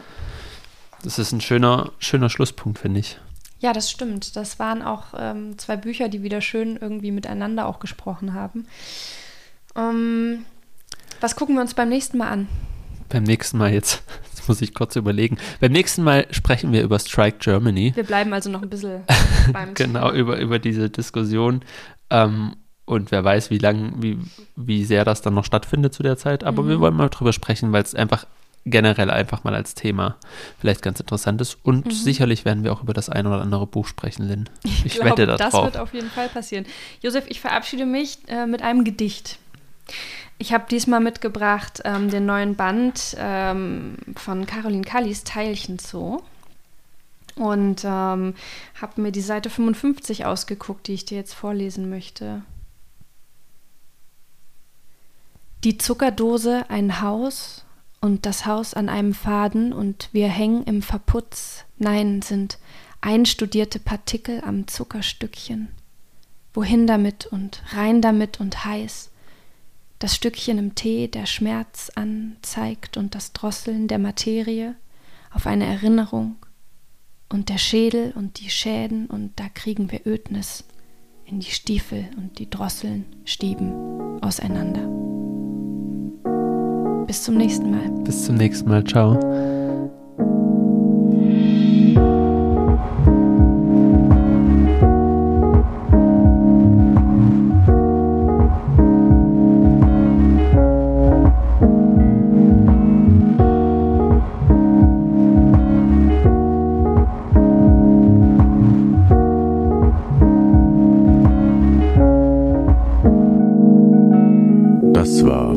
Das 1.04 1.20
ist 1.20 1.32
ein 1.32 1.42
schöner, 1.42 1.92
schöner 2.00 2.30
Schlusspunkt, 2.30 2.80
finde 2.80 3.00
ich. 3.02 3.20
Ja, 3.60 3.74
das 3.74 3.90
stimmt. 3.90 4.36
Das 4.36 4.60
waren 4.60 4.82
auch 4.82 5.06
ähm, 5.18 5.58
zwei 5.58 5.78
Bücher, 5.78 6.10
die 6.10 6.24
wieder 6.24 6.42
schön 6.42 6.78
irgendwie 6.78 7.12
miteinander 7.12 7.68
auch 7.68 7.80
gesprochen 7.80 8.34
haben. 8.34 8.68
Ähm, 9.76 10.46
was 11.20 11.36
gucken 11.36 11.56
wir 11.56 11.62
uns 11.62 11.74
beim 11.74 11.90
nächsten 11.90 12.18
Mal 12.18 12.30
an? 12.30 12.48
Beim 13.10 13.24
nächsten 13.24 13.58
Mal 13.58 13.74
jetzt, 13.74 14.04
jetzt 14.24 14.48
muss 14.48 14.62
ich 14.62 14.74
kurz 14.74 14.96
überlegen. 14.96 15.38
Beim 15.60 15.72
nächsten 15.72 16.04
Mal 16.04 16.28
sprechen 16.32 16.72
wir 16.72 16.84
über 16.84 17.00
Strike 17.00 17.38
Germany. 17.40 17.94
Wir 17.96 18.04
bleiben 18.04 18.34
also 18.34 18.50
noch 18.50 18.62
ein 18.62 18.70
bisschen 18.70 19.04
beim 19.54 19.74
Genau, 19.74 20.12
über, 20.12 20.38
über 20.38 20.60
diese 20.60 20.90
Diskussion. 20.90 21.62
Ähm, 22.10 22.56
und 22.86 23.12
wer 23.12 23.24
weiß, 23.24 23.50
wie 23.50 23.58
lang, 23.58 24.02
wie, 24.02 24.18
wie 24.56 24.86
sehr 24.86 25.04
das 25.04 25.22
dann 25.22 25.34
noch 25.34 25.44
stattfindet 25.44 25.94
zu 25.94 26.04
der 26.04 26.18
Zeit. 26.18 26.44
Aber 26.44 26.64
mhm. 26.64 26.70
wir 26.70 26.80
wollen 26.80 26.96
mal 26.96 27.10
drüber 27.10 27.34
sprechen, 27.34 27.74
weil 27.74 27.84
es 27.84 27.94
einfach 27.94 28.26
generell 28.70 29.10
einfach 29.10 29.44
mal 29.44 29.56
als 29.56 29.76
Thema 29.76 30.18
vielleicht 30.60 30.82
ganz 30.82 31.00
interessant 31.00 31.42
ist. 31.42 31.58
Und 31.64 31.86
mhm. 31.86 31.92
sicherlich 31.92 32.46
werden 32.46 32.64
wir 32.64 32.72
auch 32.74 32.84
über 32.84 32.94
das 32.94 33.10
ein 33.10 33.28
oder 33.28 33.42
andere 33.42 33.68
Buch 33.68 33.88
sprechen, 33.88 34.28
Lynn. 34.28 34.50
Ich, 34.64 34.86
ich 34.86 34.94
glaube, 34.96 35.12
wette 35.12 35.26
darauf. 35.26 35.52
Das 35.52 35.64
wird 35.74 35.78
auf 35.78 35.94
jeden 35.94 36.10
Fall 36.10 36.30
passieren. 36.30 36.66
Josef, 37.02 37.26
ich 37.28 37.42
verabschiede 37.42 37.86
mich 37.86 38.20
äh, 38.28 38.46
mit 38.46 38.62
einem 38.62 38.84
Gedicht. 38.84 39.40
Ich 40.38 40.54
habe 40.54 40.66
diesmal 40.70 41.00
mitgebracht 41.00 41.82
ähm, 41.84 42.10
den 42.10 42.26
neuen 42.26 42.56
Band 42.56 43.16
ähm, 43.18 43.98
von 44.16 44.46
Caroline 44.46 44.84
Kallis, 44.84 45.24
Teilchen 45.24 45.80
Zoo. 45.80 46.22
Und 47.36 47.84
ähm, 47.84 48.34
habe 48.82 49.02
mir 49.02 49.12
die 49.12 49.22
Seite 49.22 49.50
55 49.50 50.26
ausgeguckt, 50.26 50.88
die 50.88 50.94
ich 50.94 51.06
dir 51.06 51.18
jetzt 51.18 51.34
vorlesen 51.34 51.90
möchte. 51.90 52.42
Die 55.64 55.78
Zuckerdose 55.78 56.66
ein 56.70 57.02
Haus 57.02 57.66
und 58.02 58.26
das 58.26 58.46
Haus 58.46 58.74
an 58.74 58.90
einem 58.90 59.14
Faden 59.14 59.74
und 59.74 60.10
wir 60.12 60.28
hängen 60.28 60.64
im 60.64 60.82
Verputz. 60.82 61.66
Nein, 61.78 62.22
sind 62.22 62.60
einstudierte 63.02 63.80
Partikel 63.80 64.42
am 64.44 64.68
Zuckerstückchen. 64.68 65.70
Wohin 66.54 66.88
damit 66.88 67.26
und 67.28 67.62
rein 67.74 68.02
damit 68.02 68.40
und 68.40 68.66
heiß. 68.66 69.12
Das 70.00 70.16
Stückchen 70.16 70.58
im 70.60 70.76
Tee, 70.76 71.08
der 71.08 71.26
Schmerz 71.26 71.92
anzeigt 71.96 72.98
und 72.98 73.16
das 73.16 73.34
Drosseln 73.34 73.88
der 73.88 74.00
Materie 74.00 74.76
auf 75.32 75.48
eine 75.48 75.66
Erinnerung 75.66 76.36
und 77.30 77.50
der 77.50 77.58
Schädel 77.58 78.14
und 78.16 78.40
die 78.40 78.50
Schäden 78.50 79.08
und 79.08 79.32
da 79.38 79.50
kriegen 79.54 79.92
wir 79.92 80.06
Ödnis 80.06 80.64
in 81.26 81.40
die 81.40 81.52
Stiefel 81.52 82.06
und 82.18 82.40
die 82.40 82.50
Drosseln 82.50 83.06
stieben 83.26 84.22
auseinander. 84.22 84.88
Bis 87.06 87.24
zum 87.24 87.36
nächsten 87.36 87.72
Mal. 87.72 87.90
Bis 88.04 88.26
zum 88.26 88.36
nächsten 88.36 88.70
Mal. 88.70 88.84
Ciao. 88.84 89.18